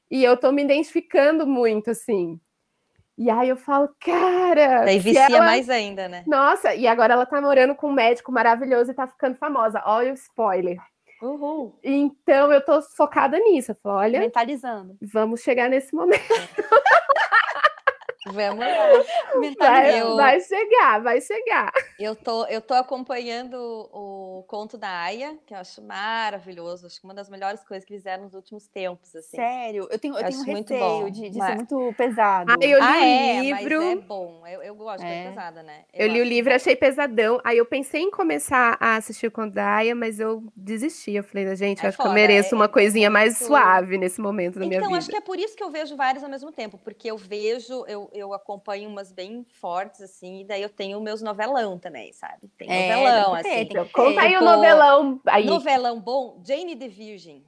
E 0.10 0.24
eu 0.24 0.38
tô 0.38 0.54
me 0.54 0.64
identificando 0.64 1.46
muito, 1.46 1.92
assim. 1.92 2.40
E 3.18 3.30
aí 3.30 3.50
eu 3.50 3.58
falo, 3.58 3.90
cara. 4.00 4.86
Daí 4.86 5.00
vicia 5.00 5.28
ela... 5.28 5.46
mais 5.46 5.70
ainda, 5.70 6.08
né? 6.10 6.24
Nossa, 6.26 6.74
e 6.74 6.88
agora 6.88 7.14
ela 7.14 7.26
tá 7.26 7.40
morando 7.40 7.76
com 7.76 7.90
um 7.90 7.94
médico 7.94 8.32
maravilhoso 8.32 8.92
e 8.92 8.96
tá 8.96 9.08
ficando 9.08 9.38
famosa. 9.38 9.84
Olha 9.86 10.12
o 10.12 10.16
spoiler. 10.16 10.78
Uhul. 11.22 11.80
Então 11.84 12.52
eu 12.52 12.64
tô 12.64 12.82
focada 12.82 13.38
nisso. 13.40 13.72
Eu 13.72 13.78
falo, 13.82 13.98
olha. 13.98 14.20
Mentalizando. 14.20 14.98
Vamos 15.02 15.42
chegar 15.42 15.70
nesse 15.70 15.96
momento. 15.96 16.22
Vamos 18.26 18.60
lá. 18.60 18.68
Vai, 19.58 20.02
eu, 20.02 20.16
vai 20.16 20.40
chegar, 20.40 21.02
vai 21.02 21.20
chegar. 21.22 21.72
Eu 22.00 22.16
tô, 22.16 22.46
eu 22.46 22.62
tô 22.62 22.74
acompanhando 22.74 23.56
o 23.92 24.44
conto 24.48 24.78
da 24.78 24.90
Aya, 24.90 25.38
que 25.46 25.54
eu 25.54 25.58
acho 25.58 25.82
maravilhoso. 25.82 26.86
Acho 26.86 27.00
que 27.00 27.06
uma 27.06 27.14
das 27.14 27.30
melhores 27.30 27.64
coisas 27.64 27.86
que 27.86 27.94
fizeram 27.94 28.24
nos 28.24 28.34
últimos 28.34 28.68
tempos. 28.68 29.16
Assim. 29.16 29.36
Sério, 29.38 29.88
eu 29.90 30.00
tenho, 30.00 30.14
eu, 30.14 30.20
eu 30.20 30.28
tenho 30.28 30.40
um 30.40 30.44
receio 30.44 31.12
de, 31.12 31.30
de 31.30 31.38
mas... 31.38 31.50
ser 31.50 31.56
muito 31.56 31.94
pesado. 31.98 32.52
Ah, 32.52 32.56
eu 32.62 32.80
li 32.80 32.86
ah, 32.86 32.92
o 32.92 33.04
é, 33.04 33.42
livro. 33.42 33.82
é 33.82 33.96
bom. 33.96 34.48
Eu, 34.48 34.62
eu 34.62 34.76
gosto, 34.76 35.04
é. 35.04 35.26
é 35.26 35.30
pesada, 35.30 35.64
né? 35.64 35.86
Eu, 35.94 36.08
eu 36.08 36.14
li 36.14 36.22
o 36.22 36.26
livro, 36.26 36.52
bom. 36.52 36.56
achei 36.56 36.76
pesadão. 36.76 37.42
Aí 37.44 37.58
eu 37.58 37.66
pensei 37.66 38.02
em 38.02 38.12
começar 38.12 38.78
a 38.80 38.96
assistir 38.96 39.28
o 39.28 39.32
conto 39.32 39.54
da 39.54 39.76
Aya, 39.76 39.96
mas 39.96 40.20
eu 40.20 40.44
desisti. 40.56 41.14
Eu 41.14 41.24
falei, 41.24 41.56
gente, 41.56 41.84
é 41.84 41.90
acho 41.90 41.98
foda, 41.98 42.10
que 42.10 42.12
eu 42.12 42.14
mereço 42.14 42.54
é, 42.54 42.58
uma 42.58 42.70
coisinha 42.70 43.10
mais 43.10 43.38
suave 43.38 43.98
nesse 43.98 44.22
momento 44.22 44.60
da 44.60 44.66
então, 44.66 44.70
minha 44.70 44.80
vida. 44.80 44.88
Então, 44.88 44.98
acho 44.98 45.10
que 45.10 45.18
é 45.18 45.22
por 45.22 45.38
isso 45.38 45.56
que 45.56 45.64
eu 45.64 45.70
vejo 45.70 45.96
vários 45.96 46.24
ao 46.24 46.30
mesmo 46.30 46.52
tempo, 46.52 46.78
porque 46.78 47.10
eu 47.10 47.18
vejo, 47.18 47.86
eu, 47.88 48.10
eu 48.24 48.34
acompanho 48.34 48.90
umas 48.90 49.12
bem 49.12 49.46
fortes, 49.60 50.02
assim, 50.02 50.42
e 50.42 50.46
daí 50.46 50.62
eu 50.62 50.70
tenho 50.70 51.00
meus 51.02 51.22
novelão 51.22 51.78
também, 51.78 52.12
sabe? 52.14 52.48
Tem 52.58 52.70
é, 52.70 52.96
novelão, 52.96 53.36
assim. 53.36 53.66
Ter, 53.66 53.92
Conta 53.92 54.22
aí 54.22 54.36
o 54.36 54.42
novelão 54.42 55.22
aí. 55.28 55.46
Novelão 55.46 56.00
bom, 56.00 56.42
Jane 56.46 56.76
the 56.76 56.88
Virgin. 56.88 57.46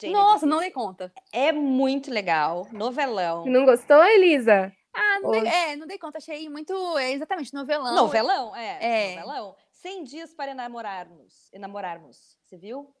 Jane 0.00 0.14
Nossa, 0.14 0.46
não 0.46 0.60
dei 0.60 0.70
conta. 0.70 1.12
É 1.32 1.52
muito 1.52 2.10
legal, 2.10 2.66
novelão. 2.72 3.44
Não 3.46 3.64
gostou, 3.64 4.02
Elisa? 4.04 4.72
Ah, 4.92 5.20
não 5.20 5.30
dei, 5.30 5.46
é, 5.46 5.76
não 5.76 5.86
dei 5.86 5.98
conta, 5.98 6.18
achei 6.18 6.48
muito, 6.48 6.72
é, 6.98 7.12
exatamente, 7.12 7.54
novelão. 7.54 7.94
Novelão, 7.94 8.56
é, 8.56 9.12
é. 9.12 9.20
novelão. 9.20 9.56
100 9.72 10.04
dias 10.04 10.34
para 10.34 10.50
enamorarmos, 10.50 11.50
enamorarmos, 11.52 12.36
você 12.44 12.56
viu? 12.58 12.92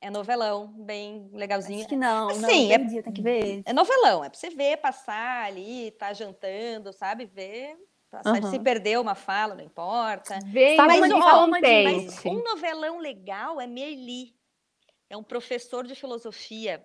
É 0.00 0.08
novelão, 0.08 0.68
bem 0.68 1.28
legalzinho. 1.32 1.80
Acho 1.80 1.88
que 1.88 1.96
não, 1.96 2.30
Sim, 2.30 2.40
não, 2.40 2.74
é, 2.74 2.78
dia, 2.78 3.02
tem 3.02 3.12
que 3.12 3.20
ver. 3.20 3.62
É 3.66 3.72
novelão, 3.72 4.24
é 4.24 4.30
pra 4.30 4.38
você 4.38 4.48
ver, 4.48 4.78
passar 4.78 5.44
ali, 5.44 5.90
tá 5.92 6.12
jantando, 6.12 6.90
sabe? 6.92 7.26
Ver, 7.26 7.76
passar, 8.10 8.42
uhum. 8.42 8.50
se 8.50 8.58
perdeu 8.58 9.02
uma 9.02 9.14
fala, 9.14 9.54
não 9.54 9.64
importa. 9.64 10.38
Vem, 10.46 10.76
mas, 10.76 11.00
mas, 11.00 11.12
ó, 11.12 11.46
mas 11.46 12.24
um 12.24 12.42
novelão 12.42 12.98
legal 12.98 13.60
é 13.60 13.66
Merli. 13.66 14.34
É 15.10 15.16
um 15.16 15.24
professor 15.24 15.86
de 15.86 15.94
filosofia 15.94 16.82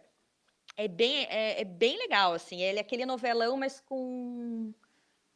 é 0.77 0.87
bem, 0.87 1.25
é, 1.29 1.61
é, 1.61 1.63
bem 1.63 1.97
legal, 1.97 2.33
assim. 2.33 2.61
Ele 2.61 2.79
é 2.79 2.81
aquele 2.81 3.05
novelão, 3.05 3.57
mas 3.57 3.79
com, 3.79 4.73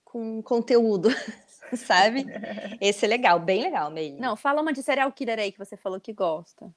com 0.04 0.42
conteúdo, 0.42 1.10
sabe? 1.88 2.26
Esse 2.82 3.06
é 3.06 3.08
legal, 3.08 3.40
bem 3.40 3.64
legal, 3.64 3.90
meio. 3.90 4.20
Não, 4.20 4.36
fala 4.36 4.62
uma 4.62 4.74
de 4.74 4.84
serial 4.84 5.12
killer 5.12 5.40
aí 5.40 5.52
que 5.52 5.58
você 5.58 5.78
falou 5.78 6.00
que 6.00 6.14
gosta. 6.14 6.74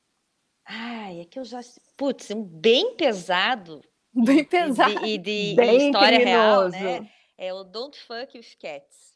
Ai, 0.66 1.20
é 1.20 1.24
que 1.24 1.38
eu 1.38 1.44
já. 1.44 1.60
Putz, 1.96 2.30
um 2.30 2.42
bem 2.42 2.96
pesado. 2.96 3.82
Bem 4.14 4.44
pesado. 4.44 5.06
E 5.06 5.16
de, 5.16 5.30
e 5.52 5.54
de 5.54 5.62
história 5.86 6.20
criminoso. 6.20 6.76
real, 6.76 7.00
né? 7.00 7.10
É 7.38 7.54
o 7.54 7.64
Don't 7.64 7.98
Fuck 7.98 8.36
with 8.36 8.58
Cats. 8.60 9.12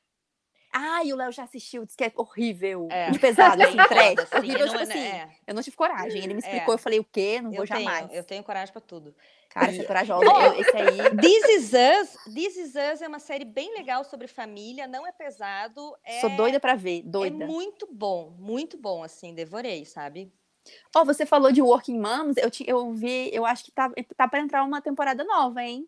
E 1.05 1.13
o 1.13 1.17
Léo 1.17 1.33
já 1.33 1.45
assistiu, 1.45 1.85
disse 1.85 1.97
que 1.97 2.05
é 2.05 2.13
horrível. 2.17 2.89
É. 2.91 3.11
De 3.11 3.19
pesado, 3.19 3.63
assim, 3.63 3.77
trash. 3.89 4.19
Assim, 4.19 4.37
horrível, 4.37 4.67
tipo 4.67 4.79
é, 4.79 4.83
assim. 4.83 4.99
É. 4.99 5.31
Eu 5.47 5.55
não 5.55 5.63
tive 5.63 5.77
coragem. 5.77 6.23
Ele 6.23 6.35
me 6.35 6.43
é. 6.43 6.47
explicou, 6.47 6.75
eu 6.75 6.79
falei, 6.79 6.99
o 6.99 7.05
quê? 7.05 7.41
Não 7.41 7.51
eu 7.51 7.59
vou 7.59 7.67
tenho, 7.67 7.81
jamais. 7.81 8.13
Eu 8.13 8.25
tenho 8.25 8.43
coragem 8.43 8.73
pra 8.73 8.81
tudo. 8.81 9.15
Cara, 9.49 9.73
você 9.73 9.81
é 9.81 9.85
corajosa. 9.85 10.27
Oh, 10.27 10.53
esse 10.61 10.77
aí. 10.77 11.17
This 11.17 11.49
Is 11.49 11.73
Us. 11.73 12.35
This 12.35 12.57
Is 12.57 12.75
Us 12.75 13.01
é 13.01 13.09
uma 13.09 13.19
série 13.19 13.45
bem 13.45 13.73
legal 13.73 14.05
sobre 14.05 14.27
família, 14.27 14.87
não 14.87 15.07
é 15.07 15.13
pesado. 15.13 15.97
É... 16.05 16.21
Sou 16.21 16.31
doida 16.31 16.61
pra 16.61 16.75
ver, 16.75 17.03
doida. 17.03 17.45
É 17.45 17.47
muito 17.47 17.89
bom, 17.91 18.35
muito 18.39 18.77
bom, 18.77 19.03
assim, 19.03 19.33
devorei, 19.33 19.85
sabe? 19.85 20.31
Ó, 20.95 21.03
oh, 21.03 21.05
você 21.05 21.27
falou 21.27 21.53
de 21.53 21.63
Working 21.63 21.99
Moms, 21.99 22.37
eu, 22.37 22.51
te, 22.51 22.65
eu 22.69 22.93
vi, 22.93 23.31
eu 23.33 23.45
acho 23.45 23.65
que 23.65 23.73
tá, 23.73 23.91
tá 24.17 24.29
pra 24.29 24.41
entrar 24.41 24.65
uma 24.65 24.81
temporada 24.81 25.25
nova, 25.25 25.63
hein? 25.63 25.87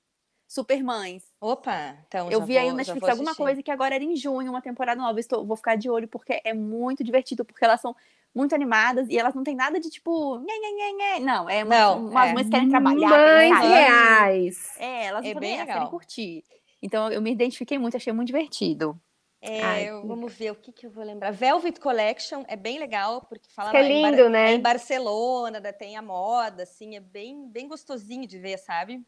Supermães. 0.48 1.24
Opa, 1.40 1.94
então 2.06 2.30
Eu 2.30 2.40
vi 2.40 2.54
vou, 2.54 2.62
aí 2.62 2.70
no 2.70 2.76
Netflix 2.76 3.06
alguma 3.06 3.34
coisa 3.34 3.62
que 3.62 3.70
agora 3.70 3.94
era 3.94 4.02
em 4.02 4.16
junho, 4.16 4.50
uma 4.50 4.62
temporada 4.62 5.00
nova. 5.00 5.20
Estou, 5.20 5.44
vou 5.44 5.56
ficar 5.56 5.76
de 5.76 5.90
olho 5.90 6.08
porque 6.08 6.40
é 6.42 6.54
muito 6.54 7.04
divertido, 7.04 7.44
porque 7.44 7.62
elas 7.62 7.82
são 7.82 7.94
muito 8.34 8.54
animadas 8.54 9.08
e 9.10 9.18
elas 9.18 9.34
não 9.34 9.44
têm 9.44 9.54
nada 9.54 9.78
de 9.78 9.90
tipo. 9.90 10.38
Nhê, 10.38 10.58
nhê, 10.58 10.92
nhê, 10.92 11.20
Não, 11.20 11.50
é 11.50 11.62
uma, 11.62 11.78
não, 11.78 12.06
umas 12.06 12.28
é. 12.28 12.32
mães 12.32 12.48
querem 12.48 12.68
trabalhar. 12.70 13.08
Mães 13.10 13.58
reais. 13.60 14.76
É, 14.78 15.04
elas 15.06 15.26
é 15.26 15.34
também 15.34 15.66
querem 15.66 15.86
curtir. 15.88 16.44
Então 16.80 17.10
eu 17.10 17.20
me 17.20 17.30
identifiquei 17.30 17.76
muito, 17.78 17.96
achei 17.96 18.12
muito 18.12 18.28
divertido. 18.28 18.98
É, 19.40 19.62
Ai, 19.62 19.90
vamos 20.04 20.32
ver 20.34 20.50
o 20.50 20.56
que, 20.56 20.72
que 20.72 20.86
eu 20.86 20.90
vou 20.90 21.04
lembrar. 21.04 21.30
Velvet 21.30 21.78
Collection 21.78 22.42
é 22.48 22.56
bem 22.56 22.78
legal, 22.78 23.22
porque 23.22 23.48
fala 23.50 23.76
é 23.76 23.82
lindo, 23.82 24.22
em, 24.22 24.30
né? 24.30 24.50
É 24.50 24.54
em 24.54 24.60
Barcelona, 24.60 25.60
tem 25.72 25.96
a 25.96 26.02
moda, 26.02 26.64
assim, 26.64 26.96
é 26.96 27.00
bem, 27.00 27.48
bem 27.48 27.68
gostosinho 27.68 28.26
de 28.26 28.38
ver, 28.38 28.58
sabe? 28.58 29.00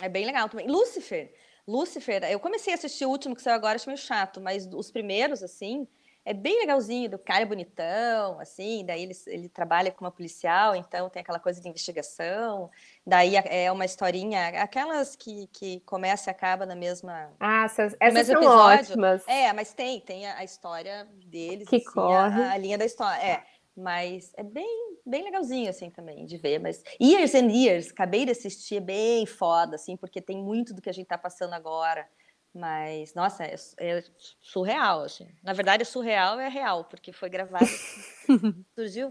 É 0.00 0.08
bem 0.08 0.24
legal 0.24 0.48
também. 0.48 0.68
Lucifer. 0.68 1.34
Lucifer, 1.66 2.24
eu 2.24 2.38
comecei 2.40 2.72
a 2.72 2.76
assistir 2.76 3.04
o 3.04 3.10
último 3.10 3.34
que 3.34 3.42
saiu 3.42 3.54
agora, 3.54 3.76
acho 3.76 3.88
meio 3.88 3.98
chato, 3.98 4.40
mas 4.40 4.66
os 4.66 4.90
primeiros, 4.90 5.42
assim, 5.42 5.86
é 6.24 6.32
bem 6.32 6.60
legalzinho, 6.60 7.10
do 7.10 7.18
cara 7.18 7.44
bonitão, 7.44 8.38
assim, 8.38 8.84
daí 8.84 9.02
ele, 9.02 9.14
ele 9.26 9.48
trabalha 9.48 9.90
como 9.90 10.10
policial, 10.10 10.76
então 10.76 11.10
tem 11.10 11.20
aquela 11.20 11.40
coisa 11.40 11.60
de 11.60 11.68
investigação, 11.68 12.70
daí 13.04 13.34
é 13.36 13.70
uma 13.72 13.84
historinha, 13.84 14.48
aquelas 14.62 15.16
que, 15.16 15.48
que 15.48 15.80
começa 15.80 16.30
e 16.30 16.32
acaba 16.32 16.64
na 16.64 16.76
mesma... 16.76 17.32
Ah, 17.40 17.64
essas, 17.64 17.96
essas 17.98 18.26
são 18.26 18.36
episódio. 18.36 18.92
ótimas. 18.92 19.26
É, 19.26 19.52
mas 19.52 19.72
tem, 19.72 20.00
tem 20.00 20.26
a, 20.26 20.38
a 20.38 20.44
história 20.44 21.08
deles, 21.26 21.68
que 21.68 21.76
assim, 21.76 21.84
corre. 21.86 22.42
A, 22.42 22.52
a 22.52 22.56
linha 22.56 22.78
da 22.78 22.84
história, 22.84 23.20
é. 23.20 23.44
Mas 23.74 24.32
é 24.36 24.42
bem, 24.42 24.98
bem 25.04 25.24
legalzinho, 25.24 25.70
assim, 25.70 25.90
também, 25.90 26.26
de 26.26 26.36
ver. 26.36 26.58
Mas 26.58 26.82
Years 27.00 27.34
and 27.34 27.50
Years, 27.50 27.90
acabei 27.90 28.26
de 28.26 28.32
assistir, 28.32 28.76
é 28.76 28.80
bem 28.80 29.26
foda, 29.26 29.76
assim, 29.76 29.96
porque 29.96 30.20
tem 30.20 30.36
muito 30.36 30.74
do 30.74 30.82
que 30.82 30.90
a 30.90 30.92
gente 30.92 31.06
tá 31.06 31.16
passando 31.16 31.54
agora. 31.54 32.06
Mas, 32.54 33.14
nossa, 33.14 33.44
é, 33.44 33.54
é 33.78 34.04
surreal, 34.40 35.04
assim. 35.04 35.26
Na 35.42 35.52
verdade, 35.54 35.82
é 35.82 35.86
surreal 35.86 36.38
é 36.38 36.48
real, 36.48 36.84
porque 36.84 37.12
foi 37.12 37.30
gravado. 37.30 37.64
Surgiu, 38.74 39.10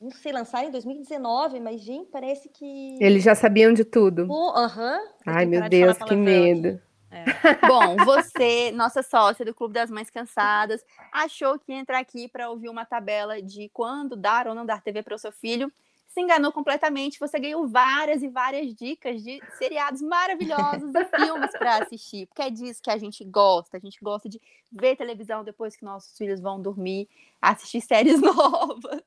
não 0.00 0.10
sei, 0.10 0.32
lançar 0.32 0.64
em 0.64 0.70
2019, 0.70 1.60
mas, 1.60 1.82
gente, 1.82 2.10
parece 2.10 2.48
que. 2.48 2.98
Eles 2.98 3.22
já 3.22 3.34
sabiam 3.34 3.74
de 3.74 3.84
tudo. 3.84 4.22
Aham. 4.22 4.96
Uh 4.96 5.02
-huh. 5.02 5.12
Ai, 5.26 5.46
meu 5.46 5.68
Deus, 5.68 5.98
que 5.98 6.16
medo. 6.16 6.80
É. 7.10 7.24
Bom, 7.68 7.96
você, 8.06 8.72
nossa 8.72 9.02
sócia 9.02 9.44
do 9.44 9.54
Clube 9.54 9.74
das 9.74 9.90
Mães 9.90 10.08
Cansadas, 10.08 10.82
achou 11.12 11.58
que 11.58 11.70
ia 11.70 11.78
entrar 11.78 11.98
aqui 11.98 12.26
para 12.26 12.48
ouvir 12.48 12.70
uma 12.70 12.86
tabela 12.86 13.42
de 13.42 13.68
quando 13.68 14.16
dar 14.16 14.48
ou 14.48 14.54
não 14.54 14.64
dar 14.64 14.80
TV 14.80 15.02
para 15.02 15.14
o 15.14 15.18
seu 15.18 15.30
filho 15.30 15.70
se 16.12 16.20
enganou 16.20 16.52
completamente. 16.52 17.18
Você 17.18 17.38
ganhou 17.38 17.66
várias 17.66 18.22
e 18.22 18.28
várias 18.28 18.74
dicas 18.74 19.22
de 19.22 19.40
seriados 19.56 20.02
maravilhosos 20.02 20.94
e 20.94 21.04
filmes 21.04 21.50
para 21.52 21.78
assistir, 21.78 22.26
porque 22.26 22.42
é 22.42 22.50
disso 22.50 22.82
que 22.82 22.90
a 22.90 22.98
gente 22.98 23.24
gosta. 23.24 23.76
A 23.76 23.80
gente 23.80 23.98
gosta 24.02 24.28
de 24.28 24.40
ver 24.70 24.96
televisão 24.96 25.42
depois 25.42 25.74
que 25.74 25.84
nossos 25.84 26.16
filhos 26.16 26.40
vão 26.40 26.60
dormir, 26.60 27.08
assistir 27.40 27.80
séries 27.80 28.20
novas. 28.20 29.02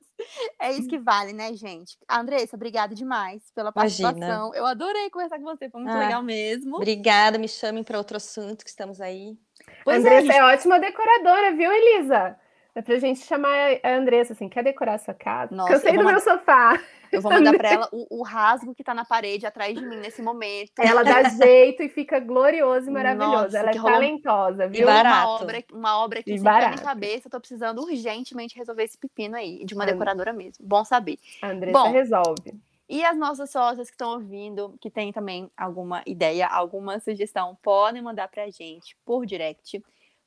É 0.60 0.72
isso 0.72 0.88
que 0.88 0.98
vale, 0.98 1.34
né, 1.34 1.54
gente? 1.54 1.98
Andressa, 2.10 2.56
obrigada 2.56 2.96
demais 2.96 3.44
pela 3.54 3.72
participação. 3.72 4.18
Imagina. 4.18 4.58
Eu 4.58 4.66
adorei 4.66 5.10
conversar 5.10 5.38
com 5.38 5.46
você, 5.46 5.70
foi 5.70 5.82
muito 5.82 5.96
ah, 5.96 6.00
legal 6.00 6.24
mesmo. 6.24 6.78
Obrigada, 6.78 7.38
me 7.38 7.48
chamem 7.48 7.84
para 7.84 7.98
outro 7.98 8.18
assunto 8.18 8.64
que 8.64 8.70
estamos 8.70 9.00
aí. 9.00 9.38
Pois 9.84 10.00
Andressa 10.00 10.18
é, 10.18 10.22
gente... 10.22 10.36
é 10.36 10.44
ótima 10.44 10.80
decoradora, 10.80 11.54
viu, 11.54 11.72
Elisa? 11.72 12.38
É 12.76 12.82
pra 12.82 13.00
gente 13.00 13.22
chamar 13.22 13.80
a 13.82 13.96
Andressa, 13.96 14.34
assim, 14.34 14.50
quer 14.50 14.62
decorar 14.62 14.96
a 14.96 14.98
sua 14.98 15.14
casa? 15.14 15.56
Nossa, 15.56 15.72
Cansei 15.72 15.98
do 15.98 16.04
meu 16.04 16.20
sofá. 16.20 16.78
Eu 17.10 17.22
vou 17.22 17.32
mandar 17.32 17.56
para 17.56 17.70
ela 17.72 17.90
o, 17.90 18.20
o, 18.20 18.22
rasgo 18.22 18.76
que 18.76 18.84
tá 18.84 18.94
na 18.94 19.06
parede 19.06 19.46
atrás 19.46 19.74
de 19.74 19.80
mim 19.80 19.96
nesse 19.96 20.22
momento. 20.22 20.74
Ela 20.80 21.02
dá 21.02 21.24
jeito 21.24 21.82
e 21.82 21.88
fica 21.88 22.20
glorioso 22.20 22.90
e 22.90 22.92
maravilhoso. 22.92 23.44
Nossa, 23.44 23.58
ela 23.60 23.70
é 23.70 23.74
talentosa, 23.74 24.68
viu? 24.68 24.90
Uma 24.90 25.28
obra, 25.30 25.64
uma 25.72 26.04
obra 26.04 26.22
que 26.22 26.38
sempre 26.38 26.52
na 26.52 26.70
minha 26.72 26.82
cabeça. 26.82 27.28
Eu 27.28 27.32
tô 27.32 27.40
precisando 27.40 27.82
urgentemente 27.82 28.58
resolver 28.58 28.84
esse 28.84 28.98
pepino 28.98 29.38
aí, 29.38 29.64
de 29.64 29.74
uma 29.74 29.86
decoradora 29.86 30.34
mesmo. 30.34 30.66
Bom 30.68 30.84
saber. 30.84 31.18
A 31.42 31.52
Andressa 31.52 31.80
Bom, 31.80 31.92
resolve. 31.94 32.60
E 32.90 33.06
as 33.06 33.18
nossas 33.18 33.50
sócias 33.50 33.88
que 33.88 33.94
estão 33.94 34.12
ouvindo, 34.12 34.76
que 34.82 34.92
tem 34.92 35.14
também 35.14 35.50
alguma 35.56 36.04
ideia, 36.06 36.46
alguma 36.46 37.00
sugestão, 37.00 37.58
podem 37.64 38.02
mandar 38.02 38.28
pra 38.28 38.50
gente 38.50 38.98
por 39.06 39.26
direct 39.26 39.82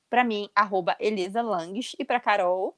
para 0.09 0.25
mim, 0.25 0.49
arroba 0.55 0.97
Elisa 0.99 1.43
Langes, 1.43 1.95
e 1.99 2.05
para 2.05 2.21
Carol. 2.21 2.77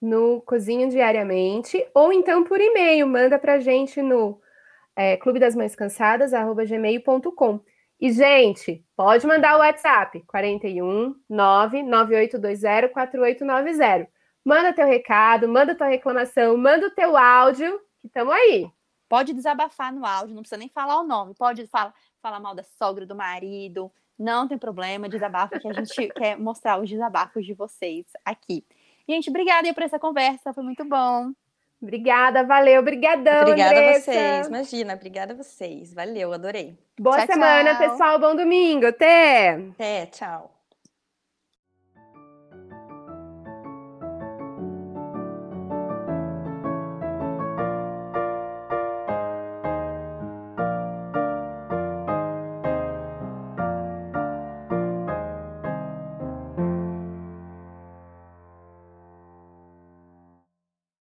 No 0.00 0.40
Cozinho 0.42 0.88
Diariamente, 0.88 1.86
ou 1.94 2.12
então 2.12 2.42
por 2.42 2.58
e-mail, 2.60 3.06
manda 3.06 3.38
para 3.38 3.60
gente 3.60 4.00
no 4.00 4.40
é, 4.96 5.16
clube 5.16 5.38
das 5.38 5.54
mães 5.54 5.74
cansadas, 5.74 6.32
arroba 6.32 6.64
gmail.com. 6.64 7.60
E, 8.00 8.10
gente, 8.10 8.82
pode 8.96 9.26
mandar 9.26 9.56
o 9.56 9.58
WhatsApp, 9.58 10.22
41 10.26 11.14
99820 11.28 12.90
4890. 12.90 14.10
Manda 14.42 14.72
teu 14.72 14.86
recado, 14.86 15.46
manda 15.46 15.74
tua 15.74 15.88
reclamação, 15.88 16.56
manda 16.56 16.86
o 16.86 16.90
teu 16.90 17.14
áudio, 17.14 17.78
que 18.00 18.06
estamos 18.06 18.32
aí. 18.32 18.70
Pode 19.06 19.34
desabafar 19.34 19.92
no 19.92 20.06
áudio, 20.06 20.34
não 20.34 20.42
precisa 20.42 20.56
nem 20.56 20.68
falar 20.70 20.98
o 20.98 21.06
nome. 21.06 21.34
Pode 21.34 21.66
falar, 21.66 21.92
falar 22.22 22.40
mal 22.40 22.54
da 22.54 22.62
sogra, 22.62 23.04
do 23.04 23.14
marido, 23.14 23.92
não 24.20 24.46
tem 24.46 24.58
problema, 24.58 25.08
desabafo, 25.08 25.58
que 25.58 25.66
a 25.66 25.72
gente 25.72 26.08
quer 26.14 26.38
mostrar 26.38 26.78
os 26.78 26.88
desabafos 26.88 27.44
de 27.44 27.54
vocês 27.54 28.04
aqui. 28.24 28.62
Gente, 29.08 29.30
obrigada 29.30 29.72
por 29.72 29.82
essa 29.82 29.98
conversa, 29.98 30.52
foi 30.52 30.62
muito 30.62 30.84
bom. 30.84 31.32
Obrigada, 31.82 32.44
valeu, 32.44 32.82
brigadão, 32.82 33.40
Obrigada 33.40 33.70
Andressa. 33.70 34.10
a 34.10 34.14
vocês, 34.14 34.46
imagina, 34.48 34.94
obrigada 34.94 35.32
a 35.32 35.36
vocês, 35.36 35.94
valeu, 35.94 36.32
adorei. 36.34 36.78
Boa 37.00 37.16
tchau, 37.16 37.26
semana, 37.26 37.74
tchau. 37.74 37.90
pessoal, 37.90 38.18
bom 38.18 38.36
domingo, 38.36 38.86
até! 38.86 39.54
Até, 39.54 40.06
tchau. 40.06 40.59